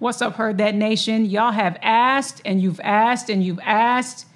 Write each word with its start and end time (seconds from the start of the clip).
What's 0.00 0.22
up, 0.22 0.36
Heard 0.36 0.58
That 0.58 0.76
Nation? 0.76 1.24
Y'all 1.24 1.50
have 1.50 1.76
asked 1.82 2.40
and 2.44 2.62
you've 2.62 2.78
asked 2.84 3.28
and 3.28 3.42
you've 3.42 3.58
asked, 3.58 4.26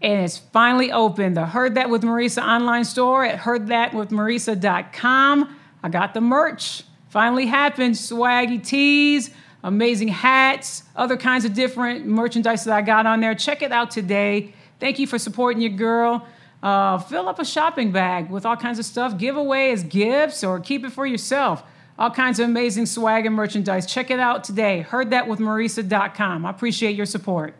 and 0.00 0.22
it's 0.22 0.38
finally 0.38 0.90
open. 0.90 1.34
The 1.34 1.44
Heard 1.44 1.74
That 1.74 1.90
with 1.90 2.00
Marisa 2.00 2.42
online 2.42 2.86
store 2.86 3.22
at 3.22 3.40
heardthatwithmarisa.com. 3.40 5.56
I 5.82 5.88
got 5.90 6.14
the 6.14 6.22
merch. 6.22 6.84
Finally 7.10 7.44
happened. 7.44 7.94
Swaggy 7.94 8.66
tees, 8.66 9.28
amazing 9.62 10.08
hats, 10.08 10.84
other 10.96 11.18
kinds 11.18 11.44
of 11.44 11.52
different 11.52 12.06
merchandise 12.06 12.64
that 12.64 12.74
I 12.74 12.80
got 12.80 13.04
on 13.04 13.20
there. 13.20 13.34
Check 13.34 13.60
it 13.60 13.70
out 13.70 13.90
today. 13.90 14.54
Thank 14.80 14.98
you 14.98 15.06
for 15.06 15.18
supporting 15.18 15.60
your 15.60 15.72
girl. 15.72 16.26
Uh, 16.62 16.96
fill 16.96 17.28
up 17.28 17.38
a 17.38 17.44
shopping 17.44 17.92
bag 17.92 18.30
with 18.30 18.46
all 18.46 18.56
kinds 18.56 18.78
of 18.78 18.86
stuff. 18.86 19.18
Give 19.18 19.36
away 19.36 19.72
as 19.72 19.84
gifts 19.84 20.42
or 20.42 20.58
keep 20.58 20.86
it 20.86 20.92
for 20.92 21.04
yourself. 21.04 21.64
All 21.98 22.10
kinds 22.10 22.40
of 22.40 22.48
amazing 22.48 22.86
swag 22.86 23.26
and 23.26 23.34
merchandise. 23.34 23.86
Check 23.86 24.10
it 24.10 24.18
out 24.18 24.44
today. 24.44 24.80
Heard 24.80 25.10
that 25.10 25.28
with 25.28 25.38
Heardthatwithmarisa.com. 25.38 26.46
I 26.46 26.50
appreciate 26.50 26.96
your 26.96 27.06
support. 27.06 27.54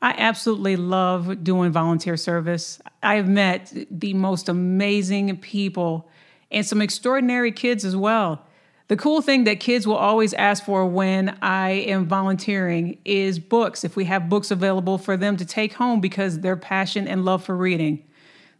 I 0.00 0.14
absolutely 0.16 0.76
love 0.76 1.42
doing 1.42 1.72
volunteer 1.72 2.16
service. 2.16 2.80
I've 3.02 3.28
met 3.28 3.72
the 3.90 4.14
most 4.14 4.48
amazing 4.48 5.36
people 5.38 6.08
and 6.50 6.64
some 6.64 6.80
extraordinary 6.80 7.52
kids 7.52 7.84
as 7.84 7.96
well. 7.96 8.44
The 8.88 8.96
cool 8.96 9.20
thing 9.20 9.44
that 9.44 9.60
kids 9.60 9.86
will 9.86 9.96
always 9.96 10.32
ask 10.34 10.64
for 10.64 10.86
when 10.86 11.36
I 11.42 11.70
am 11.70 12.06
volunteering 12.06 12.98
is 13.04 13.38
books, 13.38 13.84
if 13.84 13.96
we 13.96 14.06
have 14.06 14.30
books 14.30 14.50
available 14.50 14.96
for 14.96 15.16
them 15.16 15.36
to 15.36 15.44
take 15.44 15.74
home 15.74 16.00
because 16.00 16.40
their 16.40 16.56
passion 16.56 17.06
and 17.06 17.24
love 17.24 17.44
for 17.44 17.54
reading. 17.54 18.02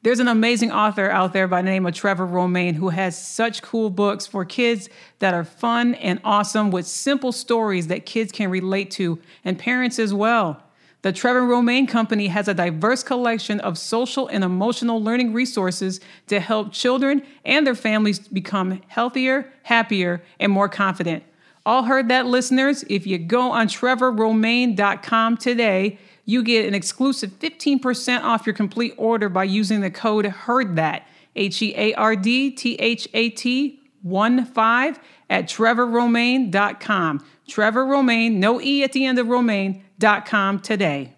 There's 0.03 0.21
an 0.21 0.29
amazing 0.29 0.71
author 0.71 1.11
out 1.11 1.33
there 1.33 1.49
by 1.49 1.61
the 1.61 1.71
name 1.71 1.85
of 1.85 1.93
Trevor 1.93 2.25
Romain 2.25 2.75
who 2.75 2.91
has 2.91 3.21
such 3.21 3.63
cool 3.63 3.91
books 3.91 4.29
for 4.29 4.45
kids 4.45 4.89
that 5.19 5.35
are 5.35 5.43
fun 5.43 5.95
and 5.95 6.21
awesome 6.23 6.71
with 6.71 6.87
simple 6.87 7.33
stories 7.33 7.89
that 7.89 8.07
kids 8.07 8.31
can 8.31 8.49
relate 8.49 8.93
to 8.93 9.19
and 9.45 9.59
parents 9.59 9.99
as 9.99 10.15
well. 10.15 10.63
The 11.03 11.13
Trevor 11.13 11.45
Romain 11.45 11.89
Company 11.89 12.29
has 12.29 12.47
a 12.47 12.55
diverse 12.55 13.03
collection 13.03 13.59
of 13.61 13.77
social 13.77 14.29
and 14.29 14.45
emotional 14.45 15.03
learning 15.03 15.33
resources 15.33 16.01
to 16.29 16.39
help 16.39 16.73
children 16.73 17.23
and 17.45 17.67
their 17.67 17.75
families 17.75 18.21
become 18.21 18.81
healthier, 18.87 19.53
happier, 19.65 20.23
and 20.39 20.53
more 20.53 20.69
confident. 20.69 21.25
All 21.67 21.83
heard 21.83 22.09
that, 22.09 22.27
listeners? 22.27 22.85
If 22.89 23.07
you 23.07 23.19
go 23.19 23.51
on 23.51 23.67
trevorromain.com 23.67 25.37
today, 25.39 25.99
you 26.29 26.43
get 26.43 26.67
an 26.67 26.75
exclusive 26.75 27.31
15% 27.39 28.23
off 28.23 28.47
your 28.47 28.55
complete 28.55 28.93
order 28.99 29.31
by 29.31 29.45
using 29.45 29.81
the 29.81 29.91
code 29.91 30.27
HEARD 30.27 30.77
THAT, 30.77 31.09
H 31.35 31.63
E 31.63 31.75
A 31.75 31.95
R 31.95 32.15
D 32.17 32.51
T 32.51 32.75
H 32.75 33.09
A 33.15 33.31
T 33.31 33.81
1 34.03 34.45
5 34.45 34.99
at 35.31 35.47
trevorromain.com. 35.47 37.25
Trevor 37.49 37.87
Romain, 37.87 38.39
no 38.39 38.61
E 38.61 38.85
at 38.85 38.93
the 38.93 39.07
end 39.07 39.19
of 39.19 39.29
Romain.com 39.29 40.61
today. 40.61 41.15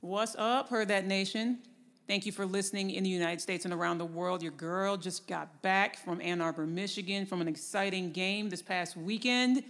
What's 0.00 0.34
up, 0.38 0.70
Heard 0.70 0.88
That 0.88 1.06
Nation? 1.06 1.58
Thank 2.06 2.24
you 2.24 2.32
for 2.32 2.46
listening 2.46 2.92
in 2.92 3.04
the 3.04 3.10
United 3.10 3.42
States 3.42 3.66
and 3.66 3.74
around 3.74 3.98
the 3.98 4.06
world. 4.06 4.42
Your 4.42 4.52
girl 4.52 4.96
just 4.96 5.26
got 5.26 5.60
back 5.60 5.98
from 5.98 6.22
Ann 6.22 6.40
Arbor, 6.40 6.64
Michigan 6.64 7.26
from 7.26 7.42
an 7.42 7.48
exciting 7.48 8.12
game 8.12 8.48
this 8.48 8.62
past 8.62 8.96
weekend. 8.96 9.62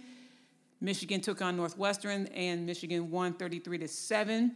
Michigan 0.79 1.19
took 1.19 1.41
on 1.41 1.57
Northwestern 1.57 2.27
and 2.27 2.65
Michigan 2.65 3.11
won 3.11 3.33
33 3.33 3.79
to 3.79 3.87
7. 3.89 4.55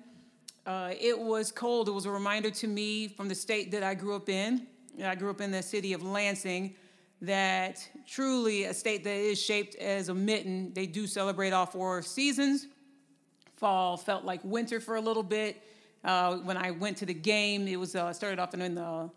Uh, 0.66 0.94
it 1.00 1.18
was 1.18 1.52
cold. 1.52 1.90
It 1.90 1.92
was 1.92 2.06
a 2.06 2.12
reminder 2.12 2.50
to 2.50 2.68
me 2.68 3.10
from 3.10 3.28
the 3.28 3.36
state 3.36 3.72
that 3.72 3.84
I 3.84 3.94
grew 3.96 4.16
up 4.16 4.30
in. 4.30 4.66
I 5.04 5.16
grew 5.16 5.30
up 5.30 5.42
in 5.42 5.52
the 5.52 5.62
city 5.62 5.92
of 5.92 6.04
Lansing, 6.04 6.76
that 7.22 7.86
truly 8.08 8.66
a 8.66 8.74
state 8.74 9.04
that 9.04 9.16
is 9.16 9.42
shaped 9.42 9.76
as 9.76 10.10
a 10.10 10.14
mitten. 10.14 10.72
They 10.74 10.86
do 10.86 11.06
celebrate 11.06 11.52
all 11.52 11.66
four 11.66 12.02
seasons. 12.02 12.68
Fall 13.58 13.98
felt 13.98 14.24
like 14.24 14.40
winter 14.44 14.80
for 14.80 14.96
a 14.96 15.02
little 15.02 15.24
bit. 15.24 15.62
Uh, 16.04 16.38
when 16.38 16.58
I 16.58 16.72
went 16.72 16.98
to 16.98 17.06
the 17.06 17.14
game, 17.14 17.68
it 17.68 17.78
was 17.78 17.96
uh, 17.96 18.14
started 18.14 18.40
off 18.40 18.54
in 18.54 18.76
the 18.76 18.82
uh, 18.82 19.10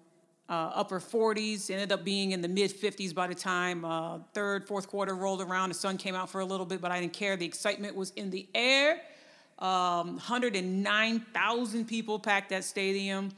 upper 0.48 0.98
40s, 1.00 1.70
ended 1.70 1.92
up 1.92 2.04
being 2.04 2.32
in 2.32 2.40
the 2.40 2.48
mid 2.48 2.72
50s 2.72 3.14
by 3.14 3.26
the 3.26 3.34
time 3.34 3.84
uh, 3.84 4.18
third, 4.34 4.66
fourth 4.66 4.88
quarter 4.88 5.14
rolled 5.14 5.42
around. 5.42 5.68
The 5.68 5.74
sun 5.74 5.96
came 5.96 6.14
out 6.14 6.30
for 6.30 6.40
a 6.40 6.44
little 6.44 6.66
bit, 6.66 6.80
but 6.80 6.90
I 6.90 7.00
didn't 7.00 7.12
care. 7.12 7.36
The 7.36 7.46
excitement 7.46 7.94
was 7.94 8.10
in 8.10 8.30
the 8.30 8.48
air. 8.54 9.00
Um, 9.58 10.16
109,000 10.16 11.84
people 11.86 12.18
packed 12.18 12.50
that 12.50 12.64
stadium. 12.64 13.30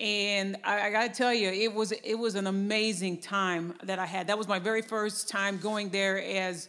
And 0.00 0.56
I, 0.62 0.82
I 0.82 0.90
got 0.90 1.12
to 1.12 1.16
tell 1.16 1.34
you, 1.34 1.48
it 1.48 1.74
was 1.74 1.90
it 1.90 2.14
was 2.14 2.36
an 2.36 2.46
amazing 2.46 3.18
time 3.18 3.74
that 3.82 3.98
I 3.98 4.06
had. 4.06 4.28
That 4.28 4.38
was 4.38 4.46
my 4.46 4.60
very 4.60 4.82
first 4.82 5.28
time 5.28 5.58
going 5.58 5.88
there 5.88 6.22
as 6.22 6.68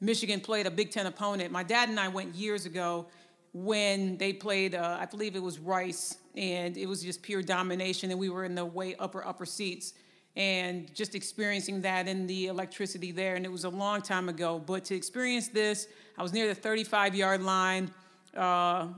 Michigan 0.00 0.40
played 0.40 0.66
a 0.66 0.70
Big 0.70 0.90
Ten 0.90 1.06
opponent. 1.06 1.50
My 1.50 1.62
dad 1.62 1.88
and 1.88 1.98
I 1.98 2.08
went 2.08 2.34
years 2.34 2.66
ago 2.66 3.06
when 3.54 4.18
they 4.18 4.34
played. 4.34 4.74
Uh, 4.74 4.98
I 5.00 5.06
believe 5.06 5.36
it 5.36 5.42
was 5.42 5.58
Rice, 5.58 6.18
and 6.36 6.76
it 6.76 6.86
was 6.86 7.02
just 7.02 7.22
pure 7.22 7.40
domination. 7.40 8.10
And 8.10 8.20
we 8.20 8.28
were 8.28 8.44
in 8.44 8.54
the 8.54 8.66
way 8.66 8.94
upper 8.96 9.26
upper 9.26 9.46
seats, 9.46 9.94
and 10.36 10.94
just 10.94 11.14
experiencing 11.14 11.80
that 11.80 12.06
and 12.06 12.28
the 12.28 12.48
electricity 12.48 13.10
there. 13.10 13.36
And 13.36 13.46
it 13.46 13.52
was 13.52 13.64
a 13.64 13.70
long 13.70 14.02
time 14.02 14.28
ago, 14.28 14.58
but 14.58 14.84
to 14.86 14.94
experience 14.94 15.48
this, 15.48 15.88
I 16.18 16.22
was 16.22 16.34
near 16.34 16.46
the 16.46 16.54
35 16.54 17.14
yard 17.14 17.42
line. 17.42 17.90
Uh, 18.36 18.88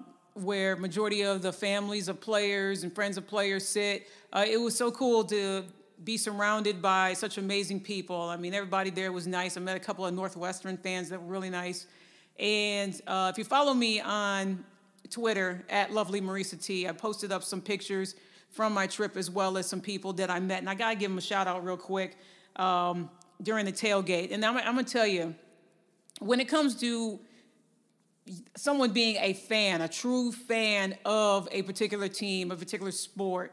where 0.42 0.76
majority 0.76 1.22
of 1.22 1.42
the 1.42 1.52
families 1.52 2.08
of 2.08 2.20
players 2.20 2.82
and 2.82 2.94
friends 2.94 3.16
of 3.16 3.26
players 3.26 3.66
sit. 3.66 4.06
Uh, 4.32 4.44
it 4.48 4.56
was 4.56 4.76
so 4.76 4.90
cool 4.90 5.24
to 5.24 5.64
be 6.04 6.16
surrounded 6.16 6.80
by 6.80 7.12
such 7.12 7.38
amazing 7.38 7.80
people. 7.80 8.20
I 8.20 8.36
mean, 8.36 8.54
everybody 8.54 8.90
there 8.90 9.10
was 9.10 9.26
nice. 9.26 9.56
I 9.56 9.60
met 9.60 9.76
a 9.76 9.80
couple 9.80 10.06
of 10.06 10.14
Northwestern 10.14 10.76
fans 10.76 11.08
that 11.08 11.20
were 11.20 11.28
really 11.28 11.50
nice. 11.50 11.86
And 12.38 13.00
uh, 13.06 13.30
if 13.32 13.38
you 13.38 13.44
follow 13.44 13.74
me 13.74 14.00
on 14.00 14.64
Twitter 15.10 15.64
at 15.68 15.92
Lovely 15.92 16.20
Marisa 16.20 16.62
T, 16.62 16.86
I 16.86 16.92
posted 16.92 17.32
up 17.32 17.42
some 17.42 17.60
pictures 17.60 18.14
from 18.50 18.72
my 18.72 18.86
trip 18.86 19.16
as 19.16 19.30
well 19.30 19.58
as 19.58 19.66
some 19.66 19.80
people 19.80 20.12
that 20.14 20.30
I 20.30 20.38
met. 20.38 20.60
And 20.60 20.70
I 20.70 20.74
gotta 20.74 20.94
give 20.94 21.10
them 21.10 21.18
a 21.18 21.22
shout 21.22 21.48
out 21.48 21.64
real 21.64 21.76
quick 21.76 22.16
um, 22.56 23.10
during 23.42 23.64
the 23.64 23.72
tailgate. 23.72 24.32
And 24.32 24.44
I'm, 24.44 24.56
I'm 24.56 24.76
gonna 24.76 24.84
tell 24.84 25.06
you, 25.06 25.34
when 26.20 26.38
it 26.38 26.48
comes 26.48 26.76
to 26.80 27.18
someone 28.56 28.92
being 28.92 29.16
a 29.16 29.32
fan, 29.34 29.80
a 29.80 29.88
true 29.88 30.32
fan 30.32 30.96
of 31.04 31.48
a 31.52 31.62
particular 31.62 32.08
team, 32.08 32.50
a 32.50 32.56
particular 32.56 32.92
sport, 32.92 33.52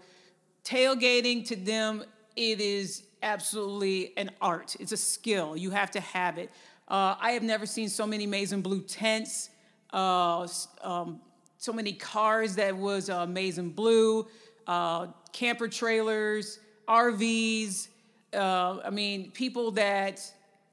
tailgating 0.63 1.45
to 1.47 1.55
them, 1.55 2.03
it 2.35 2.59
is 2.59 3.03
absolutely 3.23 4.13
an 4.17 4.31
art. 4.41 4.75
It's 4.79 4.91
a 4.91 4.97
skill. 4.97 5.55
You 5.57 5.71
have 5.71 5.91
to 5.91 5.99
have 5.99 6.37
it. 6.37 6.51
Uh, 6.87 7.15
I 7.19 7.31
have 7.31 7.43
never 7.43 7.65
seen 7.65 7.89
so 7.89 8.05
many 8.05 8.25
amazing 8.25 8.61
blue 8.61 8.81
tents, 8.81 9.49
uh, 9.93 10.47
um, 10.81 11.19
so 11.57 11.73
many 11.73 11.93
cars 11.93 12.55
that 12.55 12.75
was 12.75 13.09
uh, 13.09 13.17
amazing 13.17 13.71
blue. 13.71 14.27
uh, 14.67 15.07
camper 15.31 15.67
trailers, 15.67 16.59
RVs. 16.87 17.87
Uh, 18.33 18.79
I 18.83 18.89
mean, 18.89 19.31
people 19.31 19.71
that 19.71 20.21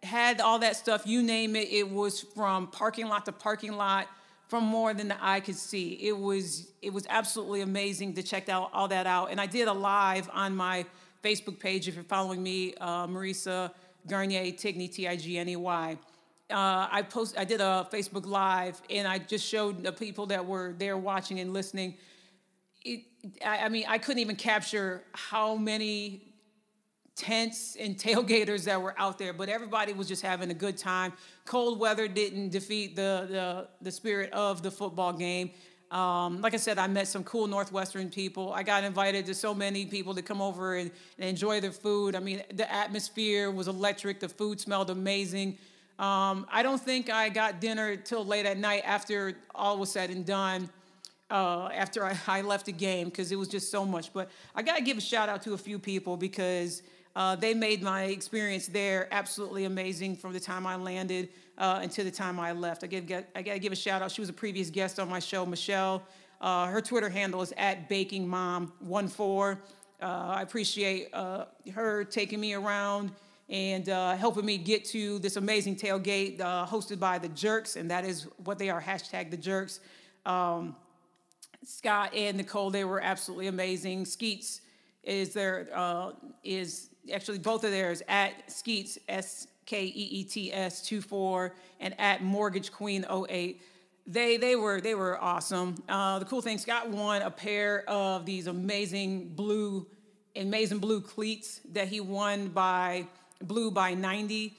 had 0.03 0.41
all 0.41 0.59
that 0.61 0.77
stuff, 0.77 1.07
you 1.07 1.23
name 1.23 1.55
it, 1.57 1.69
it 1.71 1.89
was 1.89 2.21
from 2.21 2.67
parking 2.67 3.09
lot 3.09 3.25
to 3.27 3.33
parking 3.33 3.73
lot 3.73 4.09
from 4.49 4.65
more 4.65 4.93
than 4.93 5.09
the 5.09 5.25
eye 5.25 5.41
could 5.41 5.57
see. 5.57 5.93
It 6.03 6.19
was 6.19 6.73
it 6.83 6.93
was 6.93 7.07
absolutely 7.09 7.63
amazing 7.63 8.15
to 8.15 8.23
check 8.23 8.49
out 8.49 8.71
all 8.73 8.89
that 8.89 9.07
out. 9.07 9.31
And 9.31 9.41
I 9.41 9.47
did 9.47 9.69
a 9.69 9.73
live 9.73 10.29
on 10.33 10.55
my 10.55 10.85
Facebook 11.23 11.59
page 11.59 11.89
if 11.89 11.95
you're 11.95 12.05
following 12.05 12.43
me, 12.43 12.75
uh, 12.81 13.07
Marisa 13.07 13.73
Garnier 14.07 14.53
Tigney 14.53 14.93
T 14.93 15.07
I 15.07 15.17
G 15.17 15.39
N 15.39 15.49
E 15.49 15.57
Y. 15.57 15.97
Uh, 16.51 16.89
I 16.91 17.03
post 17.03 17.39
I 17.39 17.45
did 17.45 17.61
a 17.61 17.89
Facebook 17.91 18.27
live 18.27 18.83
and 18.91 19.09
I 19.09 19.19
just 19.19 19.47
showed 19.47 19.83
the 19.85 19.93
people 19.93 20.27
that 20.27 20.45
were 20.45 20.75
there 20.77 20.99
watching 20.99 21.41
and 21.41 21.55
listening. 21.55 21.97
It, 22.85 23.05
I, 23.43 23.59
I 23.59 23.69
mean, 23.69 23.85
I 23.89 23.99
couldn't 23.99 24.21
even 24.21 24.37
capture 24.37 25.05
how 25.13 25.55
many 25.55 26.31
tents 27.17 27.76
and 27.79 27.97
tailgaters 27.99 28.64
that 28.64 28.81
were 28.81 28.94
out 28.99 29.19
there, 29.19 29.32
but 29.32 29.49
everybody 29.49 29.93
was 29.93 30.09
just 30.09 30.23
having 30.23 30.50
a 30.50 30.55
good 30.55 30.76
time. 30.76 31.12
Cold 31.44 31.79
weather 31.79 32.09
didn't 32.09 32.50
defeat 32.50 32.97
the 32.97 33.26
the, 33.29 33.69
the 33.81 33.91
spirit 33.91 34.32
of 34.32 34.62
the 34.62 34.70
football 34.70 35.12
game. 35.12 35.50
Um, 35.93 36.41
like 36.41 36.55
I 36.55 36.56
said, 36.56 36.79
I 36.79 36.87
met 36.87 37.06
some 37.06 37.23
cool 37.23 37.47
Northwestern 37.47 38.09
people. 38.09 38.50
I 38.55 38.62
got 38.62 38.82
invited 38.82 39.26
to 39.26 39.35
so 39.35 39.55
many 39.55 39.85
people 39.85 40.14
to 40.14 40.23
come 40.23 40.41
over 40.41 40.76
and, 40.76 40.91
and 41.19 41.29
enjoy 41.29 41.61
their 41.61 41.70
food. 41.70 42.17
I 42.17 42.20
mean, 42.20 42.43
the 42.55 42.73
atmosphere 42.73 43.50
was 43.50 43.69
electric. 43.69 44.19
The 44.19 44.31
food 44.31 44.58
smelled 44.58 44.88
amazing. 44.88 45.58
Um, 45.99 46.47
I 46.50 46.62
don't 46.62 46.81
think 46.81 47.11
I 47.11 47.29
got 47.29 47.61
dinner 47.61 47.94
till 47.97 48.25
late 48.25 48.47
at 48.47 48.56
night 48.56 48.82
after 48.87 49.35
all 49.55 49.79
was 49.79 49.93
said 49.93 50.08
and 50.08 50.25
done. 50.25 50.70
Uh, 51.31 51.69
after 51.75 52.05
I, 52.05 52.19
I, 52.26 52.41
left 52.41 52.67
the 52.67 52.73
game 52.73 53.08
because 53.08 53.31
it 53.31 53.37
was 53.37 53.49
just 53.49 53.70
so 53.70 53.85
much. 53.85 54.12
But 54.15 54.31
I 54.55 54.62
got 54.62 54.76
to 54.79 54.82
give 54.82 54.97
a 54.97 55.00
shout 55.00 55.29
out 55.29 55.43
to 55.43 55.53
a 55.53 55.58
few 55.58 55.79
people 55.79 56.17
because 56.17 56.82
uh, 57.14 57.37
they 57.37 57.55
made 57.55 57.82
my 57.82 58.05
experience 58.05 58.67
there 58.67 59.09
absolutely 59.12 59.64
amazing 59.64 60.17
from 60.17 60.32
the 60.32 60.41
time 60.41 60.67
I 60.67 60.76
landed 60.76 61.29
uh, 61.59 61.81
until 61.82 62.05
the 62.05 62.11
time 62.11 62.41
I 62.41 62.53
left. 62.53 62.85
I, 62.85 62.87
give, 62.87 63.25
I 63.35 63.43
got 63.43 63.53
to 63.53 63.59
give 63.59 63.73
a 63.73 63.76
shout 63.76 64.03
out. 64.03 64.11
She 64.11 64.20
was 64.20 64.31
a 64.31 64.35
previous 64.35 64.70
guest 64.70 64.99
on 64.99 65.09
my 65.09 65.19
show, 65.19 65.44
Michelle. 65.44 66.03
Uh, 66.41 66.67
her 66.67 66.81
Twitter 66.81 67.09
handle 67.09 67.43
is 67.43 67.53
at 67.56 67.88
BakingMom14. 67.88 69.59
Uh, 70.00 70.05
I 70.05 70.43
appreciate 70.43 71.09
uh, 71.12 71.44
her 71.73 72.03
taking 72.03 72.41
me 72.41 72.55
around 72.55 73.12
and 73.49 73.88
uh, 73.88 74.17
helping 74.17 74.44
me 74.44 74.58
get 74.58 74.85
to 74.87 75.19
this 75.20 75.37
amazing 75.37 75.76
tailgate 75.76 76.38
hosted 76.38 76.99
by 76.99 77.19
the 77.19 77.29
Jerks, 77.29 77.76
and 77.76 77.91
that 77.91 78.05
is 78.05 78.26
what 78.43 78.58
they 78.58 78.70
are, 78.70 78.81
hashtag 78.81 79.31
the 79.31 79.37
Jerks. 79.37 79.81
Um, 80.25 80.75
Scott 81.65 82.15
and 82.15 82.37
Nicole, 82.38 82.70
they 82.70 82.85
were 82.85 83.00
absolutely 83.00 83.47
amazing. 83.47 84.05
Skeets 84.06 84.62
is 85.05 85.37
uh, 85.37 86.12
is 86.43 86.88
actually 87.13 87.39
both 87.39 87.65
of 87.65 87.71
theirs 87.71 88.03
at 88.09 88.51
Skeets 88.51 88.99
S 89.09 89.47
K 89.67 89.85
E 89.85 90.09
E 90.11 90.25
T 90.25 90.53
S 90.53 90.87
24 90.87 91.55
and 91.81 91.99
at 91.99 92.23
Mortgage 92.23 92.73
Queen 92.73 93.05
08. 93.11 93.61
They 94.07 94.37
they 94.37 94.57
were 94.57 94.81
they 94.81 94.95
were 94.95 95.23
awesome. 95.23 95.77
Uh, 95.89 96.19
the 96.19 96.25
cool 96.25 96.41
thing, 96.41 96.59
Scott 96.59 96.91
won 96.91 97.23
a 97.23 97.31
pair 97.31 97.89
of 97.89 98.27
these 98.27 98.47
amazing 98.49 99.29
blue 99.29 99.87
amazing 100.35 100.79
blue 100.79 101.01
cleats 101.01 101.61
that 101.73 101.89
he 101.89 102.01
won 102.01 102.49
by 102.49 103.07
blue 103.41 103.71
by 103.71 103.95
90. 103.95 104.57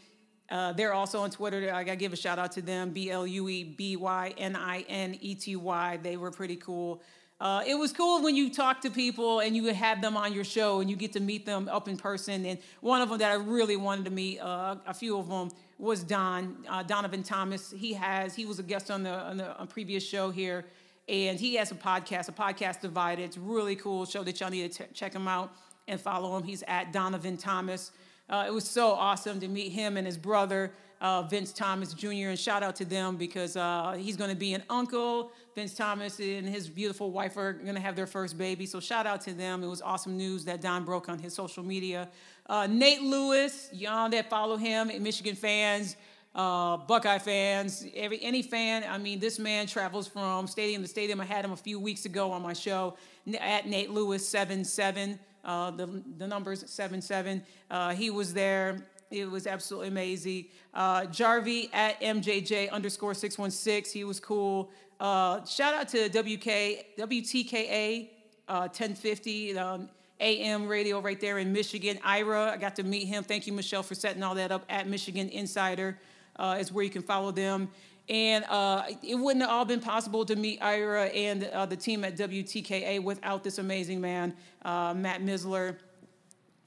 Uh, 0.50 0.72
they're 0.74 0.94
also 0.94 1.20
on 1.20 1.32
Twitter. 1.32 1.74
I 1.74 1.84
gotta 1.84 1.98
give 1.98 2.14
a 2.14 2.18
shout 2.18 2.38
out 2.40 2.52
to 2.54 2.62
them. 2.62 2.92
B 2.92 3.10
L 3.10 3.26
U 3.26 3.50
E 3.50 3.64
B 3.64 3.96
Y 3.96 4.34
N 4.38 4.56
I 4.56 4.86
N 4.88 5.18
E 5.20 5.36
T 5.36 5.56
Y. 5.56 5.98
They 6.02 6.16
were 6.16 6.32
pretty 6.32 6.58
cool. 6.58 7.02
Uh, 7.44 7.62
it 7.68 7.76
was 7.76 7.92
cool 7.92 8.24
when 8.24 8.38
you 8.38 8.50
talk 8.50 8.80
to 8.80 8.90
people 8.90 9.42
and 9.42 9.54
you 9.54 9.66
have 9.74 10.02
them 10.02 10.16
on 10.16 10.32
your 10.32 10.46
show 10.46 10.80
and 10.80 10.90
you 10.90 10.96
get 10.96 11.12
to 11.12 11.20
meet 11.20 11.46
them 11.46 11.68
up 11.68 11.90
in 11.90 11.98
person. 11.98 12.46
And 12.46 12.58
one 12.80 13.02
of 13.02 13.10
them 13.10 13.18
that 13.18 13.32
I 13.32 13.34
really 13.34 13.76
wanted 13.76 14.06
to 14.06 14.12
meet, 14.12 14.40
uh, 14.40 14.78
a 14.88 14.94
few 14.94 15.18
of 15.18 15.28
them, 15.28 15.50
was 15.78 16.06
Don 16.06 16.56
uh, 16.70 16.84
Donovan 16.84 17.22
Thomas. 17.22 17.74
He 17.76 17.92
has 17.92 18.34
he 18.34 18.46
was 18.46 18.60
a 18.60 18.64
guest 18.64 18.90
on 18.90 19.04
the 19.04 19.10
on 19.10 19.36
the 19.36 19.58
on 19.58 19.68
previous 19.68 20.08
show 20.08 20.32
here, 20.32 20.64
and 21.10 21.38
he 21.38 21.56
has 21.56 21.70
a 21.74 21.76
podcast, 21.76 22.30
a 22.30 22.32
podcast 22.32 22.80
divided. 22.80 23.24
It's 23.24 23.38
really 23.38 23.76
cool 23.76 24.06
show 24.06 24.24
that 24.24 24.40
y'all 24.40 24.50
need 24.50 24.72
to 24.72 24.86
t- 24.86 24.94
check 24.94 25.14
him 25.14 25.28
out 25.28 25.52
and 25.90 26.00
follow 26.00 26.38
him. 26.38 26.44
He's 26.44 26.64
at 26.70 26.94
Donovan 26.94 27.36
Thomas. 27.36 27.92
Uh, 28.30 28.46
it 28.48 28.54
was 28.54 28.64
so 28.66 28.92
awesome 28.92 29.42
to 29.42 29.50
meet 29.50 29.74
him 29.74 29.98
and 29.98 30.08
his 30.08 30.18
brother 30.18 30.72
uh, 31.04 31.22
Vince 31.24 31.52
Thomas 31.52 31.94
Jr. 31.94 32.30
And 32.30 32.40
shout 32.40 32.64
out 32.64 32.76
to 32.78 32.86
them 32.86 33.18
because 33.18 33.58
uh, 33.58 33.96
he's 34.00 34.16
going 34.16 34.30
to 34.30 34.36
be 34.36 34.54
an 34.54 34.64
uncle. 34.70 35.32
Vince 35.56 35.76
Thomas 35.76 36.20
and 36.20 36.48
his 36.48 36.68
beautiful 36.68 37.12
wife 37.12 37.38
are 37.38 37.54
going 37.54 37.76
to 37.76 37.82
have 37.82 37.96
their 37.96 38.08
first 38.08 38.38
baby. 38.38 38.66
So 38.66 38.80
shout 38.80 39.06
out 39.06 39.22
to 39.22 39.34
them. 39.34 39.64
It 39.64 39.68
was 39.68 39.82
awesome 39.82 40.18
news 40.18 40.46
that 40.46 40.62
Don 40.62 40.84
broke 40.84 41.10
on 41.10 41.20
his 41.20 41.34
social 41.34 41.64
media. 41.64 42.10
Uh, 42.48 42.68
Nate 42.68 43.02
Lewis, 43.02 43.70
y'all 43.72 44.10
that 44.10 44.30
follow 44.30 44.58
him, 44.58 44.92
Michigan 45.02 45.36
fans. 45.36 45.96
Uh, 46.36 46.78
Buckeye 46.78 47.20
fans, 47.20 47.86
every 47.96 48.20
any 48.24 48.42
fan. 48.42 48.84
I 48.90 48.98
mean, 48.98 49.20
this 49.20 49.38
man 49.38 49.68
travels 49.68 50.08
from 50.08 50.48
stadium 50.48 50.82
to 50.82 50.88
stadium. 50.88 51.22
I 51.22 51.26
had 51.26 51.46
him 51.46 51.52
a 51.52 51.58
few 51.58 51.80
weeks 51.80 52.06
ago 52.06 52.32
on 52.32 52.42
my 52.42 52.54
show 52.54 52.98
at 53.40 53.68
Nate 53.68 53.92
Lewis 53.92 54.28
seven 54.28 54.66
seven. 54.66 55.20
Uh, 55.46 55.70
the 55.70 56.02
the 56.18 56.26
numbers 56.26 56.68
seven 56.68 57.04
seven. 57.04 57.44
Uh, 57.70 57.94
he 57.94 58.10
was 58.10 58.34
there 58.34 58.84
it 59.14 59.30
was 59.30 59.46
absolutely 59.46 59.90
amazing. 59.90 60.46
Uh, 60.74 61.06
Jarvie 61.06 61.70
at 61.72 62.02
MJJ 62.02 62.72
underscore 62.72 63.14
616. 63.14 64.00
He 64.00 64.04
was 64.04 64.20
cool. 64.20 64.72
Uh, 65.00 65.44
shout 65.46 65.74
out 65.74 65.88
to 65.90 66.08
WK, 66.10 66.98
WTKA 66.98 68.10
uh, 68.48 68.62
1050 68.62 69.58
um, 69.58 69.90
AM 70.20 70.68
radio 70.68 71.00
right 71.00 71.20
there 71.20 71.40
in 71.40 71.52
Michigan. 71.52 72.00
Ira, 72.04 72.52
I 72.52 72.58
got 72.58 72.76
to 72.78 72.84
meet 72.84 73.08
him. 73.08 73.24
Thank 73.24 73.48
you, 73.48 73.54
Michelle, 73.54 73.84
for 73.84 73.96
setting 73.96 74.24
all 74.24 74.36
that 74.36 74.52
up 74.52 74.64
at 74.70 74.88
Michigan 74.88 75.30
Insider, 75.30 75.98
uh, 76.38 76.58
is 76.60 76.72
where 76.72 76.84
you 76.84 76.90
can 76.90 77.02
follow 77.02 77.32
them. 77.32 77.70
And 78.10 78.44
uh, 78.50 78.84
it 79.02 79.16
wouldn't 79.16 79.44
have 79.44 79.52
all 79.52 79.66
been 79.66 79.80
possible 79.80 80.26
to 80.26 80.36
meet 80.36 80.62
Ira 80.62 81.06
and 81.06 81.46
uh, 81.46 81.66
the 81.66 81.78
team 81.78 82.04
at 82.04 82.18
WTKA 82.18 83.02
without 83.02 83.44
this 83.44 83.60
amazing 83.60 84.02
man, 84.02 84.36
uh, 84.64 84.94
Matt 84.94 85.22
Misler 85.22 85.78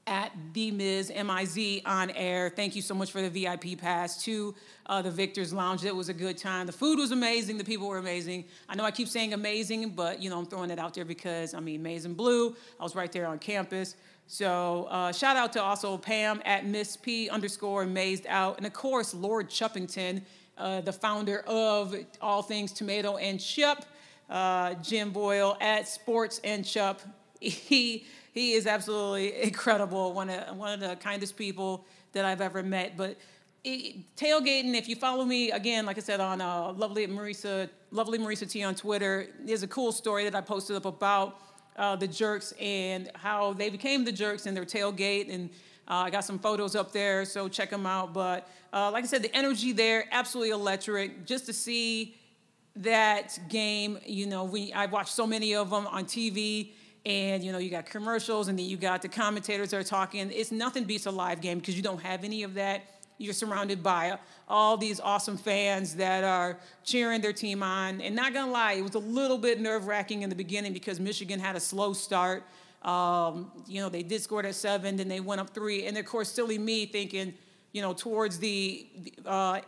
at 0.07 0.31
the 0.53 0.71
Miz 0.71 1.11
M 1.13 1.29
I 1.29 1.45
Z 1.45 1.83
on 1.85 2.09
air. 2.11 2.49
Thank 2.49 2.75
you 2.75 2.81
so 2.81 2.95
much 2.95 3.11
for 3.11 3.21
the 3.21 3.29
VIP 3.29 3.79
pass 3.79 4.23
to 4.23 4.55
uh, 4.87 5.01
the 5.01 5.11
Victor's 5.11 5.53
Lounge. 5.53 5.83
It 5.83 5.95
was 5.95 6.09
a 6.09 6.13
good 6.13 6.37
time. 6.37 6.65
The 6.65 6.71
food 6.71 6.97
was 6.97 7.11
amazing. 7.11 7.57
The 7.57 7.63
people 7.63 7.87
were 7.87 7.97
amazing. 7.97 8.45
I 8.67 8.75
know 8.75 8.83
I 8.85 8.91
keep 8.91 9.07
saying 9.07 9.33
amazing, 9.33 9.89
but 9.91 10.21
you 10.21 10.29
know 10.29 10.39
I'm 10.39 10.45
throwing 10.45 10.71
it 10.71 10.79
out 10.79 10.93
there 10.93 11.05
because 11.05 11.53
I 11.53 11.59
mean 11.59 11.81
Amazing 11.81 12.15
Blue. 12.15 12.55
I 12.79 12.83
was 12.83 12.95
right 12.95 13.11
there 13.11 13.27
on 13.27 13.37
campus. 13.37 13.95
So 14.25 14.87
uh, 14.89 15.11
shout 15.11 15.37
out 15.37 15.53
to 15.53 15.61
also 15.61 15.97
Pam 15.97 16.41
at 16.45 16.65
Miss 16.65 16.97
P 16.97 17.29
underscore 17.29 17.85
Mazed 17.85 18.25
Out, 18.27 18.57
and 18.57 18.65
of 18.65 18.73
course 18.73 19.13
Lord 19.13 19.49
Chuppington, 19.49 20.21
uh, 20.57 20.81
the 20.81 20.93
founder 20.93 21.39
of 21.47 21.95
all 22.21 22.41
things 22.41 22.71
tomato 22.71 23.17
and 23.17 23.39
chup. 23.39 23.85
Uh, 24.29 24.73
Jim 24.75 25.11
Boyle 25.11 25.57
at 25.61 25.87
Sports 25.87 26.39
and 26.43 26.65
Chup. 26.65 27.01
He 27.39 28.07
he 28.37 28.53
is 28.53 28.67
absolutely 28.67 29.41
incredible. 29.41 30.13
One 30.13 30.29
of 30.29 30.55
one 30.57 30.73
of 30.73 30.79
the 30.79 30.95
kindest 30.97 31.35
people 31.35 31.85
that 32.13 32.25
I've 32.25 32.41
ever 32.41 32.63
met. 32.63 32.95
But 32.95 33.17
it, 33.63 34.15
tailgating, 34.15 34.75
if 34.75 34.87
you 34.87 34.95
follow 34.95 35.25
me 35.25 35.51
again, 35.51 35.85
like 35.85 35.97
I 35.97 36.01
said 36.01 36.19
on 36.19 36.41
uh, 36.41 36.71
lovely 36.73 37.07
Marisa, 37.07 37.69
lovely 37.91 38.17
Marisa 38.17 38.49
T 38.49 38.63
on 38.63 38.75
Twitter, 38.75 39.27
there's 39.39 39.63
a 39.63 39.67
cool 39.67 39.91
story 39.91 40.23
that 40.23 40.35
I 40.35 40.41
posted 40.41 40.75
up 40.75 40.85
about 40.85 41.39
uh, 41.75 41.95
the 41.95 42.07
Jerks 42.07 42.53
and 42.59 43.09
how 43.15 43.53
they 43.53 43.69
became 43.69 44.05
the 44.05 44.11
Jerks 44.11 44.45
and 44.45 44.55
their 44.55 44.65
tailgate 44.65 45.33
and. 45.33 45.49
Uh, 45.89 46.03
I 46.03 46.09
got 46.09 46.25
some 46.25 46.37
photos 46.37 46.75
up 46.75 46.91
there, 46.91 47.23
so 47.23 47.47
check 47.47 47.69
them 47.69 47.85
out. 47.85 48.13
But 48.13 48.49
uh, 48.73 48.91
like 48.91 49.05
I 49.05 49.07
said, 49.07 49.23
the 49.23 49.33
energy 49.33 49.71
there, 49.71 50.03
absolutely 50.11 50.51
electric. 50.51 51.25
Just 51.25 51.45
to 51.45 51.53
see 51.53 52.17
that 52.75 53.39
game, 53.47 53.97
you 54.05 54.25
know, 54.25 54.43
we 54.43 54.73
I've 54.73 54.91
watched 54.91 55.13
so 55.13 55.25
many 55.25 55.55
of 55.55 55.69
them 55.69 55.87
on 55.87 56.03
TV 56.03 56.71
and 57.07 57.41
you 57.41 57.53
know 57.53 57.57
you 57.57 57.69
got 57.69 57.85
commercials 57.85 58.49
and 58.49 58.59
then 58.59 58.65
you 58.65 58.75
got 58.75 59.01
the 59.01 59.07
commentators 59.07 59.71
that 59.71 59.77
are 59.77 59.83
talking. 59.83 60.29
It's 60.31 60.51
nothing 60.51 60.83
beats 60.83 61.05
a 61.05 61.11
live 61.11 61.39
game 61.39 61.59
because 61.59 61.75
you 61.75 61.81
don't 61.81 62.01
have 62.01 62.25
any 62.25 62.43
of 62.43 62.53
that. 62.55 62.83
You're 63.17 63.33
surrounded 63.33 63.81
by 63.81 64.19
all 64.47 64.77
these 64.77 64.99
awesome 64.99 65.37
fans 65.37 65.95
that 65.95 66.23
are 66.23 66.59
cheering 66.83 67.21
their 67.21 67.33
team 67.33 67.63
on. 67.63 68.01
And 68.01 68.13
not 68.13 68.33
gonna 68.33 68.51
lie 68.51 68.73
it 68.73 68.81
was 68.81 68.95
a 68.95 68.99
little 68.99 69.37
bit 69.37 69.61
nerve-wracking 69.61 70.21
in 70.21 70.29
the 70.29 70.35
beginning 70.35 70.73
because 70.73 70.99
michigan 70.99 71.39
had 71.39 71.55
a 71.55 71.61
slow 71.61 71.93
start. 71.93 72.43
Um, 72.83 73.51
you 73.67 73.81
know 73.81 73.87
they 73.87 74.03
did 74.03 74.21
score 74.21 74.45
at 74.45 74.53
seven 74.53 74.97
then 74.97 75.07
they 75.07 75.21
went 75.21 75.39
up 75.39 75.51
three. 75.51 75.85
And 75.85 75.97
of 75.97 76.05
course 76.05 76.29
silly 76.29 76.57
me 76.57 76.85
thinking 76.85 77.33
you 77.71 77.81
know 77.81 77.93
towards 77.93 78.37
the 78.37 78.85
uh, 79.25 79.61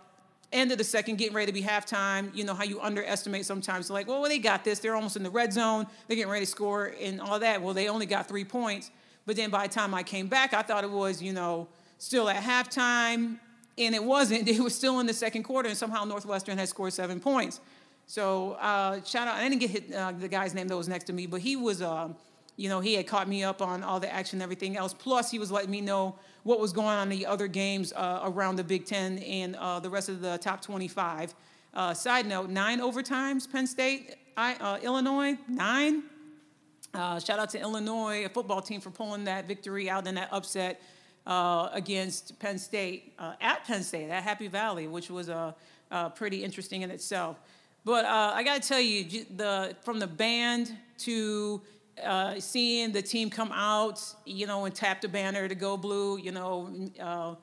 end 0.51 0.71
of 0.71 0.77
the 0.77 0.83
second, 0.83 1.17
getting 1.17 1.35
ready 1.35 1.47
to 1.47 1.53
be 1.53 1.61
halftime. 1.61 2.35
You 2.35 2.43
know 2.43 2.53
how 2.53 2.63
you 2.63 2.81
underestimate 2.81 3.45
sometimes. 3.45 3.89
Like, 3.89 4.07
well, 4.07 4.21
they 4.23 4.39
got 4.39 4.63
this. 4.63 4.79
They're 4.79 4.95
almost 4.95 5.15
in 5.15 5.23
the 5.23 5.29
red 5.29 5.53
zone. 5.53 5.85
They're 6.07 6.15
getting 6.15 6.31
ready 6.31 6.45
to 6.45 6.51
score 6.51 6.93
and 7.01 7.21
all 7.21 7.39
that. 7.39 7.61
Well, 7.61 7.73
they 7.73 7.87
only 7.87 8.05
got 8.05 8.27
three 8.27 8.45
points. 8.45 8.91
But 9.25 9.35
then 9.35 9.49
by 9.49 9.67
the 9.67 9.73
time 9.73 9.93
I 9.93 10.03
came 10.03 10.27
back, 10.27 10.53
I 10.53 10.61
thought 10.61 10.83
it 10.83 10.89
was, 10.89 11.21
you 11.21 11.33
know, 11.33 11.67
still 11.97 12.29
at 12.29 12.43
halftime. 12.43 13.37
And 13.77 13.95
it 13.95 14.03
wasn't. 14.03 14.47
It 14.47 14.59
was 14.59 14.73
still 14.73 14.99
in 14.99 15.05
the 15.05 15.13
second 15.13 15.43
quarter. 15.43 15.69
And 15.69 15.77
somehow 15.77 16.03
Northwestern 16.05 16.57
had 16.57 16.67
scored 16.67 16.93
seven 16.93 17.19
points. 17.19 17.59
So 18.07 18.53
uh, 18.53 19.03
shout 19.03 19.27
out. 19.27 19.35
I 19.35 19.43
didn't 19.47 19.59
get 19.59 19.69
hit, 19.69 19.93
uh, 19.93 20.11
the 20.13 20.27
guy's 20.27 20.55
name 20.55 20.67
that 20.67 20.75
was 20.75 20.87
next 20.87 21.05
to 21.05 21.13
me, 21.13 21.27
but 21.27 21.41
he 21.41 21.55
was. 21.55 21.81
Uh, 21.81 22.09
you 22.59 22.67
know, 22.67 22.81
he 22.81 22.95
had 22.95 23.07
caught 23.07 23.29
me 23.29 23.41
up 23.41 23.61
on 23.61 23.83
all 23.83 24.01
the 24.01 24.13
action 24.13 24.35
and 24.35 24.43
everything 24.43 24.75
else. 24.75 24.93
Plus, 24.93 25.31
he 25.31 25.39
was 25.39 25.49
letting 25.49 25.71
me 25.71 25.79
know 25.79 26.15
what 26.43 26.59
was 26.59 26.73
going 26.73 26.87
on 26.87 27.09
in 27.09 27.17
the 27.17 27.25
other 27.25 27.47
games 27.47 27.93
uh, 27.93 28.19
around 28.23 28.57
the 28.57 28.65
Big 28.65 28.85
Ten 28.85 29.17
and 29.19 29.55
uh, 29.55 29.79
the 29.79 29.89
rest 29.89 30.09
of 30.09 30.19
the 30.19 30.37
top 30.39 30.61
25. 30.61 31.33
Uh, 31.73 31.93
side 31.93 32.25
note: 32.25 32.49
nine 32.49 32.81
overtimes, 32.81 33.49
Penn 33.49 33.65
State, 33.65 34.17
I, 34.35 34.55
uh, 34.55 34.77
Illinois, 34.81 35.37
nine. 35.47 36.03
Uh, 36.93 37.17
shout 37.21 37.39
out 37.39 37.49
to 37.51 37.61
Illinois 37.61 38.27
football 38.33 38.61
team 38.61 38.81
for 38.81 38.89
pulling 38.89 39.23
that 39.23 39.47
victory 39.47 39.89
out 39.89 40.05
in 40.05 40.15
that 40.15 40.27
upset 40.33 40.81
uh, 41.27 41.69
against 41.71 42.37
Penn 42.39 42.57
State 42.57 43.13
at 43.39 43.63
Penn 43.63 43.83
State 43.83 44.09
at 44.09 44.21
Happy 44.21 44.49
Valley, 44.49 44.87
which 44.87 45.09
was 45.09 45.29
pretty 46.15 46.43
interesting 46.43 46.81
in 46.81 46.91
itself. 46.91 47.39
But 47.85 48.03
I 48.03 48.43
got 48.43 48.61
to 48.61 48.67
tell 48.67 48.81
you, 48.81 49.25
the 49.33 49.77
from 49.81 49.99
the 49.99 50.07
band 50.07 50.75
to 50.99 51.61
uh, 52.03 52.39
seeing 52.39 52.91
the 52.91 53.01
team 53.01 53.29
come 53.29 53.51
out, 53.51 54.01
you 54.25 54.47
know, 54.47 54.65
and 54.65 54.73
tap 54.73 55.01
the 55.01 55.07
banner 55.07 55.47
to 55.47 55.55
go 55.55 55.77
blue, 55.77 56.17
you 56.17 56.31
know, 56.31 56.89
uh, 56.99 57.35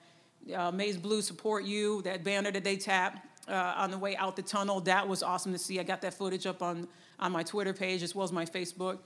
uh, 0.54 0.70
Maize 0.70 0.96
Blue 0.96 1.22
support 1.22 1.64
you, 1.64 2.02
that 2.02 2.24
banner 2.24 2.50
that 2.50 2.64
they 2.64 2.76
tap 2.76 3.26
uh, 3.48 3.74
on 3.76 3.90
the 3.90 3.98
way 3.98 4.16
out 4.16 4.36
the 4.36 4.42
tunnel, 4.42 4.80
that 4.80 5.06
was 5.06 5.22
awesome 5.22 5.52
to 5.52 5.58
see. 5.58 5.78
I 5.80 5.82
got 5.82 6.00
that 6.02 6.14
footage 6.14 6.46
up 6.46 6.62
on, 6.62 6.88
on 7.18 7.32
my 7.32 7.42
Twitter 7.42 7.72
page 7.72 8.02
as 8.02 8.14
well 8.14 8.24
as 8.24 8.32
my 8.32 8.44
Facebook 8.44 8.98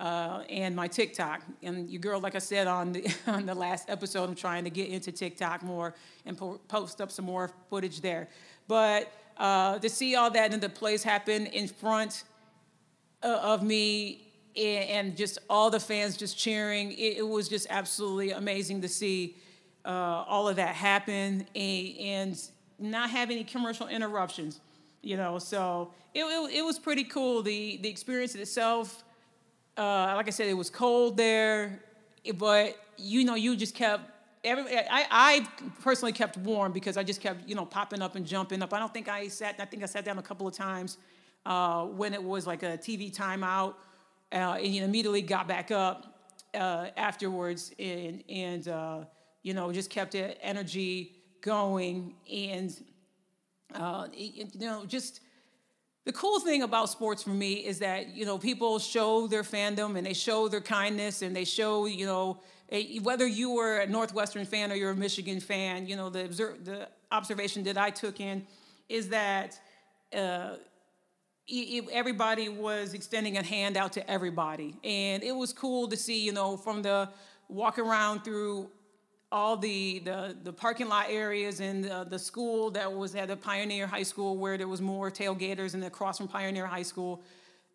uh, 0.00 0.42
and 0.48 0.74
my 0.74 0.88
TikTok. 0.88 1.42
And 1.62 1.88
your 1.88 2.00
girl, 2.00 2.20
like 2.20 2.34
I 2.34 2.38
said 2.38 2.66
on 2.66 2.92
the, 2.92 3.14
on 3.26 3.46
the 3.46 3.54
last 3.54 3.90
episode, 3.90 4.28
I'm 4.28 4.34
trying 4.34 4.64
to 4.64 4.70
get 4.70 4.88
into 4.88 5.12
TikTok 5.12 5.62
more 5.62 5.94
and 6.26 6.36
po- 6.36 6.60
post 6.68 7.00
up 7.00 7.10
some 7.10 7.24
more 7.24 7.50
footage 7.70 8.00
there. 8.00 8.28
But 8.66 9.12
uh, 9.36 9.78
to 9.78 9.88
see 9.88 10.16
all 10.16 10.30
that 10.30 10.52
and 10.52 10.62
the 10.62 10.68
plays 10.68 11.02
happen 11.02 11.46
in 11.46 11.68
front 11.68 12.24
of 13.22 13.62
me 13.62 14.23
and 14.56 15.16
just 15.16 15.38
all 15.50 15.70
the 15.70 15.80
fans 15.80 16.16
just 16.16 16.38
cheering. 16.38 16.92
It, 16.92 17.18
it 17.18 17.28
was 17.28 17.48
just 17.48 17.66
absolutely 17.70 18.30
amazing 18.30 18.82
to 18.82 18.88
see 18.88 19.36
uh, 19.84 19.88
all 19.88 20.48
of 20.48 20.56
that 20.56 20.74
happen 20.74 21.46
and, 21.54 21.96
and, 21.98 22.40
not 22.76 23.08
have 23.08 23.30
any 23.30 23.44
commercial 23.44 23.86
interruptions. 23.86 24.60
You 25.00 25.16
know, 25.16 25.38
so 25.38 25.92
it, 26.12 26.24
it, 26.24 26.56
it 26.58 26.64
was 26.64 26.76
pretty 26.76 27.04
cool. 27.04 27.40
The 27.40 27.76
the 27.76 27.88
experience 27.88 28.34
itself, 28.34 29.04
uh, 29.76 30.14
like 30.16 30.26
I 30.26 30.30
said, 30.30 30.48
it 30.48 30.54
was 30.54 30.70
cold 30.70 31.16
there, 31.16 31.80
but 32.36 32.76
you 32.98 33.24
know, 33.24 33.36
you 33.36 33.56
just 33.56 33.74
kept. 33.76 34.10
Every, 34.42 34.76
I, 34.76 35.06
I 35.10 35.48
personally 35.82 36.12
kept 36.12 36.36
warm 36.36 36.72
because 36.72 36.96
I 36.96 37.04
just 37.04 37.20
kept, 37.20 37.48
you 37.48 37.54
know, 37.54 37.64
popping 37.64 38.02
up 38.02 38.16
and 38.16 38.26
jumping 38.26 38.60
up. 38.60 38.74
I 38.74 38.78
don't 38.78 38.92
think 38.92 39.08
I 39.08 39.28
sat. 39.28 39.54
I 39.58 39.64
think 39.64 39.82
I 39.82 39.86
sat 39.86 40.04
down 40.04 40.18
a 40.18 40.22
couple 40.22 40.46
of 40.46 40.52
times 40.52 40.98
uh, 41.46 41.84
when 41.84 42.12
it 42.12 42.22
was 42.22 42.46
like 42.46 42.62
a 42.62 42.76
TV 42.76 43.14
timeout 43.14 43.74
uh, 44.34 44.54
and 44.54 44.66
he 44.66 44.78
immediately 44.78 45.22
got 45.22 45.46
back 45.46 45.70
up 45.70 46.14
uh, 46.54 46.88
afterwards 46.96 47.72
and, 47.78 48.22
and 48.28 48.68
uh, 48.68 49.04
you 49.42 49.54
know, 49.54 49.72
just 49.72 49.90
kept 49.90 50.12
the 50.12 50.42
energy 50.44 51.12
going. 51.40 52.14
And, 52.32 52.74
uh, 53.74 54.08
you 54.12 54.48
know, 54.58 54.84
just 54.86 55.20
the 56.04 56.12
cool 56.12 56.40
thing 56.40 56.62
about 56.62 56.90
sports 56.90 57.22
for 57.22 57.30
me 57.30 57.54
is 57.54 57.78
that, 57.78 58.14
you 58.14 58.26
know, 58.26 58.38
people 58.38 58.78
show 58.78 59.26
their 59.26 59.42
fandom 59.42 59.96
and 59.96 60.06
they 60.06 60.14
show 60.14 60.48
their 60.48 60.60
kindness 60.60 61.22
and 61.22 61.34
they 61.34 61.44
show, 61.44 61.86
you 61.86 62.06
know, 62.06 62.40
whether 63.02 63.26
you 63.26 63.50
were 63.50 63.80
a 63.80 63.86
Northwestern 63.86 64.44
fan 64.44 64.72
or 64.72 64.74
you're 64.74 64.90
a 64.90 64.96
Michigan 64.96 65.38
fan, 65.38 65.86
you 65.86 65.94
know, 65.94 66.10
the, 66.10 66.24
the 66.64 66.88
observation 67.12 67.62
that 67.64 67.78
I 67.78 67.90
took 67.90 68.20
in 68.20 68.46
is 68.88 69.10
that 69.10 69.60
everybody 71.48 72.48
was 72.48 72.94
extending 72.94 73.36
a 73.36 73.42
hand 73.42 73.76
out 73.76 73.92
to 73.92 74.10
everybody. 74.10 74.76
And 74.82 75.22
it 75.22 75.32
was 75.32 75.52
cool 75.52 75.88
to 75.88 75.96
see, 75.96 76.24
you 76.24 76.32
know, 76.32 76.56
from 76.56 76.82
the 76.82 77.08
walk 77.48 77.78
around 77.78 78.24
through 78.24 78.70
all 79.30 79.56
the, 79.56 79.98
the, 80.04 80.36
the 80.44 80.52
parking 80.52 80.88
lot 80.88 81.06
areas 81.08 81.60
and 81.60 81.84
the, 81.84 82.06
the 82.08 82.18
school 82.18 82.70
that 82.70 82.92
was 82.92 83.14
at 83.14 83.28
the 83.28 83.36
Pioneer 83.36 83.86
High 83.86 84.04
School 84.04 84.36
where 84.36 84.56
there 84.56 84.68
was 84.68 84.80
more 84.80 85.10
tailgaters 85.10 85.74
and 85.74 85.84
across 85.84 86.18
from 86.18 86.28
Pioneer 86.28 86.66
High 86.66 86.82
School, 86.82 87.22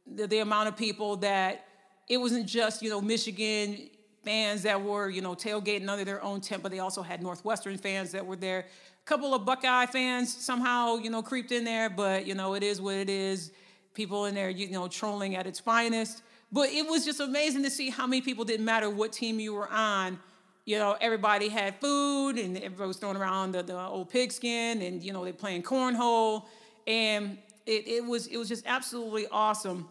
the, 0.07 0.25
the 0.25 0.39
amount 0.39 0.69
of 0.69 0.77
people 0.77 1.17
that 1.17 1.65
it 2.07 2.17
wasn't 2.17 2.47
just, 2.47 2.81
you 2.81 2.89
know, 2.89 3.01
Michigan 3.01 3.89
fans 4.23 4.63
that 4.63 4.81
were, 4.81 5.09
you 5.09 5.21
know, 5.21 5.35
tailgating 5.35 5.87
under 5.89 6.05
their 6.05 6.23
own 6.23 6.41
tent, 6.41 6.63
but 6.63 6.71
they 6.71 6.79
also 6.79 7.01
had 7.01 7.21
Northwestern 7.21 7.77
fans 7.77 8.11
that 8.11 8.25
were 8.25 8.35
there. 8.35 8.65
Couple 9.09 9.33
of 9.33 9.43
Buckeye 9.43 9.87
fans 9.87 10.31
somehow, 10.31 10.97
you 10.97 11.09
know, 11.09 11.23
creeped 11.23 11.51
in 11.51 11.63
there, 11.63 11.89
but, 11.89 12.27
you 12.27 12.35
know, 12.35 12.53
it 12.53 12.61
is 12.61 12.79
what 12.79 12.93
it 12.93 13.09
is 13.09 13.51
people 13.95 14.25
in 14.25 14.35
there, 14.35 14.51
you 14.51 14.69
know, 14.69 14.87
trolling 14.87 15.35
at 15.35 15.47
its 15.47 15.59
finest. 15.59 16.21
But 16.51 16.69
it 16.69 16.87
was 16.87 17.05
just 17.05 17.19
amazing 17.19 17.63
to 17.63 17.71
see 17.71 17.89
how 17.89 18.05
many 18.05 18.21
people 18.21 18.45
didn't 18.45 18.67
matter 18.67 18.87
what 18.87 19.11
team 19.11 19.39
you 19.39 19.55
were 19.55 19.67
on. 19.67 20.19
You 20.65 20.77
know, 20.77 20.95
everybody 21.01 21.49
had 21.49 21.81
food 21.81 22.37
and 22.37 22.55
everybody 22.57 22.87
was 22.87 22.97
throwing 22.97 23.17
around 23.17 23.53
the, 23.53 23.63
the 23.63 23.79
old 23.79 24.11
pigskin 24.11 24.83
and, 24.83 25.01
you 25.01 25.11
know, 25.11 25.23
they're 25.23 25.33
playing 25.33 25.63
cornhole. 25.63 26.45
And 26.85 27.39
it, 27.65 27.87
it 27.87 28.05
was 28.05 28.27
it 28.27 28.37
was 28.37 28.47
just 28.47 28.63
absolutely 28.67 29.25
awesome 29.31 29.89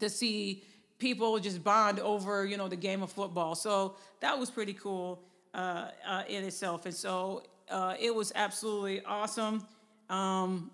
to 0.00 0.10
see 0.10 0.64
people 0.98 1.38
just 1.38 1.62
bond 1.62 2.00
over, 2.00 2.44
you 2.44 2.56
know, 2.56 2.66
the 2.66 2.74
game 2.74 3.00
of 3.00 3.12
football. 3.12 3.54
So 3.54 3.94
that 4.18 4.36
was 4.36 4.50
pretty 4.50 4.74
cool 4.74 5.22
uh, 5.54 5.90
uh, 6.04 6.24
in 6.28 6.42
itself. 6.42 6.84
And 6.84 6.94
so 6.94 7.44
uh, 7.70 7.94
it 7.98 8.14
was 8.14 8.32
absolutely 8.34 9.04
awesome. 9.04 9.66
Um, 10.08 10.70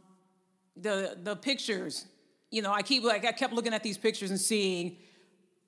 the 0.76 1.16
the 1.22 1.36
pictures 1.36 2.06
you 2.50 2.62
know, 2.62 2.72
I 2.72 2.82
keep 2.82 3.04
like 3.04 3.24
I 3.24 3.32
kept 3.32 3.52
looking 3.52 3.72
at 3.72 3.82
these 3.82 3.96
pictures 3.96 4.30
and 4.30 4.40
seeing 4.40 4.96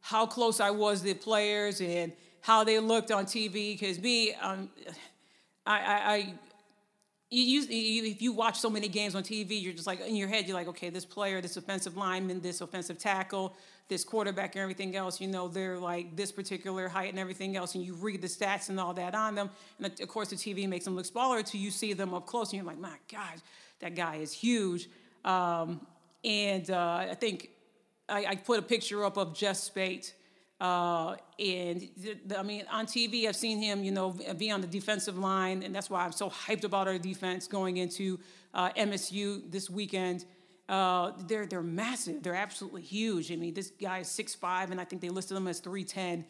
how 0.00 0.26
close 0.26 0.60
I 0.60 0.70
was 0.70 1.00
to 1.00 1.06
the 1.06 1.14
players 1.14 1.80
and 1.80 2.12
how 2.40 2.64
they 2.64 2.78
looked 2.80 3.12
on 3.12 3.24
TV. 3.24 3.78
Because 3.78 4.00
me, 4.00 4.34
um, 4.34 4.68
I, 5.64 5.78
I, 5.78 6.34
You, 7.34 7.62
you, 7.62 8.04
if 8.10 8.20
you 8.20 8.34
watch 8.34 8.60
so 8.60 8.68
many 8.68 8.88
games 8.88 9.14
on 9.14 9.22
TV, 9.22 9.62
you're 9.62 9.72
just 9.72 9.86
like 9.86 10.00
in 10.00 10.16
your 10.16 10.28
head, 10.28 10.46
you're 10.46 10.56
like, 10.56 10.68
okay, 10.68 10.90
this 10.90 11.06
player, 11.06 11.40
this 11.40 11.56
offensive 11.56 11.96
lineman, 11.96 12.42
this 12.42 12.60
offensive 12.60 12.98
tackle, 12.98 13.56
this 13.88 14.04
quarterback, 14.04 14.54
and 14.54 14.60
everything 14.60 14.96
else. 14.96 15.18
You 15.18 15.28
know, 15.28 15.48
they're 15.48 15.78
like 15.78 16.14
this 16.14 16.30
particular 16.30 16.88
height 16.88 17.08
and 17.08 17.18
everything 17.18 17.56
else, 17.56 17.74
and 17.74 17.82
you 17.82 17.94
read 17.94 18.20
the 18.20 18.28
stats 18.28 18.68
and 18.68 18.78
all 18.78 18.92
that 18.94 19.14
on 19.14 19.34
them. 19.34 19.48
And 19.78 19.98
of 19.98 20.08
course, 20.08 20.28
the 20.28 20.36
TV 20.36 20.68
makes 20.68 20.84
them 20.84 20.94
look 20.94 21.06
smaller 21.06 21.38
until 21.38 21.58
you 21.58 21.70
see 21.70 21.94
them 21.94 22.12
up 22.12 22.26
close, 22.26 22.52
and 22.52 22.58
you're 22.58 22.66
like, 22.66 22.78
my 22.78 22.96
gosh, 23.10 23.38
that 23.80 23.94
guy 23.94 24.16
is 24.16 24.30
huge. 24.30 24.90
Um, 25.24 25.86
and 26.22 26.70
uh, 26.70 27.06
I 27.10 27.16
think 27.18 27.48
I, 28.10 28.26
I, 28.26 28.36
put 28.36 28.58
a 28.58 28.62
picture 28.62 29.04
up 29.04 29.16
of 29.16 29.34
Jess 29.34 29.62
Speight. 29.62 30.12
Uh, 30.62 31.16
and 31.40 31.88
I 32.38 32.44
mean, 32.44 32.64
on 32.70 32.86
TV, 32.86 33.26
I've 33.26 33.34
seen 33.34 33.60
him, 33.60 33.82
you 33.82 33.90
know, 33.90 34.14
be 34.38 34.48
on 34.52 34.60
the 34.60 34.68
defensive 34.68 35.18
line, 35.18 35.64
and 35.64 35.74
that's 35.74 35.90
why 35.90 36.04
I'm 36.04 36.12
so 36.12 36.30
hyped 36.30 36.62
about 36.62 36.86
our 36.86 36.98
defense 36.98 37.48
going 37.48 37.78
into 37.78 38.20
uh, 38.54 38.70
MSU 38.74 39.50
this 39.50 39.68
weekend. 39.68 40.24
Uh, 40.68 41.14
they're 41.26 41.46
they're 41.46 41.64
massive. 41.64 42.22
They're 42.22 42.36
absolutely 42.36 42.82
huge. 42.82 43.32
I 43.32 43.34
mean, 43.34 43.54
this 43.54 43.72
guy 43.72 43.98
is 43.98 44.06
6'5", 44.06 44.70
and 44.70 44.80
I 44.80 44.84
think 44.84 45.02
they 45.02 45.08
listed 45.08 45.36
him 45.36 45.48
as 45.48 45.58
310. 45.58 46.24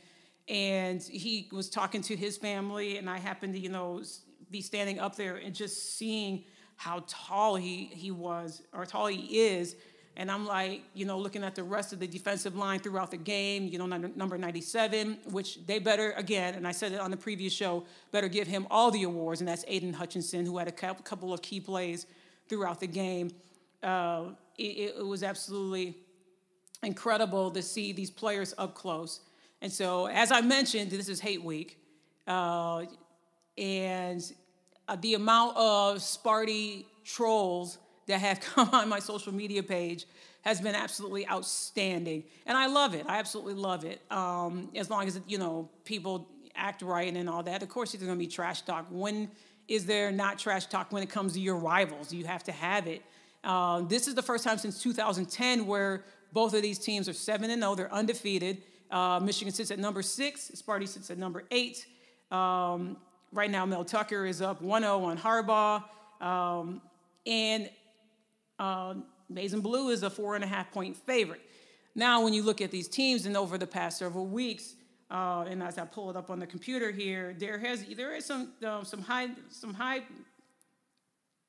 And 0.48 1.02
he 1.02 1.50
was 1.52 1.68
talking 1.68 2.00
to 2.00 2.16
his 2.16 2.38
family, 2.38 2.96
and 2.96 3.10
I 3.10 3.18
happened 3.18 3.52
to, 3.52 3.60
you 3.60 3.68
know, 3.68 4.02
be 4.50 4.62
standing 4.62 4.98
up 4.98 5.14
there 5.14 5.36
and 5.36 5.54
just 5.54 5.98
seeing 5.98 6.44
how 6.76 7.04
tall 7.06 7.56
he, 7.56 7.90
he 7.92 8.10
was 8.10 8.62
or 8.72 8.86
tall 8.86 9.08
he 9.08 9.40
is. 9.40 9.76
And 10.16 10.30
I'm 10.30 10.46
like, 10.46 10.82
you 10.94 11.06
know, 11.06 11.18
looking 11.18 11.42
at 11.42 11.54
the 11.54 11.62
rest 11.62 11.92
of 11.92 11.98
the 11.98 12.06
defensive 12.06 12.54
line 12.54 12.80
throughout 12.80 13.10
the 13.10 13.16
game, 13.16 13.66
you 13.68 13.78
know, 13.78 13.86
number 13.86 14.36
97, 14.36 15.18
which 15.30 15.64
they 15.66 15.78
better, 15.78 16.12
again, 16.12 16.54
and 16.54 16.68
I 16.68 16.72
said 16.72 16.92
it 16.92 17.00
on 17.00 17.10
the 17.10 17.16
previous 17.16 17.52
show, 17.52 17.84
better 18.10 18.28
give 18.28 18.46
him 18.46 18.66
all 18.70 18.90
the 18.90 19.04
awards, 19.04 19.40
and 19.40 19.48
that's 19.48 19.64
Aidan 19.68 19.94
Hutchinson, 19.94 20.44
who 20.44 20.58
had 20.58 20.68
a 20.68 20.72
couple 20.72 21.32
of 21.32 21.40
key 21.40 21.60
plays 21.60 22.06
throughout 22.48 22.78
the 22.78 22.86
game. 22.86 23.30
Uh, 23.82 24.26
it, 24.58 24.94
it 24.98 25.06
was 25.06 25.22
absolutely 25.22 25.96
incredible 26.82 27.50
to 27.50 27.62
see 27.62 27.92
these 27.92 28.10
players 28.10 28.54
up 28.58 28.74
close. 28.74 29.20
And 29.62 29.72
so, 29.72 30.06
as 30.06 30.30
I 30.30 30.40
mentioned, 30.40 30.90
this 30.90 31.08
is 31.08 31.20
Hate 31.20 31.42
Week. 31.42 31.78
Uh, 32.26 32.84
and 33.56 34.22
uh, 34.88 34.96
the 35.00 35.14
amount 35.14 35.56
of 35.56 35.98
Sparty 35.98 36.84
trolls 37.04 37.78
that 38.06 38.18
have 38.20 38.40
come 38.54 38.68
on 38.72 38.88
my 38.88 38.98
social 38.98 39.32
media 39.32 39.62
page 39.62 40.06
has 40.42 40.60
been 40.60 40.74
absolutely 40.74 41.28
outstanding, 41.28 42.24
and 42.46 42.58
I 42.58 42.66
love 42.66 42.94
it. 42.94 43.06
I 43.08 43.18
absolutely 43.18 43.54
love 43.54 43.84
it. 43.84 44.00
Um, 44.10 44.70
as 44.74 44.90
long 44.90 45.06
as 45.06 45.20
you 45.26 45.38
know 45.38 45.68
people 45.84 46.28
act 46.54 46.82
right 46.82 47.14
and 47.14 47.30
all 47.30 47.42
that. 47.44 47.62
Of 47.62 47.68
course, 47.68 47.92
there's 47.92 48.02
going 48.02 48.18
to 48.18 48.18
be 48.18 48.26
trash 48.26 48.62
talk. 48.62 48.86
When 48.90 49.30
is 49.68 49.86
there 49.86 50.10
not 50.10 50.38
trash 50.38 50.66
talk 50.66 50.92
when 50.92 51.02
it 51.02 51.08
comes 51.08 51.32
to 51.34 51.40
your 51.40 51.56
rivals? 51.56 52.12
You 52.12 52.26
have 52.26 52.44
to 52.44 52.52
have 52.52 52.86
it. 52.86 53.02
Uh, 53.42 53.80
this 53.82 54.06
is 54.06 54.14
the 54.14 54.22
first 54.22 54.44
time 54.44 54.58
since 54.58 54.82
2010 54.82 55.66
where 55.66 56.04
both 56.32 56.54
of 56.54 56.62
these 56.62 56.78
teams 56.78 57.08
are 57.08 57.14
seven 57.14 57.50
and 57.50 57.62
zero. 57.62 57.74
They're 57.74 57.94
undefeated. 57.94 58.62
Uh, 58.90 59.20
Michigan 59.22 59.54
sits 59.54 59.70
at 59.70 59.78
number 59.78 60.02
six. 60.02 60.50
Sparty 60.54 60.86
sits 60.86 61.10
at 61.10 61.18
number 61.18 61.44
eight. 61.50 61.86
Um, 62.30 62.96
Right 63.32 63.50
now, 63.50 63.64
Mel 63.64 63.84
Tucker 63.84 64.26
is 64.26 64.42
up 64.42 64.60
1 64.60 64.82
0 64.82 65.04
on 65.04 65.16
Harbaugh. 65.16 65.82
Um, 66.20 66.82
and 67.26 67.70
uh, 68.62 68.94
and 69.36 69.62
Blue 69.62 69.88
is 69.88 70.02
a 70.02 70.10
four 70.10 70.36
and 70.36 70.44
a 70.44 70.46
half 70.46 70.70
point 70.70 70.96
favorite. 70.96 71.40
Now, 71.94 72.22
when 72.22 72.32
you 72.32 72.42
look 72.42 72.60
at 72.60 72.70
these 72.70 72.88
teams 72.88 73.26
and 73.26 73.36
over 73.36 73.58
the 73.58 73.66
past 73.66 73.98
several 73.98 74.26
weeks, 74.26 74.76
uh, 75.10 75.44
and 75.48 75.62
as 75.62 75.78
I 75.78 75.84
pull 75.84 76.10
it 76.10 76.16
up 76.16 76.30
on 76.30 76.38
the 76.38 76.46
computer 76.46 76.90
here, 76.90 77.34
there 77.38 77.58
has 77.58 77.84
there 77.96 78.14
is 78.14 78.24
some 78.24 78.52
uh, 78.64 78.84
some 78.84 79.02
high 79.02 79.28
some 79.48 79.74
high 79.74 80.02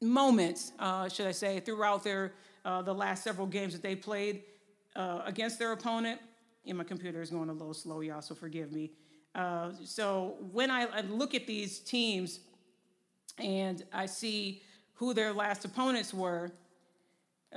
moments, 0.01 0.71
uh, 0.79 1.07
should 1.07 1.27
I 1.27 1.31
say, 1.31 1.59
throughout 1.59 2.03
their 2.03 2.33
uh, 2.65 2.81
the 2.81 2.93
last 2.93 3.23
several 3.23 3.47
games 3.47 3.73
that 3.73 3.83
they 3.83 3.95
played 3.95 4.41
uh, 4.95 5.21
against 5.25 5.59
their 5.59 5.71
opponent. 5.71 6.19
And 6.65 6.77
my 6.77 6.83
computer 6.83 7.21
is 7.21 7.29
going 7.29 7.49
a 7.49 7.53
little 7.53 7.73
slow, 7.73 8.01
y'all, 8.01 8.21
so 8.21 8.33
forgive 8.33 8.71
me. 8.71 8.91
Uh, 9.35 9.71
so 9.83 10.37
when 10.51 10.71
I, 10.71 10.85
I 10.85 11.01
look 11.01 11.35
at 11.35 11.45
these 11.45 11.79
teams 11.79 12.39
and 13.37 13.83
I 13.93 14.05
see 14.05 14.61
who 14.93 15.13
their 15.13 15.33
last 15.33 15.65
opponents 15.65 16.13
were, 16.13 16.51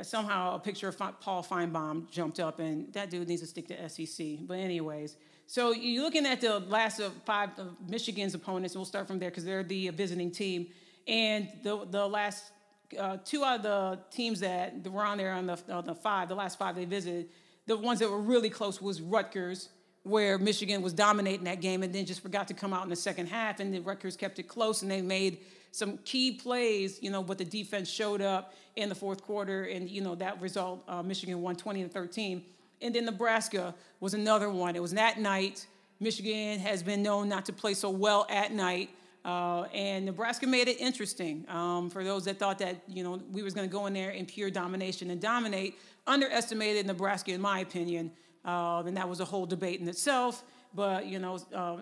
somehow 0.02 0.54
a 0.54 0.58
picture 0.58 0.88
of 0.88 0.98
Paul 1.20 1.42
Finebaum 1.42 2.10
jumped 2.10 2.40
up, 2.40 2.58
and 2.58 2.92
that 2.92 3.10
dude 3.10 3.28
needs 3.28 3.42
to 3.42 3.46
stick 3.46 3.68
to 3.68 3.88
SEC. 3.88 4.26
But 4.42 4.58
anyways, 4.58 5.16
so 5.46 5.72
you're 5.72 6.02
looking 6.02 6.26
at 6.26 6.40
the 6.40 6.60
last 6.60 7.00
of 7.00 7.12
five 7.24 7.50
of 7.58 7.76
Michigan's 7.88 8.34
opponents, 8.34 8.74
we'll 8.74 8.84
start 8.84 9.06
from 9.06 9.18
there 9.18 9.30
because 9.30 9.44
they're 9.44 9.62
the 9.62 9.88
visiting 9.90 10.30
team. 10.30 10.68
And 11.06 11.48
the 11.62 11.86
the 11.88 12.06
last 12.06 12.52
uh, 12.98 13.18
two 13.24 13.44
of 13.44 13.62
the 13.62 13.98
teams 14.10 14.40
that 14.40 14.86
were 14.90 15.04
on 15.04 15.18
there 15.18 15.32
on 15.32 15.46
the, 15.46 15.58
on 15.70 15.84
the 15.84 15.94
five, 15.94 16.28
the 16.28 16.34
last 16.34 16.58
five 16.58 16.76
they 16.76 16.84
visited, 16.84 17.28
the 17.66 17.76
ones 17.76 17.98
that 18.00 18.10
were 18.10 18.20
really 18.20 18.50
close 18.50 18.80
was 18.80 19.00
Rutgers, 19.00 19.70
where 20.02 20.38
Michigan 20.38 20.82
was 20.82 20.92
dominating 20.92 21.44
that 21.44 21.60
game 21.60 21.82
and 21.82 21.92
then 21.92 22.06
just 22.06 22.20
forgot 22.20 22.48
to 22.48 22.54
come 22.54 22.72
out 22.72 22.84
in 22.84 22.90
the 22.90 22.96
second 22.96 23.26
half, 23.26 23.60
and 23.60 23.74
then 23.74 23.82
Rutgers 23.82 24.16
kept 24.16 24.38
it 24.38 24.44
close, 24.44 24.82
and 24.82 24.90
they 24.90 25.02
made 25.02 25.38
some 25.76 25.98
key 25.98 26.32
plays, 26.32 27.02
you 27.02 27.10
know, 27.10 27.22
but 27.22 27.36
the 27.36 27.44
defense 27.44 27.90
showed 27.90 28.22
up 28.22 28.54
in 28.76 28.88
the 28.88 28.94
fourth 28.94 29.22
quarter, 29.22 29.64
and 29.64 29.90
you 29.90 30.00
know 30.00 30.14
that 30.14 30.40
result, 30.40 30.82
uh, 30.88 31.02
Michigan 31.02 31.42
won 31.42 31.54
20 31.54 31.82
to 31.82 31.88
13. 31.88 32.42
And 32.80 32.94
then 32.94 33.04
Nebraska 33.04 33.74
was 34.00 34.14
another 34.14 34.48
one. 34.48 34.74
It 34.74 34.80
was 34.80 34.92
that 34.92 35.18
night. 35.18 35.66
Michigan 36.00 36.58
has 36.60 36.82
been 36.82 37.02
known 37.02 37.28
not 37.28 37.44
to 37.46 37.52
play 37.52 37.74
so 37.74 37.90
well 37.90 38.26
at 38.30 38.52
night. 38.52 38.88
Uh, 39.22 39.62
and 39.74 40.06
Nebraska 40.06 40.46
made 40.46 40.68
it 40.68 40.80
interesting 40.80 41.44
um, 41.48 41.90
for 41.90 42.04
those 42.04 42.24
that 42.24 42.38
thought 42.38 42.58
that 42.60 42.76
you 42.88 43.02
know 43.04 43.20
we 43.30 43.42
was 43.42 43.52
going 43.52 43.68
to 43.68 43.72
go 43.72 43.84
in 43.86 43.92
there 43.92 44.10
in 44.10 44.24
pure 44.24 44.50
domination 44.50 45.10
and 45.10 45.20
dominate. 45.20 45.78
Underestimated 46.06 46.86
Nebraska, 46.86 47.32
in 47.32 47.40
my 47.40 47.60
opinion, 47.60 48.12
uh, 48.46 48.82
and 48.86 48.96
that 48.96 49.08
was 49.08 49.20
a 49.20 49.26
whole 49.26 49.44
debate 49.44 49.80
in 49.80 49.88
itself. 49.88 50.42
But 50.74 51.06
you 51.06 51.18
know, 51.18 51.38
uh, 51.52 51.78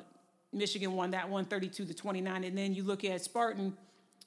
Michigan 0.55 0.95
won 0.95 1.11
that 1.11 1.29
one, 1.29 1.45
32 1.45 1.85
to 1.85 1.95
29. 1.95 2.45
And 2.45 2.57
then 2.57 2.75
you 2.75 2.85
look 2.85 3.05
at 3.05 3.23
Spartan, 3.23 3.77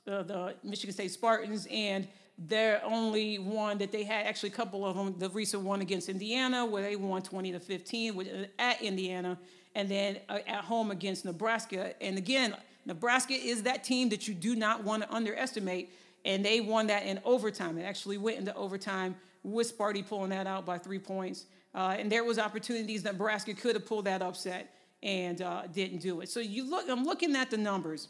uh, 0.08 0.24
the 0.24 0.56
Michigan 0.64 0.94
State 0.94 1.12
Spartans, 1.12 1.68
and 1.72 2.08
their 2.38 2.84
only 2.86 3.40
one 3.40 3.80
that 3.80 3.92
they 3.92 4.04
had, 4.04 4.28
actually 4.28 4.50
a 4.50 4.54
couple 4.54 4.86
of 4.86 4.96
them, 4.96 5.16
the 5.18 5.30
recent 5.30 5.64
one 5.64 5.82
against 5.82 6.08
Indiana, 6.08 6.66
where 6.66 6.84
they 6.84 6.96
won 6.96 7.22
20 7.22 7.54
to 7.54 7.60
15 7.60 8.20
uh, 8.20 8.46
at 8.60 8.82
Indiana, 8.82 9.38
and 9.74 9.90
then 9.90 10.20
uh, 10.30 10.40
at 10.46 10.64
home 10.64 10.92
against 10.92 11.26
Nebraska. 11.26 11.94
And 12.02 12.18
again, 12.18 12.56
Nebraska 12.86 13.34
is 13.34 13.64
that 13.64 13.84
team 13.84 14.10
that 14.10 14.28
you 14.28 14.34
do 14.34 14.56
not 14.56 14.84
want 14.84 15.04
to 15.04 15.14
underestimate, 15.14 15.92
and 16.26 16.46
they 16.46 16.62
won 16.62 16.88
that 16.88 17.06
in 17.06 17.20
overtime. 17.26 17.78
It 17.78 17.84
actually 17.84 18.18
went 18.18 18.38
into 18.38 18.54
overtime 18.56 19.16
with 19.44 19.76
Sparty 19.76 20.08
pulling 20.08 20.30
that 20.30 20.46
out 20.46 20.66
by 20.66 20.78
three 20.78 21.00
points. 21.00 21.46
Uh, 21.74 21.96
and 21.98 22.12
there 22.12 22.24
was 22.24 22.40
opportunities 22.40 23.04
Nebraska 23.04 23.54
could 23.54 23.76
have 23.76 23.86
pulled 23.86 24.06
that 24.06 24.22
upset 24.22 24.74
and 25.04 25.42
uh, 25.42 25.64
didn't 25.68 26.00
do 26.00 26.22
it. 26.22 26.30
So 26.30 26.40
you 26.40 26.70
look, 26.70 26.90
I'm 26.90 27.04
looking 27.04 27.36
at 27.36 27.50
the 27.52 27.58
numbers. 27.58 28.08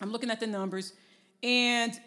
I'm 0.00 0.10
looking 0.10 0.30
at 0.30 0.40
the 0.40 0.46
numbers, 0.46 0.94
and 1.42 1.98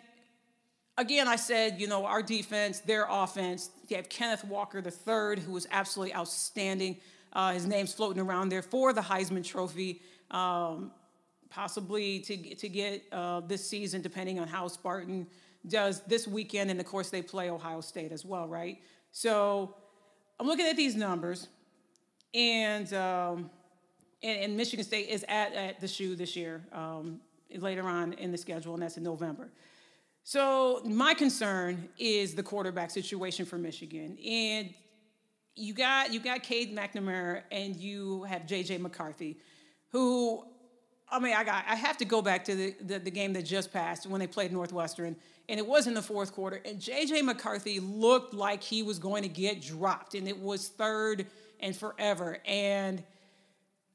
again, 0.97 1.27
I 1.27 1.35
said, 1.35 1.79
you 1.79 1.87
know, 1.87 2.05
our 2.05 2.21
defense, 2.21 2.79
their 2.79 3.05
offense. 3.09 3.69
You 3.87 3.97
have 3.97 4.09
Kenneth 4.09 4.43
Walker 4.45 4.79
III, 4.79 5.41
who 5.41 5.51
was 5.51 5.67
absolutely 5.71 6.15
outstanding. 6.15 6.97
Uh, 7.31 7.53
his 7.53 7.65
name's 7.65 7.93
floating 7.93 8.21
around 8.21 8.49
there 8.49 8.61
for 8.61 8.93
the 8.93 9.01
Heisman 9.01 9.43
Trophy, 9.43 10.01
um, 10.31 10.91
possibly 11.49 12.19
to 12.21 12.55
to 12.55 12.69
get 12.69 13.03
uh, 13.11 13.41
this 13.41 13.67
season, 13.67 14.01
depending 14.01 14.39
on 14.39 14.47
how 14.47 14.67
Spartan 14.67 15.27
does 15.67 16.01
this 16.01 16.27
weekend, 16.27 16.71
and 16.71 16.79
of 16.79 16.85
course 16.85 17.09
they 17.09 17.21
play 17.21 17.49
Ohio 17.49 17.81
State 17.81 18.11
as 18.11 18.25
well, 18.25 18.47
right? 18.47 18.79
So 19.11 19.75
I'm 20.39 20.47
looking 20.47 20.65
at 20.65 20.75
these 20.75 20.95
numbers, 20.95 21.47
and. 22.33 22.91
Um, 22.93 23.49
and, 24.23 24.41
and, 24.41 24.57
Michigan 24.57 24.85
State 24.85 25.09
is 25.09 25.25
at, 25.27 25.53
at 25.53 25.81
the 25.81 25.87
shoe 25.87 26.15
this 26.15 26.35
year, 26.35 26.63
um, 26.71 27.19
later 27.57 27.83
on 27.83 28.13
in 28.13 28.31
the 28.31 28.37
schedule, 28.37 28.73
and 28.73 28.81
that's 28.81 28.97
in 28.97 29.03
November. 29.03 29.49
So 30.23 30.81
my 30.85 31.13
concern 31.13 31.89
is 31.99 32.33
the 32.33 32.43
quarterback 32.43 32.91
situation 32.91 33.45
for 33.45 33.57
Michigan, 33.57 34.17
and 34.25 34.73
you 35.55 35.73
got 35.73 36.13
you 36.13 36.19
got 36.19 36.43
Cade 36.43 36.75
McNamara 36.75 37.41
and 37.51 37.75
you 37.75 38.23
have 38.23 38.43
JJ 38.43 38.79
McCarthy, 38.79 39.37
who 39.89 40.45
I 41.11 41.19
mean 41.19 41.35
I 41.35 41.43
got 41.43 41.65
I 41.67 41.75
have 41.75 41.97
to 41.97 42.05
go 42.05 42.21
back 42.21 42.45
to 42.45 42.55
the, 42.55 42.75
the, 42.81 42.99
the 42.99 43.11
game 43.11 43.33
that 43.33 43.43
just 43.43 43.73
passed 43.73 44.07
when 44.07 44.19
they 44.19 44.27
played 44.27 44.53
Northwestern, 44.53 45.17
and 45.49 45.59
it 45.59 45.67
was 45.67 45.87
in 45.87 45.93
the 45.93 46.01
fourth 46.01 46.31
quarter, 46.33 46.61
and 46.63 46.79
JJ 46.79 47.23
McCarthy 47.23 47.81
looked 47.81 48.33
like 48.33 48.63
he 48.63 48.81
was 48.81 48.99
going 48.99 49.23
to 49.23 49.29
get 49.29 49.61
dropped, 49.61 50.15
and 50.15 50.25
it 50.25 50.39
was 50.39 50.69
third 50.69 51.27
and 51.59 51.75
forever, 51.75 52.37
and 52.45 53.03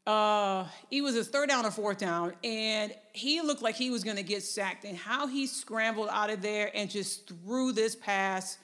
uh, 0.09 0.65
he 0.89 1.03
was 1.03 1.15
his 1.15 1.29
third 1.29 1.51
down 1.51 1.67
or 1.67 1.71
fourth 1.71 1.99
down, 1.99 2.33
and 2.43 2.95
he 3.13 3.43
looked 3.43 3.61
like 3.61 3.75
he 3.75 3.91
was 3.91 4.03
going 4.03 4.17
to 4.17 4.23
get 4.23 4.43
sacked. 4.43 4.87
And 4.87 4.97
how 4.97 5.27
he 5.27 5.47
scrambled 5.47 6.09
out 6.11 6.31
of 6.31 6.41
there 6.41 6.71
and 6.75 6.89
just 6.89 7.29
threw 7.29 7.73
this 7.73 7.95
pass 7.95 8.57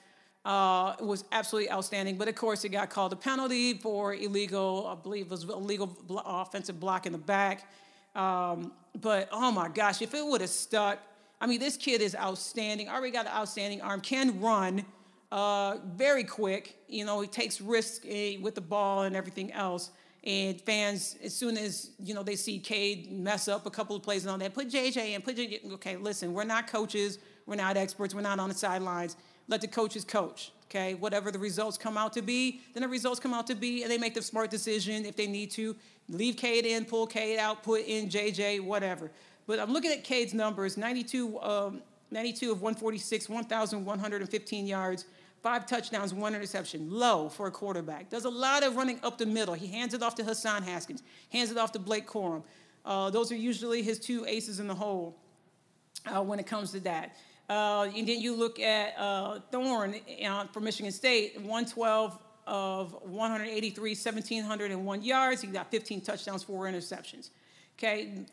uh, 0.43 0.95
was 0.99 1.23
absolutely 1.31 1.71
outstanding. 1.71 2.17
But 2.17 2.29
of 2.29 2.35
course, 2.35 2.65
it 2.65 2.69
got 2.69 2.89
called 2.89 3.13
a 3.13 3.15
penalty 3.15 3.75
for 3.75 4.15
illegal, 4.15 4.87
I 4.87 4.95
believe 4.95 5.27
it 5.27 5.29
was 5.29 5.43
illegal 5.43 5.85
blo- 5.85 6.23
offensive 6.25 6.79
block 6.79 7.05
in 7.05 7.11
the 7.11 7.19
back. 7.19 7.69
Um, 8.15 8.71
but 8.99 9.29
oh 9.31 9.51
my 9.51 9.69
gosh, 9.69 10.01
if 10.01 10.15
it 10.15 10.25
would 10.25 10.41
have 10.41 10.49
stuck, 10.49 10.97
I 11.39 11.45
mean, 11.45 11.59
this 11.59 11.77
kid 11.77 12.01
is 12.01 12.15
outstanding. 12.15 12.89
Already 12.89 13.11
got 13.11 13.27
an 13.27 13.33
outstanding 13.33 13.81
arm, 13.81 14.01
can 14.01 14.41
run. 14.41 14.83
Uh, 15.31 15.77
very 15.95 16.23
quick, 16.23 16.75
you 16.87 17.05
know, 17.05 17.21
he 17.21 17.27
takes 17.27 17.61
risks 17.61 18.03
eh, 18.09 18.37
with 18.41 18.55
the 18.55 18.61
ball 18.61 19.03
and 19.03 19.15
everything 19.15 19.51
else. 19.51 19.91
And 20.25 20.59
fans, 20.61 21.17
as 21.23 21.35
soon 21.35 21.55
as 21.55 21.91
you 21.99 22.15
know 22.15 22.23
they 22.23 22.35
see 22.35 22.57
Cade 22.57 23.11
mess 23.11 23.47
up 23.47 23.65
a 23.67 23.69
couple 23.69 23.95
of 23.95 24.01
plays 24.01 24.23
and 24.23 24.31
all 24.31 24.37
that, 24.39 24.53
put 24.53 24.69
JJ 24.69 25.13
in, 25.13 25.21
put 25.21 25.37
JJ. 25.37 25.73
Okay, 25.73 25.97
listen, 25.97 26.33
we're 26.33 26.43
not 26.43 26.67
coaches, 26.67 27.19
we're 27.45 27.55
not 27.55 27.77
experts, 27.77 28.15
we're 28.15 28.21
not 28.21 28.39
on 28.39 28.49
the 28.49 28.55
sidelines. 28.55 29.17
Let 29.47 29.61
the 29.61 29.67
coaches 29.67 30.03
coach. 30.03 30.51
Okay, 30.65 30.95
whatever 30.95 31.31
the 31.31 31.37
results 31.37 31.77
come 31.77 31.95
out 31.95 32.11
to 32.13 32.23
be, 32.23 32.61
then 32.73 32.81
the 32.81 32.89
results 32.89 33.19
come 33.19 33.35
out 33.35 33.45
to 33.47 33.55
be, 33.55 33.83
and 33.83 33.91
they 33.91 33.99
make 33.99 34.15
the 34.15 34.21
smart 34.21 34.49
decision 34.49 35.05
if 35.05 35.15
they 35.15 35.27
need 35.27 35.51
to. 35.51 35.75
Leave 36.09 36.37
Cade 36.37 36.65
in, 36.65 36.85
pull 36.85 37.05
Cade 37.05 37.37
out, 37.37 37.61
put 37.61 37.85
in 37.85 38.09
JJ, 38.09 38.61
whatever. 38.61 39.11
But 39.45 39.59
I'm 39.59 39.71
looking 39.71 39.91
at 39.91 40.03
Cade's 40.03 40.33
numbers: 40.33 40.75
92, 40.75 41.39
um, 41.39 41.81
92 42.09 42.51
of 42.51 42.61
146, 42.63 43.29
1,115 43.29 44.67
yards, 44.67 45.05
Five 45.45 45.67
touchdowns, 45.67 46.11
one 46.11 46.33
interception. 46.33 46.89
Low 46.89 47.29
for 47.29 47.45
a 47.45 47.51
quarterback. 47.51 48.09
Does 48.09 48.25
a 48.25 48.29
lot 48.29 48.63
of 48.63 48.75
running 48.75 48.99
up 49.03 49.19
the 49.19 49.27
middle. 49.27 49.53
He 49.53 49.67
hands 49.67 49.93
it 49.93 50.01
off 50.01 50.15
to 50.15 50.23
Hassan 50.23 50.63
Haskins, 50.63 51.03
hands 51.31 51.51
it 51.51 51.57
off 51.59 51.71
to 51.73 51.79
Blake 51.79 52.07
Corum. 52.07 52.41
Uh, 52.83 53.11
those 53.11 53.31
are 53.31 53.35
usually 53.35 53.83
his 53.83 53.99
two 53.99 54.25
aces 54.25 54.59
in 54.59 54.65
the 54.65 54.73
hole 54.73 55.15
uh, 56.07 56.19
when 56.23 56.39
it 56.39 56.47
comes 56.47 56.71
to 56.71 56.79
that. 56.79 57.15
Uh, 57.47 57.83
and 57.95 58.07
then 58.07 58.19
you 58.21 58.35
look 58.35 58.59
at 58.59 58.97
uh, 58.97 59.39
Thorne 59.51 59.97
uh, 60.27 60.47
for 60.47 60.61
Michigan 60.61 60.91
State, 60.91 61.35
112 61.35 62.17
of 62.47 62.97
183, 63.03 63.89
1,701 63.91 65.03
yards. 65.03 65.43
He 65.43 65.47
got 65.49 65.69
15 65.69 66.01
touchdowns, 66.01 66.41
four 66.41 66.65
interceptions. 66.65 67.29
Okay, 67.77 68.25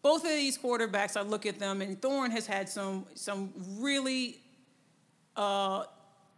both 0.00 0.22
of 0.22 0.30
these 0.30 0.56
quarterbacks, 0.56 1.16
I 1.16 1.22
look 1.22 1.44
at 1.44 1.58
them, 1.58 1.82
and 1.82 2.00
Thorne 2.00 2.30
has 2.30 2.46
had 2.46 2.68
some 2.68 3.04
some 3.16 3.52
really 3.80 4.38
uh, 5.34 5.84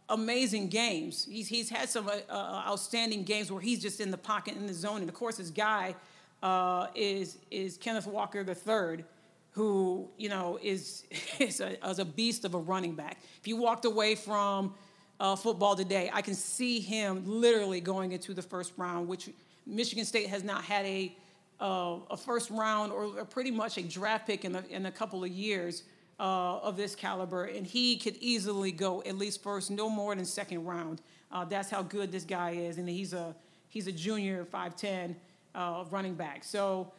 amazing 0.09 0.67
games. 0.67 1.27
He's, 1.29 1.47
he's 1.47 1.69
had 1.69 1.89
some 1.89 2.07
uh, 2.07 2.17
uh, 2.29 2.63
outstanding 2.67 3.23
games 3.23 3.51
where 3.51 3.61
he's 3.61 3.81
just 3.81 3.99
in 3.99 4.11
the 4.11 4.17
pocket, 4.17 4.55
in 4.55 4.67
the 4.67 4.73
zone. 4.73 5.01
And 5.01 5.09
of 5.09 5.15
course, 5.15 5.37
his 5.37 5.51
guy 5.51 5.95
uh, 6.41 6.87
is, 6.95 7.37
is 7.51 7.77
Kenneth 7.77 8.07
Walker 8.07 8.45
III, 8.47 9.03
who, 9.51 10.07
you 10.17 10.29
know, 10.29 10.59
is, 10.61 11.03
is, 11.39 11.61
a, 11.61 11.83
is 11.87 11.99
a 11.99 12.05
beast 12.05 12.45
of 12.45 12.55
a 12.55 12.57
running 12.57 12.95
back. 12.95 13.19
If 13.39 13.47
you 13.47 13.57
walked 13.57 13.85
away 13.85 14.15
from 14.15 14.73
uh, 15.19 15.35
football 15.35 15.75
today, 15.75 16.09
I 16.11 16.21
can 16.21 16.35
see 16.35 16.79
him 16.79 17.23
literally 17.25 17.81
going 17.81 18.11
into 18.11 18.33
the 18.33 18.41
first 18.41 18.73
round, 18.77 19.07
which 19.07 19.29
Michigan 19.65 20.05
State 20.05 20.27
has 20.27 20.43
not 20.43 20.63
had 20.63 20.85
a, 20.85 21.15
uh, 21.59 21.97
a 22.09 22.17
first 22.17 22.49
round 22.49 22.91
or 22.91 23.25
pretty 23.25 23.51
much 23.51 23.77
a 23.77 23.83
draft 23.83 24.25
pick 24.25 24.45
in 24.45 24.55
a, 24.55 24.63
in 24.69 24.85
a 24.85 24.91
couple 24.91 25.23
of 25.23 25.29
years 25.29 25.83
uh, 26.19 26.59
of 26.59 26.75
this 26.75 26.95
caliber, 26.95 27.45
and 27.45 27.65
he 27.65 27.97
could 27.97 28.17
easily 28.17 28.71
go 28.71 29.01
at 29.03 29.17
least 29.17 29.41
first, 29.41 29.71
no 29.71 29.89
more 29.89 30.13
than 30.15 30.25
second 30.25 30.65
round. 30.65 31.01
Uh, 31.31 31.45
that's 31.45 31.69
how 31.69 31.81
good 31.81 32.11
this 32.11 32.25
guy 32.25 32.51
is, 32.51 32.77
and 32.77 32.89
he's 32.89 33.13
a 33.13 33.35
he's 33.69 33.87
a 33.87 33.91
junior 33.91 34.45
5'10 34.45 35.15
uh, 35.55 35.85
running 35.91 36.15
back. 36.15 36.43
So 36.43 36.91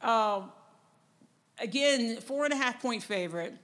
uh, 0.00 0.42
again, 1.58 2.16
four 2.20 2.44
and 2.44 2.52
a 2.52 2.56
half 2.56 2.80
point 2.80 3.02
favorite. 3.02 3.54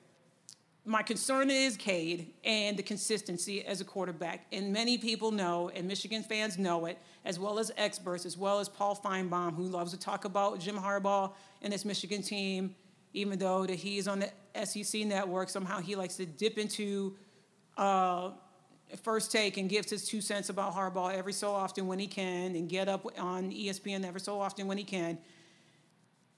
my 0.84 1.02
concern 1.02 1.50
is 1.50 1.76
Cade 1.76 2.32
and 2.44 2.76
the 2.76 2.82
consistency 2.82 3.64
as 3.64 3.80
a 3.80 3.84
quarterback. 3.84 4.46
And 4.52 4.72
many 4.72 4.98
people 4.98 5.30
know, 5.30 5.70
and 5.74 5.86
Michigan 5.86 6.22
fans 6.22 6.58
know 6.58 6.86
it, 6.86 6.98
as 7.24 7.38
well 7.38 7.58
as 7.58 7.70
experts, 7.76 8.26
as 8.26 8.36
well 8.36 8.58
as 8.58 8.68
Paul 8.68 8.96
Finebaum, 8.96 9.54
who 9.54 9.64
loves 9.64 9.92
to 9.92 9.98
talk 9.98 10.24
about 10.24 10.60
Jim 10.60 10.76
Harbaugh 10.76 11.32
and 11.62 11.72
this 11.72 11.84
Michigan 11.84 12.22
team, 12.22 12.74
even 13.14 13.38
though 13.38 13.66
that 13.66 13.76
he's 13.76 14.08
on 14.08 14.20
the 14.20 14.64
SEC 14.64 15.04
network, 15.04 15.48
somehow 15.48 15.80
he 15.80 15.96
likes 15.96 16.16
to 16.16 16.26
dip 16.26 16.58
into 16.58 17.16
uh, 17.76 18.30
first 19.02 19.32
take 19.32 19.56
and 19.56 19.68
gives 19.68 19.90
his 19.90 20.06
two 20.06 20.20
cents 20.20 20.48
about 20.48 20.74
Harbaugh 20.74 21.14
every 21.14 21.32
so 21.32 21.50
often 21.50 21.86
when 21.86 21.98
he 21.98 22.06
can, 22.06 22.54
and 22.54 22.68
get 22.68 22.88
up 22.88 23.06
on 23.18 23.50
ESPN 23.50 24.04
every 24.04 24.20
so 24.20 24.40
often 24.40 24.66
when 24.66 24.78
he 24.78 24.84
can 24.84 25.18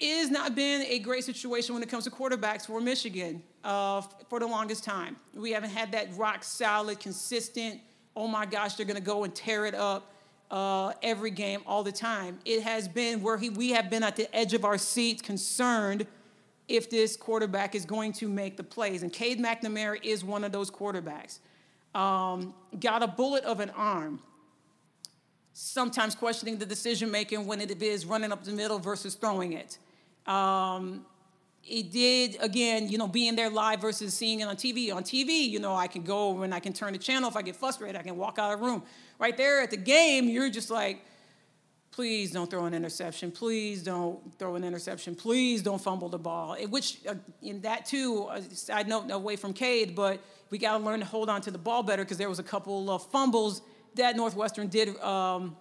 it 0.00 0.18
has 0.18 0.30
not 0.30 0.54
been 0.54 0.82
a 0.82 0.98
great 0.98 1.24
situation 1.24 1.74
when 1.74 1.82
it 1.82 1.88
comes 1.88 2.04
to 2.04 2.10
quarterbacks 2.10 2.66
for 2.66 2.80
Michigan 2.80 3.42
uh, 3.62 4.00
for 4.28 4.40
the 4.40 4.46
longest 4.46 4.84
time. 4.84 5.16
We 5.34 5.52
haven't 5.52 5.70
had 5.70 5.92
that 5.92 6.08
rock 6.16 6.42
solid, 6.42 7.00
consistent, 7.00 7.80
oh 8.16 8.26
my 8.26 8.46
gosh, 8.46 8.74
they're 8.74 8.86
going 8.86 8.98
to 8.98 9.02
go 9.02 9.24
and 9.24 9.34
tear 9.34 9.66
it 9.66 9.74
up 9.74 10.12
uh, 10.50 10.92
every 11.02 11.30
game 11.30 11.62
all 11.66 11.82
the 11.82 11.92
time. 11.92 12.38
It 12.44 12.62
has 12.62 12.88
been 12.88 13.22
where 13.22 13.36
he, 13.36 13.50
we 13.50 13.70
have 13.70 13.88
been 13.88 14.02
at 14.02 14.16
the 14.16 14.34
edge 14.34 14.52
of 14.52 14.64
our 14.64 14.78
seats 14.78 15.22
concerned 15.22 16.06
if 16.68 16.88
this 16.90 17.16
quarterback 17.16 17.74
is 17.74 17.84
going 17.84 18.12
to 18.14 18.28
make 18.28 18.56
the 18.56 18.64
plays. 18.64 19.02
And 19.02 19.12
Cade 19.12 19.38
McNamara 19.38 19.98
is 20.02 20.24
one 20.24 20.44
of 20.44 20.52
those 20.52 20.70
quarterbacks. 20.70 21.38
Um, 21.94 22.54
got 22.80 23.02
a 23.02 23.06
bullet 23.06 23.44
of 23.44 23.60
an 23.60 23.70
arm 23.70 24.20
sometimes 25.54 26.14
questioning 26.16 26.58
the 26.58 26.66
decision 26.66 27.10
making 27.10 27.46
when 27.46 27.60
it 27.60 27.80
is 27.80 28.04
running 28.04 28.32
up 28.32 28.42
the 28.44 28.50
middle 28.52 28.78
versus 28.78 29.14
throwing 29.14 29.52
it. 29.52 29.78
Um, 30.26 31.06
it 31.66 31.92
did 31.92 32.36
again, 32.40 32.88
you 32.88 32.98
know, 32.98 33.06
being 33.06 33.36
there 33.36 33.48
live 33.48 33.80
versus 33.80 34.12
seeing 34.12 34.40
it 34.40 34.44
on 34.44 34.56
TV. 34.56 34.92
On 34.92 35.02
TV, 35.02 35.48
you 35.48 35.60
know, 35.60 35.74
I 35.74 35.86
can 35.86 36.02
go 36.02 36.42
and 36.42 36.52
I 36.52 36.60
can 36.60 36.72
turn 36.72 36.92
the 36.92 36.98
channel 36.98 37.28
if 37.28 37.36
I 37.36 37.42
get 37.42 37.56
frustrated. 37.56 37.96
I 37.96 38.02
can 38.02 38.16
walk 38.16 38.38
out 38.38 38.52
of 38.52 38.60
the 38.60 38.66
room. 38.66 38.82
Right 39.18 39.36
there 39.36 39.62
at 39.62 39.70
the 39.70 39.76
game, 39.76 40.28
you're 40.28 40.50
just 40.50 40.70
like, 40.70 41.02
please 41.94 42.32
don't 42.32 42.50
throw 42.50 42.64
an 42.64 42.74
interception. 42.74 43.30
Please 43.30 43.80
don't 43.80 44.36
throw 44.36 44.56
an 44.56 44.64
interception. 44.64 45.14
Please 45.14 45.62
don't 45.62 45.80
fumble 45.80 46.08
the 46.08 46.18
ball. 46.18 46.56
Which, 46.68 46.98
uh, 47.08 47.14
in 47.40 47.60
that 47.60 47.86
too, 47.86 48.24
uh, 48.24 48.40
side 48.50 48.88
note 48.88 49.08
away 49.12 49.36
from 49.36 49.52
Cade, 49.52 49.94
but 49.94 50.20
we 50.50 50.58
got 50.58 50.78
to 50.78 50.84
learn 50.84 50.98
to 50.98 51.06
hold 51.06 51.30
on 51.30 51.40
to 51.42 51.52
the 51.52 51.58
ball 51.58 51.84
better 51.84 52.02
because 52.02 52.18
there 52.18 52.28
was 52.28 52.40
a 52.40 52.44
couple 52.44 52.90
of 52.90 53.06
fumbles 53.12 53.62
that 53.94 54.16
Northwestern 54.16 54.66
did 54.66 54.98
um, 55.00 55.56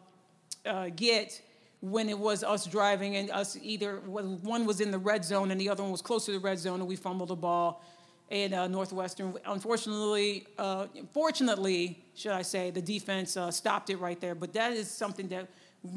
uh, 0.66 0.90
get 0.96 1.40
when 1.82 2.10
it 2.10 2.18
was 2.18 2.44
us 2.44 2.66
driving 2.66 3.16
and 3.18 3.30
us 3.30 3.56
either 3.62 3.98
one 3.98 4.66
was 4.66 4.82
in 4.82 4.90
the 4.90 4.98
red 4.98 5.24
zone 5.24 5.52
and 5.52 5.62
the 5.62 5.70
other 5.70 5.84
one 5.84 5.92
was 5.92 6.02
close 6.02 6.26
to 6.26 6.32
the 6.32 6.40
red 6.40 6.58
zone 6.58 6.80
and 6.80 6.88
we 6.88 6.96
fumbled 6.96 7.30
the 7.30 7.36
ball 7.36 7.84
and 8.32 8.56
uh, 8.56 8.68
Northwestern. 8.68 9.36
Unfortunately, 9.46 10.48
uh, 10.58 10.88
fortunately, 11.14 12.04
should 12.16 12.32
I 12.32 12.42
say, 12.42 12.72
the 12.72 12.82
defense 12.82 13.38
uh, 13.38 13.52
stopped 13.52 13.92
it 13.92 13.98
right 13.98 14.20
there. 14.20 14.34
But 14.34 14.54
that 14.54 14.72
is 14.72 14.90
something 14.90 15.28
that 15.28 15.48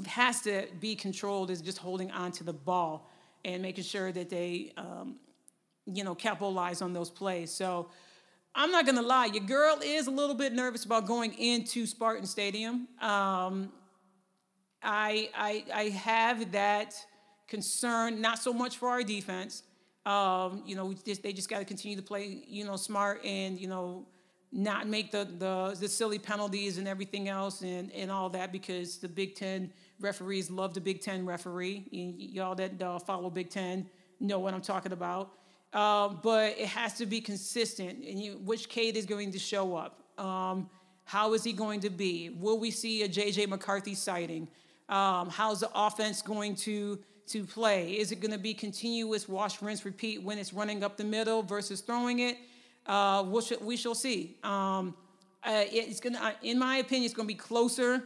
has 0.07 0.41
to 0.43 0.67
be 0.81 0.97
controlled 0.97 1.51
is 1.51 1.61
just 1.61 1.79
holding 1.79 2.11
on 2.11 2.33
to 2.33 2.45
the 2.45 2.53
ball 2.53 3.11
and 3.45 3.63
making 3.63 3.85
sure 3.85 4.11
that 4.13 4.29
they, 4.29 4.73
um, 4.77 5.17
you 5.87 6.03
know, 6.03 6.15
capitalize 6.15 6.83
on 6.83 6.93
those 6.93 7.11
plays. 7.11 7.53
So 7.53 7.89
I'm 8.55 8.73
not 8.73 8.85
going 8.85 8.97
to 8.97 9.03
lie, 9.03 9.27
your 9.27 9.45
girl 9.45 9.79
is 9.85 10.07
a 10.07 10.11
little 10.11 10.35
bit 10.35 10.53
nervous 10.53 10.85
about 10.85 11.07
going 11.07 11.35
into 11.35 11.87
Spartan 11.87 12.27
Stadium. 12.27 12.89
Um, 13.01 13.71
I, 14.83 15.31
I, 15.35 15.65
I 15.75 15.83
have 15.91 16.53
that 16.53 16.95
concern, 17.47 18.21
not 18.21 18.39
so 18.39 18.53
much 18.53 18.79
for 18.79 18.89
our 18.89 19.03
defense. 19.03 19.63
Um, 20.05 20.63
you 20.67 20.75
know, 20.75 20.95
just, 21.05 21.23
they 21.23 21.33
just 21.33 21.49
got 21.49 21.59
to 21.59 21.65
continue 21.65 21.97
to 21.97 22.03
play, 22.03 22.43
you 22.47 22.65
know, 22.65 22.77
smart 22.77 23.25
and, 23.25 23.61
you 23.61 23.69
know, 23.69 24.07
not 24.57 24.89
make 24.89 25.11
the, 25.11 25.29
the, 25.39 25.77
the 25.79 25.89
silly 25.89 26.19
penalties 26.19 26.79
and 26.79 26.89
everything 26.89 27.29
else 27.29 27.61
and, 27.61 27.93
and 27.93 28.11
all 28.11 28.31
that 28.31 28.51
because 28.53 28.97
the 28.97 29.09
Big 29.09 29.35
Ten 29.35 29.71
referees 30.01 30.51
love 30.51 30.73
the 30.73 30.81
Big 30.81 31.03
Ten 31.03 31.27
referee. 31.27 31.85
y'all 31.91 32.55
that 32.55 32.81
uh, 32.81 32.99
follow 32.99 33.29
Big 33.29 33.51
Ten 33.51 33.87
know 34.19 34.39
what 34.39 34.55
I'm 34.55 34.63
talking 34.63 34.93
about. 34.93 35.31
Uh, 35.75 36.09
but 36.09 36.59
it 36.59 36.69
has 36.69 36.95
to 36.95 37.05
be 37.05 37.21
consistent. 37.21 38.03
And 38.03 38.19
you, 38.19 38.41
which 38.45 38.71
Cade 38.71 38.97
is 38.97 39.05
going 39.05 39.31
to 39.33 39.39
show 39.39 39.77
up? 39.77 40.03
Um, 40.19 40.71
how 41.05 41.35
is 41.35 41.45
he 41.45 41.53
going 41.53 41.81
to 41.81 41.91
be? 41.91 42.31
Will 42.31 42.59
we 42.59 42.71
see 42.71 43.03
a 43.03 43.09
J.J. 43.09 43.47
McCarthy 43.47 43.95
sighting? 43.95 44.49
Um, 44.89 45.29
how's 45.29 45.61
the 45.61 45.71
offense 45.75 46.23
going 46.23 46.57
to 46.57 46.99
to 47.27 47.45
play? 47.45 47.93
Is 47.93 48.13
it 48.13 48.21
going 48.21 48.31
to 48.31 48.39
be 48.39 48.55
continuous 48.55 49.29
wash, 49.29 49.61
rinse, 49.61 49.85
repeat 49.85 50.23
when 50.23 50.39
it's 50.39 50.53
running 50.55 50.85
up 50.85 50.97
the 50.97 51.05
middle 51.05 51.43
versus 51.43 51.81
throwing 51.81 52.21
it? 52.21 52.39
Uh, 52.87 53.25
we, 53.27 53.43
shall, 53.43 53.59
we 53.61 53.77
shall 53.77 53.95
see. 53.95 54.37
Um, 54.43 54.95
uh, 55.43 55.65
it's 55.67 56.01
going 56.01 56.15
to, 56.15 56.35
in 56.43 56.59
my 56.59 56.77
opinion, 56.79 57.07
it's 57.07 57.15
to 57.27 57.35
be 57.35 57.39
closer 57.39 58.05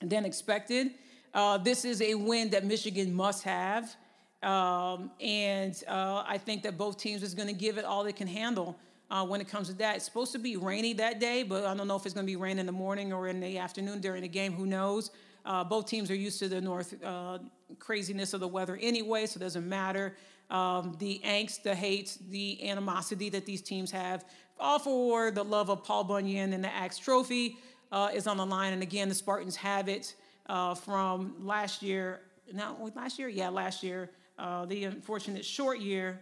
than 0.00 0.24
expected. 0.24 0.92
Uh, 1.34 1.58
this 1.58 1.84
is 1.84 2.02
a 2.02 2.14
win 2.14 2.50
that 2.50 2.64
Michigan 2.64 3.12
must 3.12 3.42
have. 3.44 3.96
Um, 4.42 5.10
and 5.20 5.80
uh, 5.86 6.24
I 6.26 6.38
think 6.38 6.64
that 6.64 6.76
both 6.76 6.98
teams 6.98 7.22
is 7.22 7.34
to 7.48 7.54
give 7.54 7.78
it 7.78 7.84
all 7.84 8.02
they 8.02 8.12
can 8.12 8.26
handle 8.26 8.76
uh, 9.10 9.24
when 9.24 9.40
it 9.40 9.48
comes 9.48 9.68
to 9.68 9.74
that. 9.74 9.96
It's 9.96 10.04
supposed 10.04 10.32
to 10.32 10.38
be 10.38 10.56
rainy 10.56 10.94
that 10.94 11.20
day, 11.20 11.42
but 11.42 11.64
I 11.64 11.74
don't 11.74 11.86
know 11.86 11.96
if 11.96 12.04
it's 12.06 12.14
going 12.14 12.26
to 12.26 12.30
be 12.30 12.36
rain 12.36 12.58
in 12.58 12.66
the 12.66 12.72
morning 12.72 13.12
or 13.12 13.28
in 13.28 13.40
the 13.40 13.58
afternoon 13.58 14.00
during 14.00 14.22
the 14.22 14.28
game. 14.28 14.52
Who 14.52 14.66
knows? 14.66 15.10
Uh, 15.44 15.64
both 15.64 15.86
teams 15.86 16.10
are 16.10 16.14
used 16.16 16.38
to 16.40 16.48
the 16.48 16.60
north 16.60 16.94
uh, 17.04 17.38
craziness 17.78 18.32
of 18.32 18.40
the 18.40 18.48
weather 18.48 18.78
anyway, 18.80 19.26
so 19.26 19.38
it 19.38 19.40
doesn't 19.40 19.68
matter. 19.68 20.16
Um, 20.50 20.96
the 20.98 21.20
angst, 21.24 21.62
the 21.62 21.74
hate, 21.74 22.18
the 22.28 22.68
animosity 22.68 23.30
that 23.30 23.46
these 23.46 23.62
teams 23.62 23.90
have, 23.90 24.24
all 24.60 24.78
for 24.78 25.30
the 25.30 25.42
love 25.42 25.70
of 25.70 25.82
Paul 25.82 26.04
Bunyan 26.04 26.52
and 26.52 26.62
the 26.62 26.72
Axe 26.72 26.98
Trophy 26.98 27.56
uh, 27.90 28.10
is 28.12 28.26
on 28.26 28.36
the 28.36 28.46
line. 28.46 28.72
And 28.72 28.82
again, 28.82 29.08
the 29.08 29.14
Spartans 29.14 29.56
have 29.56 29.88
it 29.88 30.14
uh, 30.46 30.74
from 30.74 31.34
last 31.40 31.82
year. 31.82 32.20
Now, 32.52 32.76
last 32.94 33.18
year, 33.18 33.28
yeah, 33.28 33.48
last 33.48 33.82
year, 33.82 34.10
uh, 34.38 34.66
the 34.66 34.84
unfortunate 34.84 35.44
short 35.44 35.78
year 35.78 36.20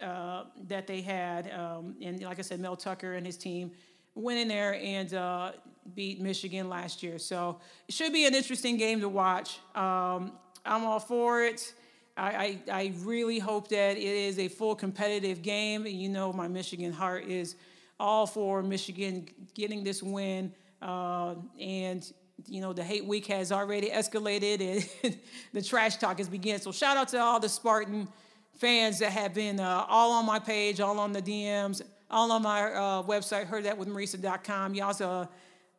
uh, 0.00 0.44
that 0.68 0.86
they 0.86 1.00
had, 1.00 1.50
um, 1.52 1.96
and 2.02 2.20
like 2.22 2.38
I 2.38 2.42
said, 2.42 2.60
Mel 2.60 2.76
Tucker 2.76 3.14
and 3.14 3.24
his 3.26 3.36
team 3.36 3.72
went 4.14 4.38
in 4.38 4.48
there 4.48 4.74
and 4.74 5.14
uh, 5.14 5.52
beat 5.94 6.20
Michigan 6.20 6.68
last 6.68 7.02
year. 7.02 7.18
So 7.18 7.60
it 7.88 7.94
should 7.94 8.12
be 8.12 8.26
an 8.26 8.34
interesting 8.34 8.76
game 8.76 9.00
to 9.00 9.08
watch. 9.08 9.58
Um, 9.74 10.32
I'm 10.64 10.84
all 10.84 11.00
for 11.00 11.42
it. 11.42 11.72
I, 12.16 12.30
I, 12.30 12.58
I, 12.70 12.92
really 13.04 13.38
hope 13.38 13.68
that 13.68 13.96
it 13.96 14.02
is 14.02 14.38
a 14.38 14.48
full 14.48 14.74
competitive 14.74 15.40
game. 15.40 15.86
And 15.86 15.94
you 15.94 16.08
know, 16.08 16.32
my 16.32 16.46
Michigan 16.46 16.92
heart 16.92 17.24
is 17.24 17.56
all 17.98 18.26
for 18.26 18.62
Michigan 18.62 19.28
getting 19.54 19.82
this 19.82 20.02
win. 20.02 20.52
Uh, 20.82 21.36
and, 21.58 22.12
you 22.46 22.60
know, 22.60 22.72
the 22.72 22.84
hate 22.84 23.06
week 23.06 23.26
has 23.26 23.50
already 23.50 23.88
escalated 23.88 24.86
and 25.04 25.18
the 25.52 25.62
trash 25.62 25.96
talk 25.96 26.18
has 26.18 26.28
begun. 26.28 26.58
So 26.60 26.72
shout 26.72 26.96
out 26.96 27.08
to 27.08 27.20
all 27.20 27.40
the 27.40 27.48
Spartan 27.48 28.08
fans 28.56 28.98
that 28.98 29.12
have 29.12 29.32
been 29.32 29.58
uh, 29.58 29.86
all 29.88 30.12
on 30.12 30.26
my 30.26 30.38
page, 30.38 30.80
all 30.80 30.98
on 30.98 31.12
the 31.12 31.22
DMs, 31.22 31.80
all 32.10 32.30
on 32.30 32.42
my 32.42 32.64
uh, 32.64 33.02
website, 33.04 33.48
heardthatwithmarisa.com. 33.48 34.74
Y'all's 34.74 35.00
uh, 35.00 35.26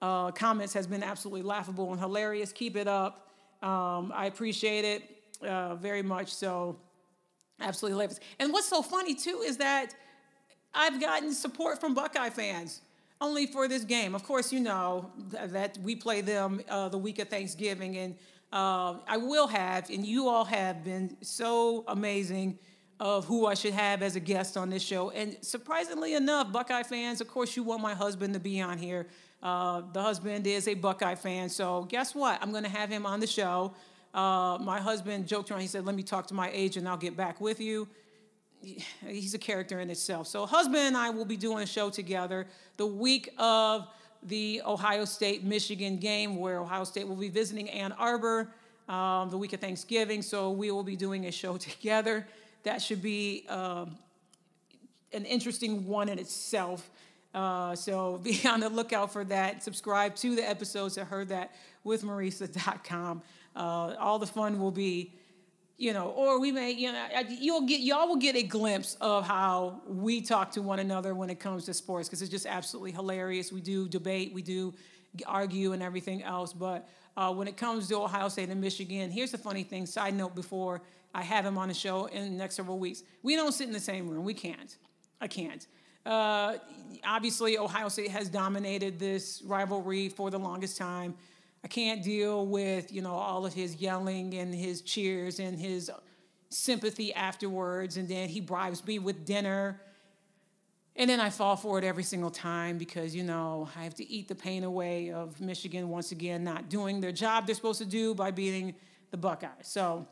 uh, 0.02 0.32
comments 0.32 0.74
has 0.74 0.88
been 0.88 1.04
absolutely 1.04 1.44
laughable 1.44 1.92
and 1.92 2.00
hilarious. 2.00 2.52
Keep 2.52 2.78
it 2.78 2.88
up. 2.88 3.30
Um, 3.62 4.12
I 4.16 4.26
appreciate 4.26 4.84
it 4.84 5.23
uh, 5.46 5.76
very 5.76 6.02
much. 6.02 6.34
So, 6.34 6.78
absolutely 7.60 7.94
hilarious. 7.94 8.20
And 8.40 8.52
what's 8.52 8.68
so 8.68 8.82
funny 8.82 9.16
too 9.16 9.44
is 9.46 9.58
that 9.58 9.94
I've 10.74 11.00
gotten 11.00 11.34
support 11.34 11.80
from 11.80 11.94
Buckeye 11.94 12.30
fans 12.30 12.82
only 13.22 13.46
for 13.46 13.68
this 13.68 13.84
game. 13.84 14.16
Of 14.16 14.24
course, 14.24 14.52
you 14.52 14.60
know 14.60 15.12
that 15.32 15.78
we 15.80 15.96
play 15.96 16.22
them 16.22 16.62
uh, 16.68 16.90
the 16.90 16.98
week 16.98 17.20
of 17.20 17.30
Thanksgiving, 17.30 17.98
and 17.98 18.16
uh, 18.52 18.96
I 19.08 19.18
will 19.18 19.48
have, 19.48 19.90
and 19.90 20.06
you 20.06 20.28
all 20.28 20.46
have 20.46 20.84
been 20.84 21.16
so 21.22 21.84
amazing 21.88 22.60
of 23.00 23.26
who 23.26 23.48
I 23.48 23.54
should 23.54 23.74
have 23.74 24.02
as 24.02 24.16
a 24.16 24.20
guest 24.20 24.56
on 24.58 24.70
this 24.70 24.84
show. 24.84 25.10
And 25.10 25.38
surprisingly 25.42 26.14
enough, 26.14 26.52
Buckeye 26.52 26.84
fans, 26.84 27.22
of 27.22 27.28
course, 27.28 27.56
you 27.56 27.64
want 27.64 27.82
my 27.82 27.94
husband 27.94 28.34
to 28.34 28.40
be 28.40 28.62
on 28.62 28.78
here. 28.78 29.08
Uh, 29.42 29.82
the 29.92 30.02
husband 30.02 30.48
is 30.48 30.68
a 30.68 30.74
Buckeye 30.74 31.16
fan. 31.16 31.50
So 31.50 31.84
guess 31.84 32.16
what? 32.16 32.42
I'm 32.42 32.52
going 32.52 32.64
to 32.64 32.70
have 32.70 32.90
him 32.90 33.06
on 33.06 33.20
the 33.20 33.28
show. 33.28 33.74
Uh, 34.14 34.58
my 34.62 34.80
husband 34.80 35.28
joked 35.28 35.50
around. 35.50 35.62
He 35.62 35.68
said, 35.68 35.86
Let 35.86 35.96
me 35.96 36.04
talk 36.04 36.28
to 36.28 36.34
my 36.34 36.50
agent. 36.54 36.88
I'll 36.88 36.98
get 36.98 37.18
back 37.18 37.42
with 37.42 37.60
you. 37.60 37.88
He's 39.06 39.34
a 39.34 39.40
character 39.40 39.80
in 39.80 39.90
itself. 39.90 40.28
So, 40.28 40.46
husband 40.46 40.84
and 40.84 40.96
I 40.96 41.10
will 41.10 41.26
be 41.26 41.38
doing 41.38 41.64
a 41.64 41.66
show 41.66 41.90
together 41.90 42.48
the 42.78 42.86
week 42.86 43.34
of 43.38 43.88
the 44.22 44.62
Ohio 44.66 45.06
State 45.06 45.44
Michigan 45.44 45.98
game, 45.98 46.38
where 46.38 46.60
Ohio 46.60 46.84
State 46.84 47.08
will 47.08 47.16
be 47.16 47.30
visiting 47.30 47.70
Ann 47.70 47.92
Arbor 47.94 48.50
um, 48.88 49.30
the 49.30 49.38
week 49.38 49.54
of 49.54 49.60
Thanksgiving. 49.60 50.22
So, 50.22 50.52
we 50.52 50.72
will 50.72 50.84
be 50.84 50.96
doing 50.96 51.26
a 51.26 51.32
show 51.32 51.58
together 51.58 52.26
that 52.64 52.82
should 52.82 53.02
be 53.02 53.46
um, 53.50 53.98
an 55.12 55.26
interesting 55.26 55.86
one 55.86 56.10
in 56.10 56.18
itself. 56.18 56.90
Uh, 57.34 57.76
so 57.76 58.18
be 58.18 58.40
on 58.48 58.62
the 58.62 58.70
lookout 58.70 59.12
for 59.12 59.24
that. 59.26 59.64
Subscribe 59.64 60.16
to 60.16 60.36
the 60.36 60.48
episodes 60.48 60.98
at 60.98 61.08
heard 61.08 61.30
that 61.30 61.52
with 61.84 62.04
Marisa.com. 62.04 63.22
Uh, 63.56 63.96
all 64.00 64.20
the 64.20 64.28
fun 64.28 64.60
will 64.60 64.72
be 64.72 65.14
you 65.78 65.92
know, 65.92 66.10
or 66.10 66.40
we 66.40 66.52
may, 66.52 66.72
you 66.72 66.92
know, 66.92 67.08
you'll 67.30 67.66
get, 67.66 67.82
y'all 67.82 68.08
will 68.08 68.16
get 68.16 68.36
a 68.36 68.44
glimpse 68.44 68.96
of 69.02 69.26
how 69.26 69.82
we 69.88 70.22
talk 70.22 70.52
to 70.52 70.62
one 70.62 70.80
another 70.80 71.16
when 71.16 71.30
it 71.30 71.40
comes 71.40 71.66
to 71.66 71.74
sports 71.74 72.08
because 72.08 72.22
it's 72.22 72.32
just 72.32 72.46
absolutely 72.46 72.92
hilarious. 72.92 73.52
We 73.52 73.60
do 73.60 73.90
debate, 73.90 74.34
we 74.34 74.42
do 74.42 74.74
argue, 75.26 75.74
and 75.74 75.82
everything 75.82 76.24
else. 76.24 76.54
But 76.54 76.88
uh, 77.18 77.34
when 77.34 77.48
it 77.48 77.58
comes 77.58 77.88
to 77.90 77.98
Ohio 77.98 78.30
State 78.30 78.50
and 78.50 78.62
Michigan, 78.62 79.12
here's 79.12 79.32
the 79.32 79.38
funny 79.38 79.64
thing. 79.64 79.86
Side 79.86 80.14
note: 80.14 80.36
before 80.36 80.82
I 81.14 81.22
have 81.22 81.46
him 81.46 81.58
on 81.58 81.68
the 81.68 81.74
show 81.74 82.06
in 82.06 82.24
the 82.24 82.38
next 82.38 82.56
several 82.56 82.80
weeks, 82.80 83.04
we 83.24 83.36
don't 83.36 83.52
sit 83.52 83.68
in 83.68 83.74
the 83.74 83.80
same 83.80 84.08
room. 84.08 84.24
We 84.24 84.34
can't. 84.34 84.78
I 85.20 85.28
can't. 85.28 85.68
Uh, 86.06 86.58
obviously, 87.06 87.58
Ohio 87.58 87.90
State 87.90 88.12
has 88.12 88.30
dominated 88.30 89.00
this 89.00 89.42
rivalry 89.46 90.10
for 90.10 90.30
the 90.30 90.40
longest 90.40 90.78
time. 90.78 91.16
I 91.64 91.68
can't 91.68 92.04
deal 92.04 92.46
with 92.46 92.92
you 92.92 93.02
know 93.02 93.14
all 93.14 93.46
of 93.46 93.54
his 93.54 93.76
yelling 93.76 94.34
and 94.34 94.54
his 94.54 94.82
cheers 94.82 95.40
and 95.40 95.58
his 95.58 95.90
sympathy 96.50 97.14
afterwards, 97.14 97.98
and 97.98 98.08
then 98.08 98.30
he 98.30 98.40
bribes 98.40 98.86
me 98.86 99.00
with 99.00 99.26
dinner. 99.26 99.80
And 100.96 101.10
then 101.10 101.20
I 101.20 101.32
fall 101.32 101.56
for 101.56 101.80
it 101.80 101.84
every 101.84 102.04
single 102.04 102.30
time 102.30 102.78
because, 102.78 103.16
you 103.16 103.24
know, 103.24 103.68
I 103.76 103.84
have 103.84 103.96
to 103.96 104.08
eat 104.08 104.28
the 104.28 104.36
pain 104.36 104.64
away 104.64 105.12
of 105.12 105.42
Michigan 105.42 105.90
once 105.90 106.12
again 106.12 106.44
not 106.44 106.70
doing 106.70 107.02
their 107.02 107.12
job 107.12 107.48
they're 107.48 107.56
supposed 107.56 107.80
to 107.80 107.86
do 107.86 108.14
by 108.14 108.30
beating 108.30 108.76
the 109.10 109.18
Buckeyes. 109.18 109.50
So 109.64 110.08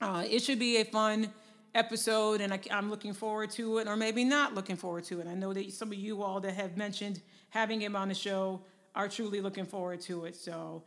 uh, 0.00 0.24
it 0.28 0.40
should 0.40 0.58
be 0.58 0.78
a 0.78 0.84
fun 0.84 1.30
episode, 1.74 2.40
and 2.40 2.54
I, 2.54 2.60
am 2.70 2.88
looking 2.88 3.12
forward 3.12 3.50
to 3.52 3.78
it, 3.78 3.86
or 3.86 3.96
maybe 3.96 4.24
not 4.24 4.54
looking 4.54 4.76
forward 4.76 5.04
to 5.04 5.20
it. 5.20 5.26
I 5.26 5.34
know 5.34 5.52
that 5.52 5.70
some 5.72 5.88
of 5.88 5.98
you 5.98 6.22
all 6.22 6.40
that 6.40 6.54
have 6.54 6.76
mentioned 6.76 7.20
having 7.50 7.80
him 7.80 7.94
on 7.94 8.08
the 8.08 8.14
show 8.14 8.62
are 8.98 9.08
truly 9.08 9.40
looking 9.40 9.64
forward 9.64 10.00
to 10.00 10.24
it. 10.24 10.36
So, 10.36 10.82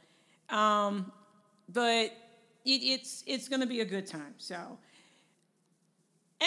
um, 0.49 1.11
but 1.69 2.11
it, 2.65 2.81
it's 2.83 3.23
it's 3.25 3.47
going 3.47 3.61
to 3.61 3.67
be 3.67 3.79
a 3.79 3.85
good 3.85 4.05
time. 4.05 4.35
So, 4.37 4.77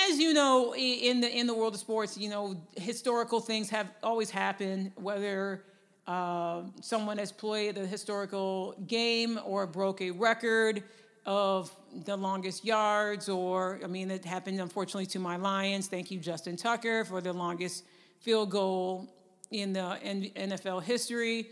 as 0.08 0.18
you 0.18 0.34
know, 0.34 0.74
in 0.76 1.22
the 1.22 1.36
in 1.36 1.46
the 1.46 1.54
world 1.54 1.74
of 1.74 1.80
sports, 1.80 2.16
you 2.18 2.28
know 2.28 2.60
historical 2.76 3.40
things 3.40 3.70
have 3.70 3.88
always 4.02 4.30
happened. 4.30 4.92
Whether 4.96 5.64
uh, 6.06 6.64
someone 6.82 7.16
has 7.16 7.32
played 7.32 7.78
a 7.78 7.86
historical 7.86 8.74
game 8.86 9.40
or 9.44 9.66
broke 9.66 10.02
a 10.02 10.10
record 10.10 10.84
of 11.24 11.74
the 12.04 12.14
longest 12.14 12.62
yards, 12.66 13.30
or 13.30 13.80
I 13.82 13.86
mean, 13.86 14.10
it 14.10 14.26
happened 14.26 14.60
unfortunately 14.60 15.06
to 15.06 15.18
my 15.18 15.36
Lions. 15.36 15.86
Thank 15.86 16.10
you, 16.10 16.18
Justin 16.18 16.58
Tucker, 16.58 17.06
for 17.06 17.22
the 17.22 17.32
longest 17.32 17.84
field 18.20 18.50
goal 18.50 19.08
in 19.60 19.72
the 19.72 19.80
NFL 20.36 20.82
history 20.82 21.48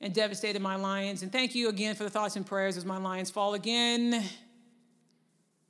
and 0.00 0.12
devastated 0.12 0.60
my 0.60 0.76
Lions. 0.76 1.22
And 1.22 1.30
thank 1.30 1.54
you 1.54 1.68
again 1.68 1.94
for 1.94 2.04
the 2.04 2.10
thoughts 2.10 2.36
and 2.36 2.44
prayers 2.44 2.76
as 2.76 2.84
my 2.84 2.98
Lions 2.98 3.30
fall 3.30 3.54
again. 3.54 4.24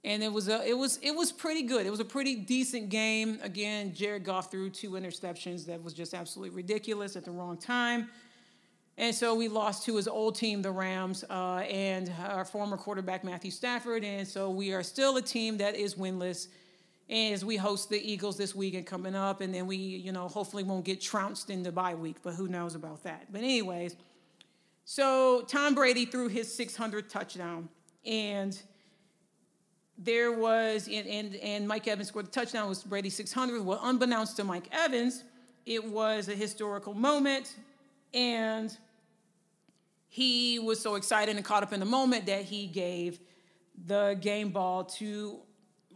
And 0.05 0.23
it 0.23 0.33
was 0.33 0.49
a, 0.49 0.66
it 0.66 0.77
was 0.77 0.99
it 1.03 1.12
was 1.12 1.31
pretty 1.31 1.62
good. 1.62 1.87
It 1.87 1.90
was 1.90 2.01
a 2.01 2.05
pretty 2.05 2.35
decent 2.35 2.88
game. 2.88 3.38
Again, 3.42 3.95
Jared 3.95 4.25
Goff 4.25 4.51
threw 4.51 4.68
two 4.68 4.92
interceptions 4.92 5.66
that 5.66 5.83
was 5.83 5.95
just 5.95 6.12
absolutely 6.12 6.57
ridiculous 6.57 7.14
at 7.14 7.25
the 7.25 7.31
wrong 7.31 7.57
time. 7.57 8.09
And 8.99 9.14
so 9.14 9.35
we 9.35 9.49
lost 9.49 9.85
to 9.87 9.97
his 9.97 10.07
old 10.07 10.35
team, 10.35 10.61
the 10.61 10.71
Rams, 10.71 11.25
uh, 11.31 11.59
and 11.68 12.12
our 12.27 12.45
former 12.45 12.77
quarterback, 12.77 13.25
Matthew 13.25 13.51
Stafford. 13.51 14.05
And 14.05 14.27
so 14.27 14.51
we 14.51 14.73
are 14.73 14.83
still 14.83 15.16
a 15.16 15.23
team 15.23 15.57
that 15.59 15.77
is 15.77 15.95
winless 15.95 16.49
as 17.12 17.44
we 17.44 17.57
host 17.57 17.90
the 17.90 18.01
Eagles 18.01 18.38
this 18.38 18.55
weekend 18.55 18.87
coming 18.87 19.14
up. 19.14 19.40
And 19.40 19.55
then 19.55 19.66
we, 19.66 19.77
you 19.77 20.12
know, 20.12 20.29
hopefully 20.29 20.62
won't 20.62 20.85
get 20.85 21.01
trounced 21.01 21.51
in 21.51 21.62
the 21.62 21.70
bye 21.70 21.94
week, 21.94 22.16
but 22.22 22.35
who 22.35 22.48
knows 22.48 22.75
about 22.75 23.03
that. 23.03 23.27
But, 23.31 23.42
anyways, 23.42 23.96
so 24.85 25.42
Tom 25.42 25.75
Brady 25.75 26.07
threw 26.07 26.29
his 26.29 26.48
600th 26.48 27.09
touchdown. 27.09 27.68
And 28.07 28.61
there 29.98 30.33
was, 30.33 30.88
and, 30.88 31.07
and, 31.07 31.37
and 31.37 31.68
Mike 31.68 31.87
Evans 31.87 32.09
scored 32.09 32.27
the 32.27 32.31
touchdown, 32.31 32.68
was 32.68 32.83
Brady's 32.83 33.14
600. 33.14 33.62
Well, 33.62 33.81
unbeknownst 33.83 34.37
to 34.37 34.44
Mike 34.44 34.68
Evans, 34.72 35.22
it 35.66 35.85
was 35.85 36.29
a 36.29 36.35
historical 36.35 36.94
moment 36.94 37.55
and 38.14 38.77
he 40.09 40.59
was 40.59 40.81
so 40.81 40.96
excited 40.96 41.37
and 41.37 41.44
caught 41.44 41.62
up 41.62 41.72
in 41.72 41.81
the 41.81 41.87
moment 41.87 42.27
that 42.27 42.44
he 42.44 42.66
gave 42.66 43.18
the 43.87 44.18
game 44.20 44.51
ball 44.51 44.85
to 44.85 45.38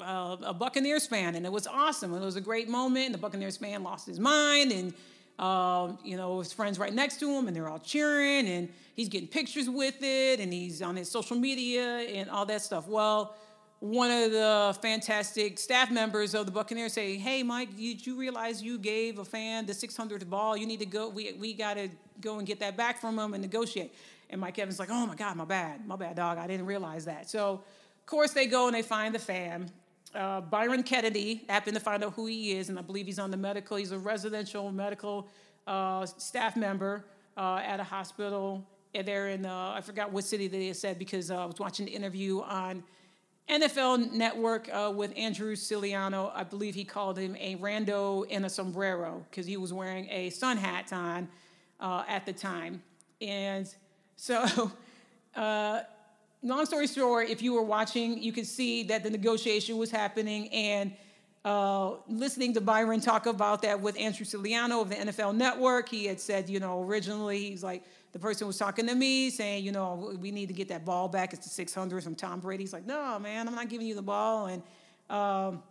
uh, 0.01 0.37
a 0.43 0.55
Buccaneers 0.55 1.07
fan, 1.07 1.35
and 1.35 1.45
it 1.47 1.53
was 1.53 1.67
awesome. 1.67 2.15
It 2.15 2.21
was 2.21 2.37
a 2.37 2.41
great 2.41 2.69
moment. 2.69 3.07
And 3.07 3.15
the 3.15 3.19
Buccaneers 3.19 3.57
fan 3.57 3.83
lost 3.83 4.07
his 4.07 4.21
mind, 4.21 4.73
and 4.73 4.95
uh, 5.39 5.93
you 6.05 6.17
know 6.17 6.39
his 6.39 6.53
friends 6.53 6.79
right 6.79 6.95
next 6.95 7.19
to 7.21 7.31
him, 7.31 7.47
and 7.47 7.57
they're 7.57 7.69
all 7.69 7.79
cheering, 7.79 8.49
and 8.49 8.69
he's 8.95 9.09
getting 9.09 9.29
pictures 9.29 9.69
with 9.69 10.03
it, 10.03 10.41
and 10.41 10.53
he's 10.53 10.83
on 10.83 10.97
his 10.97 11.11
social 11.11 11.37
media 11.37 11.99
and 11.99 12.31
all 12.31 12.47
that 12.47 12.63
stuff. 12.63 12.89
Well, 12.89 13.37
one 13.81 14.11
of 14.11 14.33
the 14.33 14.77
fantastic 14.81 15.59
staff 15.59 15.91
members 15.91 16.35
of 16.35 16.47
the 16.47 16.53
Buccaneers 16.53 16.95
say, 16.95 17.17
"Hey, 17.17 17.43
Mike, 17.43 17.77
did 17.77 18.07
you 18.07 18.17
realize 18.17 18.63
you 18.63 18.79
gave 18.79 19.19
a 19.19 19.25
fan 19.25 19.67
the 19.67 19.75
600th 19.75 20.29
ball? 20.29 20.57
You 20.57 20.67
need 20.67 20.81
to 20.81 20.87
go. 20.87 21.09
We 21.09 21.33
we 21.35 21.53
got 21.53 21.75
to 21.75 21.91
go 22.21 22.39
and 22.39 22.47
get 22.47 22.59
that 22.61 22.77
back 22.77 23.01
from 23.01 23.19
him 23.19 23.35
and 23.35 23.43
negotiate." 23.43 23.95
And 24.31 24.41
Mike 24.41 24.59
Evans 24.59 24.79
like, 24.79 24.91
"Oh 24.91 25.07
my 25.07 25.15
God, 25.15 25.37
my 25.37 25.45
bad, 25.45 25.87
my 25.87 25.97
bad, 25.97 26.17
dog. 26.17 26.39
I 26.39 26.47
didn't 26.47 26.67
realize 26.67 27.05
that." 27.05 27.29
So, 27.29 27.51
of 27.51 28.07
course, 28.07 28.33
they 28.33 28.47
go 28.47 28.67
and 28.67 28.75
they 28.75 28.83
find 28.83 29.15
the 29.15 29.19
fan. 29.19 29.71
Uh, 30.15 30.41
Byron 30.41 30.83
Kennedy 30.83 31.45
happened 31.49 31.77
to 31.77 31.83
find 31.83 32.03
out 32.05 32.15
who 32.15 32.27
he 32.27 32.53
is, 32.53 32.69
and 32.69 32.79
I 32.79 32.83
believe 32.83 33.07
he's 33.07 33.19
on 33.19 33.31
the 33.31 33.37
medical. 33.37 33.77
He's 33.77 33.93
a 33.93 33.99
residential 33.99 34.71
medical 34.73 35.29
uh, 35.67 36.07
staff 36.07 36.57
member 36.57 37.05
uh, 37.37 37.61
at 37.65 37.81
a 37.81 37.85
hospital. 37.85 38.67
And 38.95 39.07
they're 39.07 39.29
in 39.29 39.45
uh, 39.45 39.75
I 39.77 39.81
forgot 39.83 40.11
what 40.11 40.25
city 40.25 40.49
they 40.49 40.73
said 40.73 40.99
because 40.99 41.31
uh, 41.31 41.43
I 41.43 41.45
was 41.45 41.59
watching 41.59 41.87
the 41.87 41.93
interview 41.93 42.41
on 42.41 42.83
NFL 43.49 44.13
Network 44.13 44.69
uh, 44.73 44.93
with 44.95 45.13
Andrew 45.17 45.55
Siciliano, 45.55 46.33
I 46.35 46.45
believe 46.45 46.75
he 46.75 46.85
called 46.85 47.19
him 47.19 47.37
a 47.39 47.57
rando 47.57 48.27
in 48.27 48.45
a 48.45 48.49
sombrero 48.49 49.25
because 49.31 49.47
he 49.47 49.57
was 49.57 49.73
wearing 49.73 50.09
a 50.11 50.31
sun 50.31 50.57
hat 50.57 50.93
on 50.93 51.29
at 51.81 52.25
the 52.27 52.33
time. 52.33 52.83
And 53.21 53.73
so, 54.17 54.73
long 56.43 56.67
story 56.67 56.87
short, 56.87 57.29
if 57.29 57.43
you 57.43 57.53
were 57.55 57.63
watching, 57.63 58.23
you 58.23 58.33
could 58.33 58.47
see 58.47 58.83
that 58.85 59.03
the 59.03 59.11
negotiation 59.11 59.77
was 59.77 59.91
happening. 59.91 60.49
And 60.49 60.93
uh, 61.45 61.95
listening 62.09 62.55
to 62.55 62.61
Byron 62.61 63.01
talk 63.01 63.27
about 63.27 63.63
that 63.63 63.81
with 63.81 63.99
Andrew 63.99 64.25
Siciliano 64.25 64.81
of 64.81 64.91
the 64.91 64.97
NFL 64.97 65.35
Network, 65.37 65.89
he 65.89 66.07
had 66.07 66.21
said, 66.21 66.49
you 66.49 66.61
know, 66.61 66.83
originally 66.83 67.51
he's 67.51 67.63
like, 67.63 67.85
the 68.13 68.19
person 68.19 68.47
was 68.47 68.57
talking 68.57 68.87
to 68.87 68.95
me 68.95 69.31
saying, 69.31 69.65
you 69.65 69.73
know, 69.73 70.17
we 70.21 70.31
need 70.31 70.47
to 70.47 70.55
get 70.55 70.69
that 70.69 70.85
ball 70.85 71.07
back. 71.07 71.33
It's 71.33 71.45
the 71.45 71.51
600 71.51 72.03
from 72.03 72.15
Tom 72.15 72.41
Brady. 72.41 72.63
He's 72.63 72.73
like, 72.73 72.87
no, 72.87 73.19
man, 73.19 73.47
I'm 73.47 73.55
not 73.55 73.69
giving 73.69 73.87
you 73.87 73.95
the 73.95 74.03
ball. 74.03 74.47
And 74.47 74.63
um, 75.11 75.63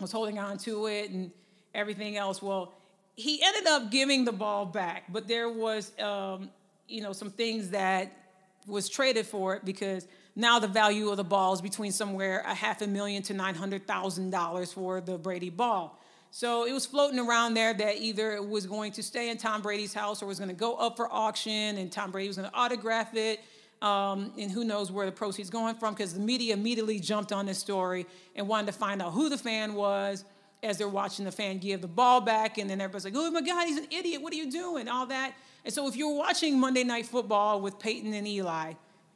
was 0.00 0.12
holding 0.12 0.38
on 0.38 0.58
to 0.58 0.86
it 0.86 1.10
and 1.10 1.30
everything 1.74 2.16
else. 2.16 2.42
Well, 2.42 2.72
he 3.14 3.42
ended 3.42 3.66
up 3.66 3.90
giving 3.90 4.24
the 4.24 4.32
ball 4.32 4.66
back, 4.66 5.04
but 5.10 5.28
there 5.28 5.48
was, 5.48 5.92
um, 6.00 6.50
you 6.88 7.00
know, 7.00 7.12
some 7.12 7.30
things 7.30 7.70
that 7.70 8.25
was 8.66 8.88
traded 8.88 9.26
for 9.26 9.54
it 9.54 9.64
because 9.64 10.06
now 10.34 10.58
the 10.58 10.68
value 10.68 11.08
of 11.08 11.16
the 11.16 11.24
ball 11.24 11.52
is 11.54 11.60
between 11.60 11.92
somewhere 11.92 12.42
a 12.46 12.54
half 12.54 12.82
a 12.82 12.86
million 12.86 13.22
to 13.24 13.34
nine 13.34 13.54
hundred 13.54 13.86
thousand 13.86 14.30
dollars 14.30 14.72
for 14.72 15.00
the 15.00 15.16
Brady 15.18 15.50
ball. 15.50 16.00
So 16.30 16.66
it 16.66 16.72
was 16.72 16.84
floating 16.84 17.18
around 17.18 17.54
there 17.54 17.72
that 17.72 17.96
either 17.96 18.32
it 18.32 18.46
was 18.46 18.66
going 18.66 18.92
to 18.92 19.02
stay 19.02 19.30
in 19.30 19.38
Tom 19.38 19.62
Brady's 19.62 19.94
house 19.94 20.22
or 20.22 20.26
was 20.26 20.38
going 20.38 20.50
to 20.50 20.56
go 20.56 20.74
up 20.74 20.96
for 20.96 21.10
auction 21.10 21.78
and 21.78 21.90
Tom 21.90 22.10
Brady 22.10 22.28
was 22.28 22.36
going 22.36 22.50
to 22.50 22.54
autograph 22.54 23.14
it. 23.14 23.40
Um, 23.80 24.32
and 24.38 24.50
who 24.50 24.64
knows 24.64 24.90
where 24.90 25.06
the 25.06 25.12
proceeds 25.12 25.50
going 25.50 25.76
from 25.76 25.94
because 25.94 26.14
the 26.14 26.20
media 26.20 26.54
immediately 26.54 26.98
jumped 26.98 27.32
on 27.32 27.46
this 27.46 27.58
story 27.58 28.06
and 28.34 28.48
wanted 28.48 28.66
to 28.66 28.72
find 28.72 29.00
out 29.00 29.12
who 29.12 29.28
the 29.28 29.38
fan 29.38 29.74
was 29.74 30.24
as 30.62 30.78
they're 30.78 30.88
watching 30.88 31.24
the 31.24 31.32
fan 31.32 31.58
give 31.58 31.80
the 31.82 31.88
ball 31.88 32.20
back 32.20 32.58
and 32.58 32.68
then 32.68 32.80
everybody's 32.80 33.04
like 33.04 33.14
oh 33.16 33.30
my 33.30 33.42
god 33.42 33.66
he's 33.66 33.76
an 33.76 33.86
idiot 33.90 34.22
what 34.22 34.32
are 34.32 34.36
you 34.36 34.50
doing 34.50 34.88
all 34.88 35.06
that 35.06 35.34
and 35.66 35.74
so 35.74 35.86
if 35.86 35.96
you're 35.96 36.16
watching 36.16 36.58
monday 36.58 36.84
night 36.84 37.04
football 37.04 37.60
with 37.60 37.78
peyton 37.78 38.14
and 38.14 38.26
eli 38.26 38.72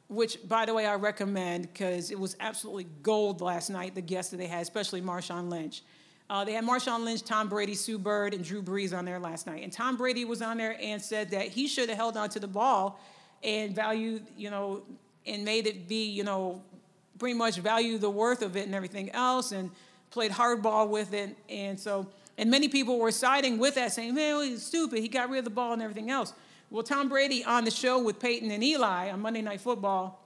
which 0.07 0.37
by 0.47 0.65
the 0.67 0.73
way 0.73 0.85
i 0.85 0.93
recommend 0.93 1.63
because 1.63 2.11
it 2.11 2.19
was 2.19 2.35
absolutely 2.39 2.85
gold 3.01 3.41
last 3.41 3.71
night 3.71 3.95
the 3.95 4.01
guests 4.01 4.29
that 4.29 4.37
they 4.37 4.45
had 4.45 4.61
especially 4.61 5.01
marshawn 5.01 5.49
lynch 5.49 5.81
uh, 6.31 6.45
they 6.45 6.53
had 6.53 6.63
Marshawn 6.63 7.03
Lynch, 7.03 7.23
Tom 7.23 7.49
Brady, 7.49 7.75
Sue 7.75 7.97
Bird, 7.97 8.33
and 8.33 8.41
Drew 8.41 8.61
Brees 8.63 8.97
on 8.97 9.03
there 9.03 9.19
last 9.19 9.47
night. 9.47 9.63
And 9.63 9.73
Tom 9.73 9.97
Brady 9.97 10.23
was 10.23 10.41
on 10.41 10.55
there 10.55 10.77
and 10.81 11.01
said 11.01 11.29
that 11.31 11.47
he 11.49 11.67
should 11.67 11.89
have 11.89 11.97
held 11.97 12.15
on 12.15 12.29
to 12.29 12.39
the 12.39 12.47
ball 12.47 13.01
and 13.43 13.75
valued, 13.75 14.25
you 14.37 14.49
know, 14.49 14.81
and 15.25 15.43
made 15.43 15.67
it 15.67 15.89
be, 15.89 16.09
you 16.09 16.23
know, 16.23 16.61
pretty 17.19 17.37
much 17.37 17.57
value 17.57 17.97
the 17.97 18.09
worth 18.09 18.41
of 18.43 18.55
it 18.55 18.65
and 18.65 18.73
everything 18.73 19.11
else 19.11 19.51
and 19.51 19.71
played 20.09 20.31
hardball 20.31 20.87
with 20.87 21.13
it. 21.13 21.35
And 21.49 21.77
so, 21.77 22.07
and 22.41 22.49
many 22.49 22.67
people 22.67 22.97
were 22.97 23.11
siding 23.11 23.59
with 23.59 23.75
that, 23.75 23.91
saying, 23.91 24.15
man, 24.15 24.41
he's 24.41 24.63
stupid. 24.63 24.97
He 24.97 25.07
got 25.07 25.29
rid 25.29 25.37
of 25.37 25.43
the 25.43 25.51
ball 25.51 25.73
and 25.73 25.81
everything 25.81 26.09
else. 26.09 26.33
Well, 26.71 26.81
Tom 26.81 27.07
Brady 27.07 27.43
on 27.43 27.65
the 27.65 27.71
show 27.71 28.01
with 28.01 28.19
Peyton 28.19 28.49
and 28.49 28.63
Eli 28.63 29.11
on 29.11 29.19
Monday 29.19 29.43
Night 29.43 29.61
Football 29.61 30.19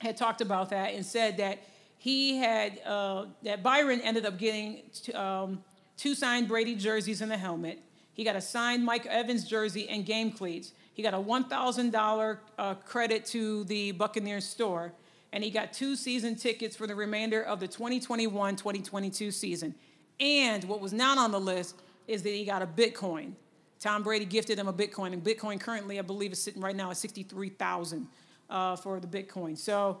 had 0.00 0.16
talked 0.16 0.40
about 0.40 0.70
that 0.70 0.94
and 0.94 1.06
said 1.06 1.36
that 1.36 1.60
he 1.96 2.38
had 2.38 2.80
uh, 2.84 3.26
that 3.44 3.62
Byron 3.62 4.00
ended 4.00 4.26
up 4.26 4.36
getting 4.36 4.82
um, 5.14 5.62
two 5.96 6.16
signed 6.16 6.48
Brady 6.48 6.74
jerseys 6.74 7.20
and 7.20 7.32
a 7.32 7.36
helmet. 7.36 7.78
He 8.14 8.24
got 8.24 8.34
a 8.34 8.40
signed 8.40 8.84
Mike 8.84 9.06
Evans 9.06 9.44
jersey 9.44 9.88
and 9.88 10.04
game 10.04 10.32
cleats. 10.32 10.72
He 10.92 11.04
got 11.04 11.14
a 11.14 11.18
$1,000 11.18 12.38
uh, 12.58 12.74
credit 12.74 13.24
to 13.26 13.62
the 13.62 13.92
Buccaneers 13.92 14.44
store. 14.44 14.92
and 15.32 15.44
he 15.44 15.50
got 15.50 15.72
two 15.72 15.94
season 15.94 16.34
tickets 16.34 16.74
for 16.74 16.88
the 16.88 16.96
remainder 16.96 17.40
of 17.40 17.60
the 17.60 17.68
2021 17.68 18.56
2022 18.56 19.30
season. 19.30 19.76
And 20.20 20.64
what 20.64 20.80
was 20.80 20.92
not 20.92 21.18
on 21.18 21.30
the 21.30 21.40
list 21.40 21.76
is 22.06 22.22
that 22.22 22.30
he 22.30 22.44
got 22.44 22.62
a 22.62 22.66
Bitcoin. 22.66 23.32
Tom 23.78 24.02
Brady 24.02 24.24
gifted 24.24 24.58
him 24.58 24.66
a 24.66 24.72
Bitcoin, 24.72 25.12
and 25.12 25.22
Bitcoin 25.22 25.60
currently, 25.60 25.98
I 25.98 26.02
believe, 26.02 26.32
is 26.32 26.42
sitting 26.42 26.60
right 26.60 26.74
now 26.74 26.90
at 26.90 26.96
63,000 26.96 28.06
uh, 28.50 28.76
for 28.76 28.98
the 28.98 29.06
Bitcoin. 29.06 29.56
So 29.56 30.00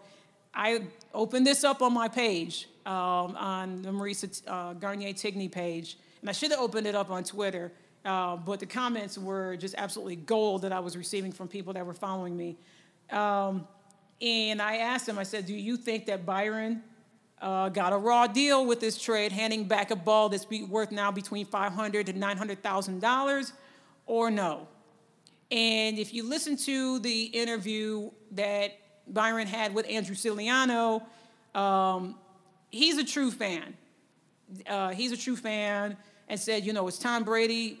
I 0.52 0.82
opened 1.14 1.46
this 1.46 1.62
up 1.62 1.82
on 1.82 1.92
my 1.92 2.08
page, 2.08 2.68
um, 2.86 3.36
on 3.36 3.82
the 3.82 3.90
Marisa 3.90 4.42
uh, 4.48 4.72
Garnier 4.72 5.12
Tigney 5.12 5.50
page, 5.50 5.96
and 6.20 6.28
I 6.28 6.32
should 6.32 6.50
have 6.50 6.60
opened 6.60 6.88
it 6.88 6.96
up 6.96 7.10
on 7.10 7.22
Twitter, 7.22 7.70
uh, 8.04 8.36
but 8.36 8.58
the 8.58 8.66
comments 8.66 9.16
were 9.16 9.56
just 9.56 9.76
absolutely 9.78 10.16
gold 10.16 10.62
that 10.62 10.72
I 10.72 10.80
was 10.80 10.96
receiving 10.96 11.30
from 11.30 11.46
people 11.46 11.72
that 11.74 11.86
were 11.86 11.94
following 11.94 12.36
me. 12.36 12.56
Um, 13.10 13.68
and 14.20 14.60
I 14.60 14.78
asked 14.78 15.08
him, 15.08 15.18
I 15.18 15.22
said, 15.22 15.46
Do 15.46 15.54
you 15.54 15.76
think 15.76 16.06
that 16.06 16.26
Byron 16.26 16.82
uh, 17.40 17.68
got 17.68 17.92
a 17.92 17.96
raw 17.96 18.26
deal 18.26 18.66
with 18.66 18.80
this 18.80 19.00
trade, 19.00 19.32
handing 19.32 19.64
back 19.64 19.90
a 19.90 19.96
ball 19.96 20.28
that's 20.28 20.46
worth 20.68 20.90
now 20.90 21.10
between 21.10 21.46
$500 21.46 22.06
to 22.06 22.12
$900,000, 22.12 23.52
or 24.06 24.30
no? 24.30 24.66
And 25.50 25.98
if 25.98 26.12
you 26.12 26.28
listen 26.28 26.56
to 26.58 26.98
the 26.98 27.24
interview 27.24 28.10
that 28.32 28.72
Byron 29.06 29.46
had 29.46 29.74
with 29.74 29.88
Andrew 29.88 30.14
Siciliano, 30.14 31.02
um, 31.54 32.16
he's 32.70 32.98
a 32.98 33.04
true 33.04 33.30
fan. 33.30 33.74
Uh, 34.66 34.90
he's 34.90 35.12
a 35.12 35.16
true 35.16 35.36
fan 35.36 35.96
and 36.28 36.38
said, 36.38 36.64
you 36.64 36.72
know, 36.72 36.86
it's 36.88 36.98
Tom 36.98 37.24
Brady. 37.24 37.80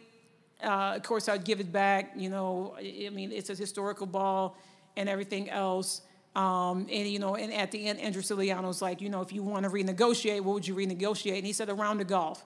Uh, 0.62 0.94
of 0.96 1.02
course, 1.02 1.28
I'd 1.28 1.44
give 1.44 1.60
it 1.60 1.70
back. 1.70 2.12
You 2.16 2.30
know, 2.30 2.74
I 2.78 3.10
mean, 3.10 3.32
it's 3.32 3.50
a 3.50 3.54
historical 3.54 4.06
ball 4.06 4.56
and 4.96 5.08
everything 5.08 5.50
else. 5.50 6.02
Um, 6.34 6.86
and 6.90 7.08
you 7.08 7.18
know, 7.18 7.34
and 7.34 7.52
at 7.52 7.70
the 7.70 7.86
end, 7.86 8.00
Andrew 8.00 8.22
Siciliano's 8.22 8.80
like, 8.80 9.00
you 9.00 9.08
know, 9.08 9.22
if 9.22 9.32
you 9.32 9.42
want 9.42 9.64
to 9.64 9.70
renegotiate, 9.70 10.40
what 10.42 10.54
would 10.54 10.68
you 10.68 10.74
renegotiate? 10.74 11.38
And 11.38 11.46
he 11.46 11.52
said 11.52 11.68
around 11.68 11.98
the 11.98 12.04
golf. 12.04 12.44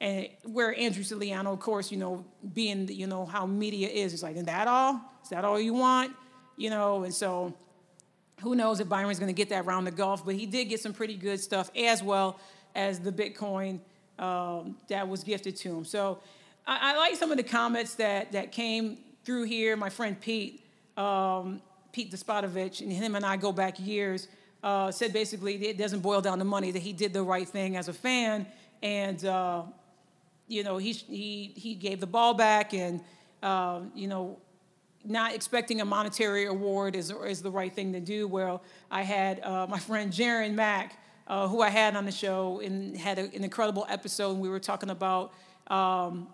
And 0.00 0.28
where 0.44 0.78
Andrew 0.78 1.02
Siciliano, 1.02 1.52
of 1.52 1.60
course, 1.60 1.90
you 1.90 1.96
know, 1.96 2.24
being 2.54 2.88
you 2.88 3.06
know 3.06 3.24
how 3.24 3.46
media 3.46 3.88
is, 3.88 4.12
is 4.12 4.22
like, 4.22 4.36
is 4.36 4.44
that 4.44 4.68
all? 4.68 5.00
Is 5.22 5.30
that 5.30 5.44
all 5.44 5.58
you 5.58 5.74
want? 5.74 6.12
You 6.56 6.70
know, 6.70 7.04
and 7.04 7.14
so 7.14 7.54
who 8.42 8.54
knows 8.54 8.80
if 8.80 8.88
Byron's 8.88 9.18
going 9.18 9.28
to 9.28 9.36
get 9.36 9.48
that 9.48 9.64
round 9.64 9.88
of 9.88 9.96
golf, 9.96 10.24
but 10.24 10.34
he 10.34 10.46
did 10.46 10.66
get 10.66 10.80
some 10.80 10.92
pretty 10.92 11.16
good 11.16 11.40
stuff 11.40 11.70
as 11.76 12.02
well 12.02 12.38
as 12.74 13.00
the 13.00 13.12
Bitcoin 13.12 13.80
um, 14.18 14.76
that 14.88 15.08
was 15.08 15.24
gifted 15.24 15.56
to 15.56 15.78
him. 15.78 15.84
So 15.84 16.18
I, 16.66 16.92
I, 16.92 16.96
like 16.96 17.16
some 17.16 17.30
of 17.30 17.36
the 17.36 17.42
comments 17.42 17.94
that 17.94 18.32
that 18.32 18.52
came 18.52 18.98
through 19.24 19.44
here. 19.44 19.76
My 19.76 19.90
friend 19.90 20.18
Pete, 20.18 20.62
um, 20.96 21.60
Pete 21.96 22.12
Despotovich, 22.12 22.82
and 22.82 22.92
him 22.92 23.14
and 23.14 23.24
I 23.24 23.38
go 23.38 23.52
back 23.52 23.80
years. 23.80 24.28
Uh, 24.62 24.90
said 24.90 25.14
basically 25.14 25.54
it 25.66 25.78
doesn't 25.78 26.00
boil 26.00 26.20
down 26.20 26.38
to 26.38 26.44
money 26.44 26.70
that 26.70 26.82
he 26.82 26.92
did 26.92 27.14
the 27.14 27.22
right 27.22 27.48
thing 27.48 27.74
as 27.74 27.88
a 27.88 27.92
fan, 27.94 28.46
and 28.82 29.24
uh, 29.24 29.62
you 30.46 30.62
know 30.62 30.76
he 30.76 30.92
he 30.92 31.54
he 31.56 31.74
gave 31.74 31.98
the 32.00 32.06
ball 32.06 32.34
back, 32.34 32.74
and 32.74 33.00
uh, 33.42 33.80
you 33.94 34.08
know 34.08 34.36
not 35.06 35.34
expecting 35.34 35.80
a 35.80 35.86
monetary 35.86 36.44
award 36.44 36.94
is, 36.94 37.10
is 37.24 37.40
the 37.40 37.50
right 37.50 37.72
thing 37.72 37.94
to 37.94 38.00
do. 38.00 38.28
Well, 38.28 38.62
I 38.90 39.00
had 39.00 39.40
uh, 39.42 39.66
my 39.66 39.78
friend 39.78 40.12
Jaron 40.12 40.52
Mack, 40.52 40.98
uh, 41.26 41.48
who 41.48 41.62
I 41.62 41.70
had 41.70 41.96
on 41.96 42.04
the 42.04 42.12
show, 42.12 42.60
and 42.60 42.94
had 42.94 43.18
a, 43.18 43.22
an 43.22 43.42
incredible 43.42 43.86
episode. 43.88 44.32
And 44.32 44.40
we 44.40 44.50
were 44.50 44.60
talking 44.60 44.90
about 44.90 45.32
um, 45.68 46.28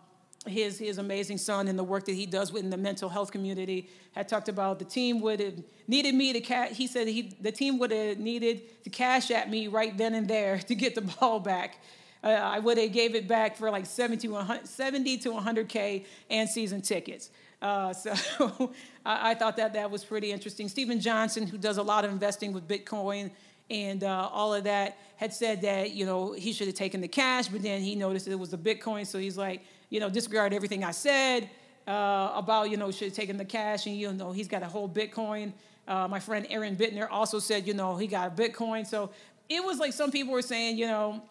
his, 0.47 0.79
his 0.79 0.99
amazing 0.99 1.39
son 1.39 1.69
and 1.69 1.79
the 1.79 1.85
work 1.85 2.05
that 2.07 2.15
he 2.15 2.27
does 2.27 2.53
within 2.53 2.71
the 2.71 2.77
mental 2.77 3.09
health 3.09 3.31
community. 3.31 3.89
Had 4.13 4.29
talked 4.29 4.49
about 4.49 4.79
the 4.79 4.85
team 4.85 5.21
would 5.21 5.41
have 5.41 5.55
needed 5.87 6.15
me 6.15 6.33
to 6.33 6.41
cash. 6.41 6.73
He 6.73 6.87
said 6.87 7.09
he, 7.09 7.35
the 7.41 7.53
team 7.53 7.79
would 7.79 7.93
have 7.93 8.19
needed 8.19 8.83
to 8.85 8.91
cash 8.91 9.31
at 9.31 9.51
me 9.51 9.69
right 9.69 9.97
then 9.97 10.15
and 10.15 10.27
there 10.27 10.59
to 10.69 10.75
get 10.75 10.95
the 10.95 11.03
ball 11.03 11.41
back. 11.41 11.79
Uh, 12.25 12.29
I 12.29 12.61
would 12.61 12.79
have 12.79 12.93
gave 12.93 13.15
it 13.15 13.27
back 13.27 13.57
for 13.57 13.71
like 13.71 13.87
70 13.87 14.29
to 14.29 14.61
70 14.65 15.19
to 15.19 15.33
100K 15.33 16.07
and 16.31 16.49
season 16.49 16.81
tickets. 16.81 17.31
Uh, 17.61 17.93
so 17.93 18.13
I, 19.07 19.31
I, 19.31 19.35
thought 19.35 19.57
that 19.57 19.73
that 19.75 19.91
was 19.91 20.05
pretty 20.05 20.33
interesting. 20.33 20.69
Steven 20.69 21.01
Johnson, 21.01 21.47
who 21.47 21.59
does 21.59 21.79
a 21.79 21.83
lot 21.83 22.05
of 22.05 22.11
investing 22.11 22.53
with 22.53 22.67
Bitcoin 22.67 23.31
and 23.71 24.05
uh, 24.05 24.29
all 24.33 24.53
of 24.55 24.65
that, 24.65 24.99
had 25.17 25.33
said 25.33 25.63
that 25.63 25.93
you 25.93 26.05
know 26.05 26.33
he 26.33 26.53
should 26.53 26.67
have 26.67 26.77
taken 26.77 27.01
the 27.01 27.09
cash, 27.09 27.49
but 27.49 27.63
then 27.63 27.81
he 27.81 27.95
noticed 27.95 28.27
it 28.27 28.35
was 28.35 28.51
the 28.51 28.59
Bitcoin, 28.59 29.07
so 29.07 29.19
he's 29.19 29.39
like, 29.39 29.63
you 29.93 30.01
know, 30.01 30.09
disregard 30.09 30.55
everything 30.55 30.83
I 30.85 30.91
said 30.91 31.51
uh, 31.87 32.33
about 32.35 32.71
you 32.71 32.79
know 32.79 32.91
should 32.91 33.13
taking 33.13 33.37
the 33.37 33.45
cash, 33.45 33.87
and 33.87 33.95
you 33.95 34.11
know 34.11 34.33
he's 34.33 34.49
got 34.49 34.63
a 34.63 34.67
whole 34.67 34.89
Bitcoin. 34.89 35.53
Uh, 35.87 36.09
my 36.09 36.19
friend 36.19 36.47
Aaron 36.49 36.77
Bittner 36.77 37.09
also 37.11 37.39
said, 37.39 37.67
you 37.67 37.75
know, 37.75 37.97
he 37.97 38.07
got 38.07 38.29
a 38.29 38.43
Bitcoin. 38.43 38.87
So 38.87 39.11
it 39.51 39.63
was 39.63 39.79
like 39.79 39.93
some 39.93 40.11
people 40.11 40.33
were 40.33 40.41
saying, 40.41 40.79
you 40.79 40.87
know, 40.87 41.23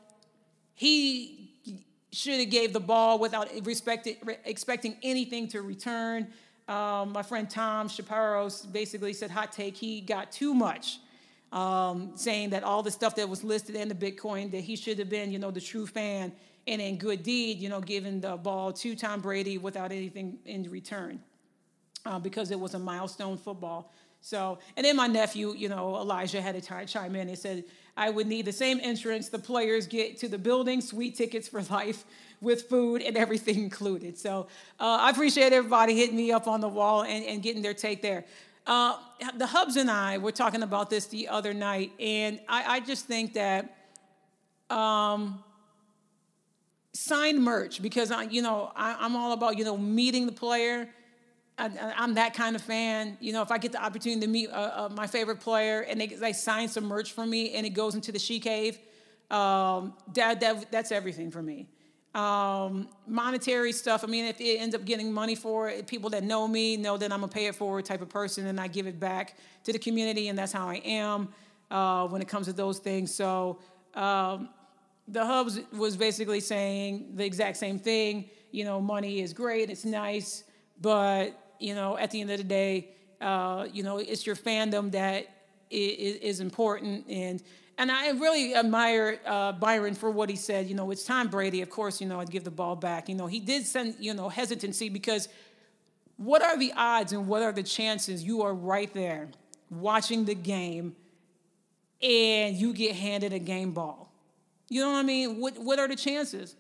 he 0.76 1.54
should 2.12 2.40
have 2.40 2.50
gave 2.52 2.72
the 2.72 2.80
ball 2.80 3.18
without 3.18 3.50
expecting 3.56 4.96
anything 5.02 5.48
to 5.48 5.62
return. 5.62 6.28
Um, 6.68 7.14
my 7.14 7.24
friend 7.24 7.50
Tom 7.50 7.88
Chaparros 7.88 8.72
basically 8.72 9.14
said, 9.14 9.32
hot 9.32 9.54
take, 9.54 9.76
he 9.76 10.02
got 10.02 10.32
too 10.32 10.54
much, 10.54 11.00
um, 11.52 12.12
saying 12.16 12.52
that 12.52 12.64
all 12.64 12.84
the 12.84 12.92
stuff 12.92 13.16
that 13.16 13.28
was 13.28 13.44
listed 13.44 13.76
in 13.76 13.88
the 13.88 13.96
Bitcoin, 13.96 14.52
that 14.52 14.62
he 14.62 14.76
should 14.76 15.00
have 15.00 15.10
been, 15.10 15.32
you 15.32 15.40
know, 15.40 15.50
the 15.50 15.62
true 15.62 15.88
fan 15.88 16.34
and 16.68 16.82
in 16.82 16.98
good 16.98 17.24
deed, 17.24 17.60
you 17.60 17.70
know, 17.70 17.82
giving 17.82 18.22
the 18.22 18.38
ball 18.38 18.72
to 18.74 18.96
Tom 18.96 19.22
Brady 19.22 19.58
without 19.58 19.92
anything 19.92 20.38
in 20.46 20.70
return 20.70 21.20
uh, 22.06 22.20
because 22.20 22.52
it 22.52 22.60
was 22.60 22.74
a 22.74 22.80
milestone 22.80 23.38
football. 23.38 23.92
So, 24.22 24.60
and 24.78 24.86
then 24.86 24.96
my 24.96 25.08
nephew, 25.08 25.54
you 25.58 25.68
know, 25.68 25.96
Elijah 25.96 26.42
had 26.42 26.56
a 26.56 26.62
to 26.62 26.86
chime 26.86 27.16
in 27.16 27.28
and 27.28 27.38
said, 27.38 27.64
I 27.98 28.12
would 28.12 28.28
need 28.28 28.46
the 28.46 28.54
same 28.54 28.80
insurance 28.80 29.30
the 29.30 29.40
players 29.40 29.88
get 29.88 30.18
to 30.20 30.28
the 30.28 30.38
building, 30.38 30.80
sweet 30.80 31.16
tickets 31.16 31.48
for 31.48 31.62
life 31.70 32.06
with 32.40 32.64
food 32.64 33.02
and 33.02 33.18
everything 33.18 33.56
included. 33.56 34.18
So 34.18 34.48
uh, 34.80 35.00
I 35.02 35.10
appreciate 35.10 35.54
everybody 35.54 35.96
hitting 35.96 36.16
me 36.16 36.32
up 36.32 36.48
on 36.48 36.62
the 36.62 36.70
wall 36.70 37.04
and, 37.04 37.26
and 37.26 37.42
getting 37.42 37.62
their 37.62 37.74
take 37.74 38.02
there. 38.02 38.26
Uh, 38.68 38.96
the 39.38 39.48
Hubs 39.48 39.76
and 39.76 39.90
I 39.90 40.20
were 40.20 40.32
talking 40.32 40.62
about 40.62 40.92
this 40.92 41.08
the 41.08 41.28
other 41.28 41.52
night, 41.52 41.92
and 42.00 42.40
I, 42.48 42.76
I 42.76 42.80
just 42.80 43.08
think 43.08 43.34
that 43.34 43.76
um, 44.70 45.44
sign 46.94 47.42
merch 47.42 47.82
because 47.82 48.12
I, 48.12 48.24
you 48.24 48.42
know, 48.42 48.72
I, 48.76 48.98
I'm 49.00 49.16
all 49.16 49.32
about 49.34 49.58
you 49.58 49.66
know 49.66 49.78
meeting 49.78 50.26
the 50.26 50.32
player 50.32 50.90
I, 51.62 52.04
am 52.04 52.16
that 52.16 52.34
kind 52.34 52.56
of 52.56 52.62
fan. 52.62 53.18
You 53.20 53.34
know, 53.34 53.42
if 53.42 53.52
I 53.52 53.58
get 53.58 53.72
the 53.72 53.84
opportunity 53.84 54.22
to 54.22 54.28
meet 54.28 54.50
uh, 54.50 54.54
uh, 54.54 54.90
my 54.94 55.08
favorite 55.08 55.40
player 55.40 55.82
and 55.82 56.02
they, 56.02 56.08
they, 56.08 56.34
sign 56.34 56.68
some 56.68 56.86
merch 56.86 57.12
for 57.12 57.26
me 57.26 57.54
and 57.54 57.66
it 57.66 57.72
goes 57.72 57.96
into 57.96 58.12
the 58.12 58.20
She 58.20 58.40
Cave, 58.40 58.80
um, 59.30 59.94
that, 60.14 60.40
that, 60.40 60.72
that's 60.72 60.92
everything 60.92 61.32
for 61.32 61.42
me. 61.42 61.68
Um, 62.14 62.90
monetary 63.08 63.72
stuff, 63.72 64.04
I 64.04 64.08
mean, 64.08 64.26
if 64.26 64.42
it 64.42 64.58
ends 64.58 64.76
up 64.76 64.84
getting 64.84 65.14
money 65.14 65.36
for 65.36 65.70
it, 65.70 65.88
people 65.88 66.10
that 66.10 66.24
know 66.24 66.46
me 66.48 66.76
know 66.76 66.98
that 66.98 67.12
I'm 67.12 67.24
a 67.24 67.28
pay 67.28 67.46
it 67.46 67.56
forward 67.56 67.86
type 67.86 68.02
of 68.02 68.10
person 68.10 68.48
and 68.48 68.60
I 68.60 68.68
give 68.68 68.86
it 68.86 69.00
back 69.00 69.38
to 69.64 69.72
the 69.72 69.80
community, 69.80 70.28
and 70.28 70.38
that's 70.38 70.52
how 70.52 70.68
I 70.68 70.82
am 70.84 71.30
uh, 71.70 72.08
when 72.08 72.22
it 72.22 72.28
comes 72.28 72.48
to 72.48 72.54
those 72.54 72.80
things. 72.80 73.16
So, 73.16 73.60
um, 73.94 74.50
the 75.08 75.26
Hubs 75.26 75.60
was 75.72 75.98
basically 75.98 76.40
saying 76.40 77.12
the 77.16 77.26
exact 77.26 77.58
same 77.58 77.80
thing. 77.80 78.30
You 78.52 78.66
know, 78.66 78.82
money 78.82 79.22
is 79.22 79.34
great, 79.34 79.70
it's 79.70 79.86
nice, 79.86 80.44
but 80.80 81.56
you 81.60 81.76
know, 81.76 81.98
at 81.98 82.12
the 82.12 82.22
end 82.22 82.32
of 82.32 82.38
the 82.38 82.44
day, 82.44 82.90
uh, 83.22 83.68
you 83.72 83.84
know, 83.84 83.98
it's 83.98 84.26
your 84.26 84.36
fandom 84.36 84.92
that 84.92 85.28
is, 85.70 86.16
is, 86.18 86.40
important. 86.40 87.06
And 87.08 87.42
and 87.78 87.92
I 87.92 88.10
really 88.12 88.56
admire 88.56 89.20
uh, 89.26 89.54
Byron 89.54 89.94
for 89.94 90.10
what 90.10 90.30
he 90.30 90.36
said. 90.36 90.68
You 90.68 90.76
know, 90.76 90.92
it's 90.92 91.04
Tom 91.04 91.30
Brady. 91.30 91.62
Of 91.62 91.70
course, 91.70 92.02
you 92.02 92.08
know, 92.08 92.20
I'd 92.20 92.32
give 92.32 92.44
the 92.44 92.52
ball 92.52 92.76
back. 92.76 93.10
You 93.10 93.16
know, 93.16 93.28
he 93.28 93.40
did 93.40 93.66
send 93.66 93.96
you 94.00 94.14
know 94.14 94.28
hesitancy 94.28 94.90
because 94.90 95.30
what 96.18 96.44
are 96.44 96.58
the 96.58 96.74
odds 96.76 97.14
and 97.14 97.28
what 97.28 97.42
are 97.42 97.52
the 97.52 97.64
chances 97.64 98.24
you 98.24 98.42
are 98.42 98.54
right 98.54 98.94
there 98.94 99.30
watching 99.70 100.26
the 100.26 100.36
game 100.36 100.96
and 102.02 102.56
you 102.56 102.74
get 102.74 102.96
handed 102.96 103.34
a 103.34 103.40
game 103.40 103.72
ball? 103.72 104.11
You 104.72 104.80
know 104.80 104.92
what 104.92 105.00
I 105.00 105.04
mean? 105.04 105.42
What 105.42 105.58
what 105.60 105.80
are 105.80 105.88
the 105.90 105.98
chances? 105.98 106.56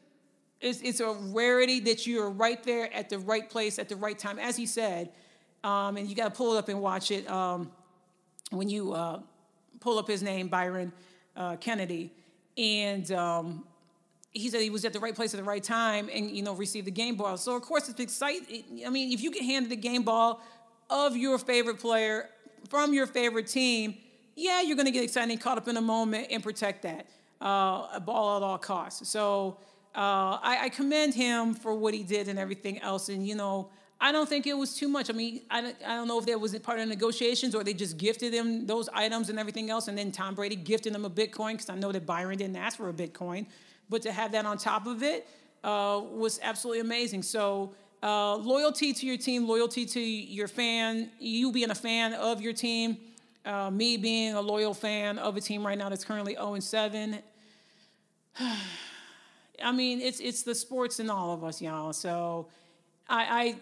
It's, 0.59 0.81
it's 0.81 0.99
a 0.99 1.13
rarity 1.13 1.79
that 1.79 2.05
you're 2.05 2.29
right 2.29 2.61
there 2.61 2.93
at 2.93 3.09
the 3.09 3.17
right 3.17 3.49
place 3.49 3.79
at 3.79 3.87
the 3.87 3.95
right 3.95 4.19
time, 4.19 4.37
as 4.37 4.57
he 4.57 4.65
said. 4.65 5.11
Um, 5.63 5.95
and 5.95 6.09
you 6.09 6.15
got 6.15 6.25
to 6.25 6.37
pull 6.37 6.55
it 6.55 6.57
up 6.59 6.67
and 6.67 6.81
watch 6.81 7.09
it 7.09 7.25
um, 7.31 7.71
when 8.49 8.67
you 8.67 8.91
uh, 8.91 9.21
pull 9.79 9.97
up 9.97 10.09
his 10.09 10.21
name, 10.21 10.49
Byron 10.49 10.91
uh, 11.37 11.55
Kennedy. 11.55 12.11
And 12.57 13.09
um, 13.13 13.63
he 14.31 14.49
said 14.49 14.59
he 14.59 14.69
was 14.69 14.83
at 14.83 14.91
the 14.91 14.99
right 14.99 15.15
place 15.15 15.33
at 15.33 15.37
the 15.39 15.45
right 15.45 15.63
time 15.63 16.09
and, 16.13 16.29
you 16.29 16.43
know, 16.43 16.53
received 16.53 16.87
the 16.87 16.91
game 16.91 17.15
ball. 17.15 17.37
So, 17.37 17.55
of 17.55 17.61
course, 17.61 17.87
it's 17.87 18.01
exciting. 18.01 18.83
I 18.85 18.89
mean, 18.89 19.13
if 19.13 19.21
you 19.21 19.31
get 19.31 19.43
handed 19.43 19.71
the 19.71 19.77
game 19.77 20.03
ball 20.03 20.41
of 20.89 21.15
your 21.15 21.37
favorite 21.37 21.79
player 21.79 22.27
from 22.69 22.93
your 22.93 23.07
favorite 23.07 23.47
team, 23.47 23.95
yeah, 24.35 24.61
you're 24.61 24.75
going 24.75 24.85
to 24.85 24.91
get 24.91 25.05
excited, 25.05 25.39
caught 25.39 25.57
up 25.57 25.69
in 25.69 25.77
a 25.77 25.81
moment, 25.81 26.27
and 26.29 26.43
protect 26.43 26.81
that 26.83 27.07
uh, 27.41 27.99
ball 27.99 28.37
at 28.37 28.43
all 28.43 28.57
costs. 28.57 29.09
So, 29.09 29.57
uh, 29.93 30.39
I, 30.41 30.59
I, 30.63 30.69
commend 30.69 31.13
him 31.13 31.53
for 31.53 31.73
what 31.73 31.93
he 31.93 32.01
did 32.01 32.29
and 32.29 32.39
everything 32.39 32.79
else. 32.79 33.09
And, 33.09 33.27
you 33.27 33.35
know, 33.35 33.69
I 33.99 34.13
don't 34.13 34.29
think 34.29 34.47
it 34.47 34.53
was 34.53 34.73
too 34.73 34.87
much. 34.87 35.09
I 35.09 35.13
mean, 35.13 35.41
I 35.49 35.61
don't, 35.61 35.75
I 35.85 35.95
don't 35.95 36.07
know 36.07 36.17
if 36.17 36.25
that 36.27 36.39
was 36.39 36.57
part 36.59 36.79
of 36.79 36.87
the 36.87 36.89
negotiations 36.95 37.53
or 37.53 37.63
they 37.63 37.73
just 37.73 37.97
gifted 37.97 38.33
him 38.33 38.65
those 38.65 38.87
items 38.93 39.29
and 39.29 39.37
everything 39.37 39.69
else, 39.69 39.89
and 39.89 39.97
then 39.97 40.11
Tom 40.11 40.33
Brady 40.33 40.55
gifted 40.55 40.95
him 40.95 41.03
a 41.03 41.09
Bitcoin 41.09 41.53
because 41.53 41.69
I 41.69 41.75
know 41.75 41.91
that 41.91 42.05
Byron 42.05 42.37
didn't 42.37 42.55
ask 42.55 42.77
for 42.77 42.87
a 42.87 42.93
Bitcoin, 42.93 43.47
but 43.89 44.01
to 44.03 44.11
have 44.13 44.31
that 44.31 44.45
on 44.45 44.57
top 44.57 44.87
of 44.87 45.03
it 45.03 45.27
uh, 45.63 46.01
was 46.03 46.39
absolutely 46.41 46.79
amazing. 46.79 47.21
So 47.21 47.73
uh, 48.01 48.37
loyalty 48.37 48.93
to 48.93 49.05
your 49.05 49.17
team, 49.17 49.47
loyalty 49.47 49.85
to 49.85 49.99
your 49.99 50.47
fan, 50.47 51.11
you 51.19 51.51
being 51.51 51.69
a 51.69 51.75
fan 51.75 52.13
of 52.13 52.41
your 52.41 52.53
team, 52.53 52.97
uh, 53.45 53.69
me 53.69 53.97
being 53.97 54.33
a 54.33 54.41
loyal 54.41 54.73
fan 54.73 55.19
of 55.19 55.35
a 55.35 55.41
team 55.41 55.65
right 55.65 55.77
now 55.77 55.89
that's 55.89 56.05
currently 56.05 56.33
0 56.33 56.59
7. 56.59 57.19
I 59.63 59.71
mean, 59.71 60.01
it's 60.01 60.19
it's 60.19 60.43
the 60.43 60.55
sports 60.55 60.99
in 60.99 61.09
all 61.09 61.33
of 61.33 61.43
us, 61.43 61.61
y'all. 61.61 61.93
So 61.93 62.47
I 63.07 63.55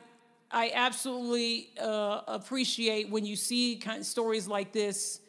I, 0.52 0.66
I 0.66 0.72
absolutely 0.74 1.70
uh, 1.82 2.22
appreciate 2.28 3.10
when 3.10 3.26
you 3.26 3.36
see 3.36 3.76
kind 3.76 4.00
of 4.00 4.06
stories 4.06 4.48
like 4.48 4.72
this 4.72 5.20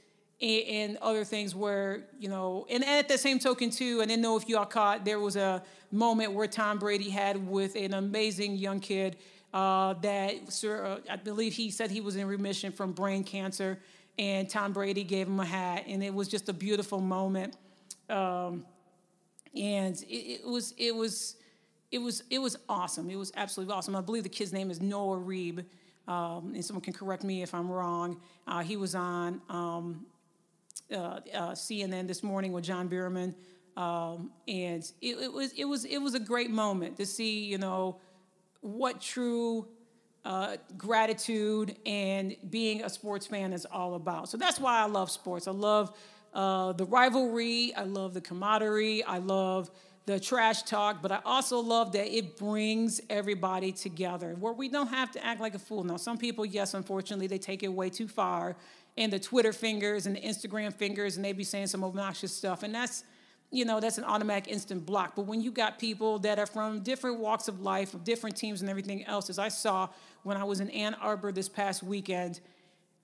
and, 0.40 0.66
and, 0.68 0.96
other 1.02 1.24
things 1.24 1.54
where 1.54 2.04
you 2.18 2.28
know, 2.28 2.66
and 2.70 2.84
at 2.84 3.08
the 3.08 3.18
same 3.18 3.38
token 3.38 3.70
too. 3.70 4.00
I 4.02 4.06
didn't 4.06 4.22
know 4.22 4.36
if 4.36 4.48
y'all 4.48 4.64
caught 4.64 5.04
there 5.04 5.20
was 5.20 5.36
a 5.36 5.62
moment 5.90 6.32
where 6.32 6.46
Tom 6.46 6.78
Brady 6.78 7.10
had 7.10 7.48
with 7.48 7.74
an 7.76 7.94
amazing 7.94 8.56
young 8.56 8.80
kid 8.80 9.16
uh, 9.52 9.94
that 9.94 10.52
sir, 10.52 10.84
uh, 10.84 10.98
I 11.10 11.16
believe 11.16 11.54
he 11.54 11.70
said 11.70 11.90
he 11.90 12.00
was 12.00 12.16
in 12.16 12.26
remission 12.26 12.72
from 12.72 12.92
brain 12.92 13.24
cancer, 13.24 13.78
and 14.18 14.48
Tom 14.48 14.72
Brady 14.72 15.02
gave 15.02 15.26
him 15.26 15.40
a 15.40 15.44
hat, 15.44 15.84
and 15.88 16.02
it 16.04 16.14
was 16.14 16.28
just 16.28 16.48
a 16.48 16.52
beautiful 16.52 17.00
moment. 17.00 17.56
Um, 18.08 18.64
and 19.54 19.96
it, 20.02 20.40
it, 20.40 20.46
was 20.46 20.74
it 20.78 20.94
was 20.94 21.36
it 21.90 21.98
was 21.98 22.22
it 22.30 22.38
was 22.38 22.56
awesome. 22.68 23.10
It 23.10 23.16
was 23.16 23.32
absolutely 23.36 23.74
awesome. 23.74 23.96
I 23.96 24.00
believe 24.00 24.22
the 24.22 24.28
kid's 24.28 24.52
name 24.52 24.70
is 24.70 24.80
Noah 24.80 25.18
Reeb, 25.18 25.64
um, 26.06 26.52
and 26.54 26.64
someone 26.64 26.82
can 26.82 26.92
correct 26.92 27.24
me 27.24 27.42
if 27.42 27.54
I'm 27.54 27.70
wrong. 27.70 28.20
Uh, 28.46 28.60
he 28.60 28.76
was 28.76 28.94
on 28.94 29.40
um, 29.48 30.06
uh, 30.92 30.96
uh, 30.96 31.20
CNN 31.52 32.06
this 32.06 32.22
morning 32.22 32.52
with 32.52 32.64
John 32.64 32.88
Berman, 32.88 33.34
um, 33.76 34.30
and 34.46 34.82
it, 35.00 35.16
it, 35.18 35.32
was 35.32 35.52
it 35.52 35.64
was 35.64 35.84
it 35.84 35.98
was 35.98 36.14
a 36.14 36.20
great 36.20 36.50
moment 36.50 36.96
to 36.98 37.06
see 37.06 37.44
you 37.44 37.58
know 37.58 37.98
what 38.60 39.00
true 39.00 39.66
uh, 40.24 40.56
gratitude 40.76 41.76
and 41.86 42.36
being 42.50 42.82
a 42.82 42.90
sports 42.90 43.26
fan 43.26 43.52
is 43.52 43.64
all 43.66 43.94
about. 43.94 44.28
So 44.28 44.36
that's 44.36 44.60
why 44.60 44.80
I 44.80 44.86
love 44.86 45.10
sports. 45.10 45.48
I 45.48 45.52
love 45.52 45.96
uh, 46.32 46.72
the 46.72 46.84
rivalry, 46.84 47.72
I 47.76 47.82
love 47.82 48.14
the 48.14 48.20
camaraderie, 48.20 49.02
I 49.04 49.18
love 49.18 49.70
the 50.06 50.18
trash 50.18 50.62
talk, 50.62 51.02
but 51.02 51.12
I 51.12 51.20
also 51.24 51.60
love 51.60 51.92
that 51.92 52.06
it 52.06 52.36
brings 52.36 53.00
everybody 53.10 53.72
together 53.72 54.34
where 54.38 54.52
we 54.52 54.68
don't 54.68 54.88
have 54.88 55.10
to 55.12 55.24
act 55.24 55.40
like 55.40 55.54
a 55.54 55.58
fool. 55.58 55.84
Now, 55.84 55.96
some 55.96 56.18
people, 56.18 56.44
yes, 56.44 56.74
unfortunately, 56.74 57.26
they 57.26 57.38
take 57.38 57.62
it 57.62 57.68
way 57.68 57.90
too 57.90 58.08
far, 58.08 58.56
and 58.96 59.12
the 59.12 59.18
Twitter 59.18 59.52
fingers 59.52 60.06
and 60.06 60.16
the 60.16 60.20
Instagram 60.20 60.72
fingers, 60.72 61.16
and 61.16 61.24
they 61.24 61.32
be 61.32 61.44
saying 61.44 61.68
some 61.68 61.84
obnoxious 61.84 62.32
stuff, 62.32 62.62
and 62.62 62.74
that's 62.74 63.04
you 63.52 63.64
know 63.64 63.80
that's 63.80 63.98
an 63.98 64.04
automatic 64.04 64.48
instant 64.48 64.86
block 64.86 65.16
but 65.16 65.22
when 65.22 65.40
you 65.40 65.50
got 65.50 65.78
people 65.78 66.20
that 66.20 66.38
are 66.38 66.46
from 66.46 66.80
different 66.80 67.18
walks 67.18 67.48
of 67.48 67.60
life 67.60 67.94
of 67.94 68.04
different 68.04 68.36
teams 68.36 68.60
and 68.60 68.70
everything 68.70 69.04
else 69.06 69.28
as 69.28 69.38
i 69.38 69.48
saw 69.48 69.88
when 70.22 70.36
i 70.36 70.44
was 70.44 70.60
in 70.60 70.70
ann 70.70 70.94
arbor 70.94 71.32
this 71.32 71.48
past 71.48 71.82
weekend 71.82 72.40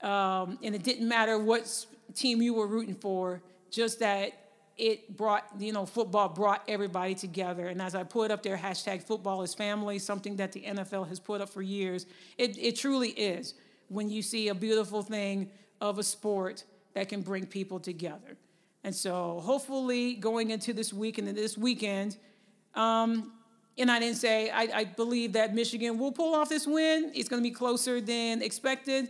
um, 0.03 0.57
and 0.63 0.73
it 0.75 0.83
didn't 0.83 1.07
matter 1.07 1.37
what 1.37 1.85
team 2.13 2.41
you 2.41 2.53
were 2.53 2.67
rooting 2.67 2.95
for, 2.95 3.41
just 3.69 3.99
that 3.99 4.33
it 4.77 5.17
brought, 5.17 5.45
you 5.57 5.73
know, 5.73 5.85
football 5.85 6.29
brought 6.29 6.63
everybody 6.67 7.15
together. 7.15 7.67
And 7.67 7.81
as 7.81 7.95
I 7.95 8.03
put 8.03 8.29
up 8.29 8.43
there, 8.43 8.57
hashtag 8.57 9.01
football 9.03 9.41
is 9.41 9.53
family, 9.53 9.97
something 9.97 10.35
that 10.35 10.51
the 10.51 10.61
NFL 10.61 11.07
has 11.07 11.19
put 11.19 11.41
up 11.41 11.49
for 11.49 11.61
years, 11.61 12.05
it, 12.37 12.57
it 12.57 12.75
truly 12.75 13.09
is 13.09 13.55
when 13.89 14.09
you 14.09 14.21
see 14.21 14.49
a 14.49 14.55
beautiful 14.55 15.01
thing 15.01 15.49
of 15.81 15.97
a 15.97 16.03
sport 16.03 16.63
that 16.93 17.09
can 17.09 17.21
bring 17.21 17.45
people 17.45 17.79
together. 17.79 18.37
And 18.83 18.95
so 18.95 19.41
hopefully 19.43 20.13
going 20.13 20.51
into 20.51 20.73
this 20.73 20.93
week 20.93 21.17
and 21.17 21.27
this 21.27 21.57
weekend, 21.57 22.17
um, 22.75 23.31
and 23.77 23.91
I 23.91 23.99
didn't 23.99 24.17
say, 24.17 24.49
I, 24.49 24.69
I 24.73 24.83
believe 24.85 25.33
that 25.33 25.53
Michigan 25.53 25.97
will 25.99 26.11
pull 26.11 26.33
off 26.33 26.49
this 26.49 26.65
win. 26.65 27.11
It's 27.13 27.29
going 27.29 27.41
to 27.41 27.47
be 27.47 27.53
closer 27.53 28.01
than 28.01 28.41
expected. 28.41 29.09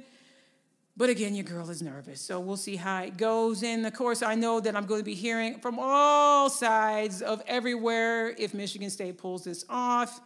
But 0.98 1.10
again, 1.12 1.36
your 1.36 1.44
girl 1.44 1.70
is 1.70 1.84
nervous. 1.84 2.20
So 2.22 2.40
we'll 2.40 2.58
see 2.58 2.76
how 2.76 3.04
it 3.04 3.18
goes. 3.18 3.62
And 3.62 3.86
of 3.86 3.94
course, 3.94 4.24
I 4.24 4.34
know 4.34 4.60
that 4.60 4.76
I'm 4.76 4.88
going 4.88 5.02
to 5.02 5.06
be 5.06 5.14
hearing 5.14 5.60
from 5.60 5.78
all 5.80 6.50
sides 6.50 7.22
of 7.22 7.44
everywhere 7.46 8.30
if 8.30 8.56
Michigan 8.56 8.90
State 8.90 9.20
pulls 9.20 9.44
this 9.44 9.64
off. 9.70 10.20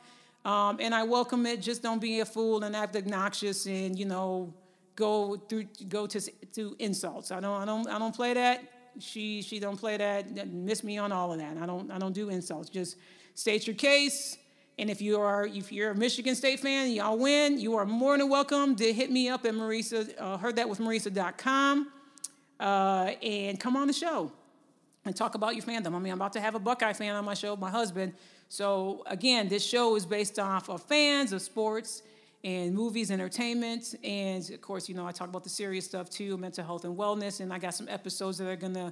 Um, 0.45 0.77
and 0.79 0.95
I 0.95 1.03
welcome 1.03 1.45
it. 1.45 1.61
Just 1.61 1.83
don't 1.83 1.99
be 1.99 2.21
a 2.21 2.25
fool 2.25 2.63
and 2.63 2.73
act 2.73 2.95
obnoxious 2.95 3.65
and, 3.65 3.99
you 3.99 4.05
know, 4.05 4.53
go 4.95 5.35
through 5.35 5.65
go 5.89 6.07
to 6.07 6.19
to 6.53 6.75
insults. 6.79 7.31
I 7.31 7.39
don't 7.39 7.61
I 7.61 7.65
don't 7.65 7.87
I 7.87 7.99
don't 7.99 8.15
play 8.15 8.33
that. 8.33 8.63
She 8.99 9.41
she 9.41 9.59
don't 9.59 9.77
play 9.77 9.97
that. 9.97 10.47
Miss 10.47 10.83
me 10.83 10.97
on 10.97 11.11
all 11.11 11.33
of 11.33 11.39
that. 11.39 11.57
I 11.57 11.65
don't 11.65 11.91
I 11.91 11.97
don't 11.97 12.13
do 12.13 12.29
insults. 12.29 12.69
Just 12.69 12.97
state 13.33 13.67
your 13.67 13.75
case 13.75 14.37
and 14.81 14.89
if 14.89 14.99
you 14.99 15.19
are 15.19 15.45
if 15.45 15.71
you're 15.71 15.91
a 15.91 15.95
Michigan 15.95 16.33
State 16.33 16.59
fan, 16.59 16.89
y'all 16.91 17.15
win. 17.15 17.59
You 17.59 17.75
are 17.75 17.85
more 17.85 18.17
than 18.17 18.29
welcome 18.29 18.75
to 18.77 18.91
hit 18.91 19.11
me 19.11 19.29
up 19.29 19.45
at 19.45 19.53
Marisa. 19.53 20.11
Uh, 20.17 20.37
heard 20.37 20.55
that 20.55 20.67
with 20.67 20.79
Marisa.com, 20.79 21.91
uh, 22.59 23.11
and 23.21 23.59
come 23.59 23.77
on 23.77 23.85
the 23.85 23.93
show 23.93 24.31
and 25.05 25.15
talk 25.15 25.35
about 25.35 25.55
your 25.55 25.63
fandom. 25.63 25.93
I 25.93 25.99
mean, 25.99 26.11
I'm 26.11 26.17
about 26.17 26.33
to 26.33 26.41
have 26.41 26.55
a 26.55 26.59
Buckeye 26.59 26.93
fan 26.93 27.15
on 27.15 27.23
my 27.23 27.35
show, 27.35 27.55
my 27.55 27.69
husband. 27.69 28.13
So 28.49 29.03
again, 29.05 29.49
this 29.49 29.63
show 29.63 29.95
is 29.95 30.03
based 30.03 30.39
off 30.39 30.67
of 30.67 30.81
fans 30.81 31.31
of 31.31 31.43
sports 31.43 32.01
and 32.43 32.73
movies, 32.73 33.11
entertainment, 33.11 33.93
and 34.03 34.49
of 34.49 34.61
course, 34.61 34.89
you 34.89 34.95
know, 34.95 35.05
I 35.05 35.11
talk 35.11 35.29
about 35.29 35.43
the 35.43 35.49
serious 35.49 35.85
stuff 35.85 36.09
too, 36.09 36.37
mental 36.37 36.65
health 36.65 36.85
and 36.85 36.97
wellness. 36.97 37.39
And 37.39 37.53
I 37.53 37.59
got 37.59 37.75
some 37.75 37.87
episodes 37.87 38.39
that 38.39 38.47
are 38.47 38.55
gonna 38.55 38.91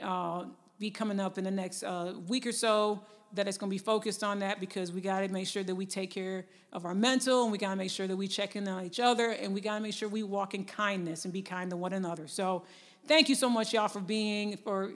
uh, 0.00 0.44
be 0.78 0.90
coming 0.90 1.20
up 1.20 1.38
in 1.38 1.44
the 1.44 1.50
next 1.50 1.82
uh, 1.82 2.14
week 2.28 2.46
or 2.46 2.52
so 2.52 3.00
that 3.32 3.48
it's 3.48 3.58
going 3.58 3.70
to 3.70 3.74
be 3.74 3.78
focused 3.78 4.22
on 4.22 4.38
that 4.38 4.60
because 4.60 4.92
we 4.92 5.00
got 5.00 5.20
to 5.20 5.28
make 5.28 5.46
sure 5.46 5.62
that 5.62 5.74
we 5.74 5.84
take 5.84 6.10
care 6.10 6.44
of 6.72 6.84
our 6.84 6.94
mental 6.94 7.42
and 7.42 7.52
we 7.52 7.58
got 7.58 7.70
to 7.70 7.76
make 7.76 7.90
sure 7.90 8.06
that 8.06 8.16
we 8.16 8.28
check 8.28 8.56
in 8.56 8.66
on 8.68 8.84
each 8.84 9.00
other 9.00 9.30
and 9.30 9.52
we 9.52 9.60
got 9.60 9.74
to 9.76 9.80
make 9.80 9.94
sure 9.94 10.08
we 10.08 10.22
walk 10.22 10.54
in 10.54 10.64
kindness 10.64 11.24
and 11.24 11.32
be 11.32 11.42
kind 11.42 11.70
to 11.70 11.76
one 11.76 11.92
another. 11.92 12.26
So, 12.28 12.62
thank 13.06 13.28
you 13.28 13.34
so 13.34 13.48
much, 13.48 13.72
y'all, 13.72 13.88
for 13.88 14.00
being, 14.00 14.56
for 14.56 14.92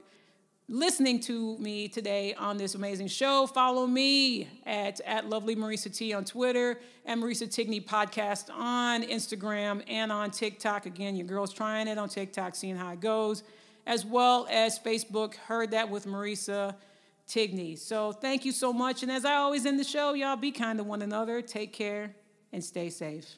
listening 0.67 1.19
to 1.19 1.57
me 1.57 1.87
today 1.89 2.33
on 2.35 2.57
this 2.57 2.75
amazing 2.75 3.07
show. 3.07 3.45
Follow 3.45 3.85
me 3.85 4.47
at, 4.65 5.01
at 5.01 5.29
Lovely 5.29 5.55
Marisa 5.55 5.93
T 5.93 6.13
on 6.13 6.23
Twitter 6.23 6.79
and 7.05 7.21
Marisa 7.21 7.47
Tigney 7.47 7.83
Podcast 7.83 8.49
on 8.53 9.03
Instagram 9.03 9.83
and 9.89 10.11
on 10.11 10.31
TikTok. 10.31 10.85
Again, 10.85 11.15
your 11.15 11.27
girl's 11.27 11.53
trying 11.53 11.87
it 11.87 11.97
on 11.97 12.07
TikTok, 12.07 12.55
seeing 12.55 12.77
how 12.77 12.93
it 12.93 13.01
goes, 13.01 13.43
as 13.85 14.05
well 14.05 14.47
as 14.49 14.79
Facebook. 14.79 15.35
Heard 15.35 15.71
that 15.71 15.89
with 15.89 16.05
Marisa 16.05 16.75
Tigney. 17.27 17.77
So 17.77 18.11
thank 18.11 18.45
you 18.45 18.51
so 18.51 18.73
much. 18.73 19.03
And 19.03 19.11
as 19.11 19.25
I 19.25 19.35
always 19.35 19.65
end 19.65 19.79
the 19.79 19.83
show, 19.83 20.13
y'all 20.13 20.35
be 20.35 20.51
kind 20.51 20.77
to 20.79 20.83
one 20.83 21.01
another, 21.01 21.41
take 21.41 21.73
care, 21.73 22.15
and 22.51 22.63
stay 22.63 22.89
safe. 22.89 23.37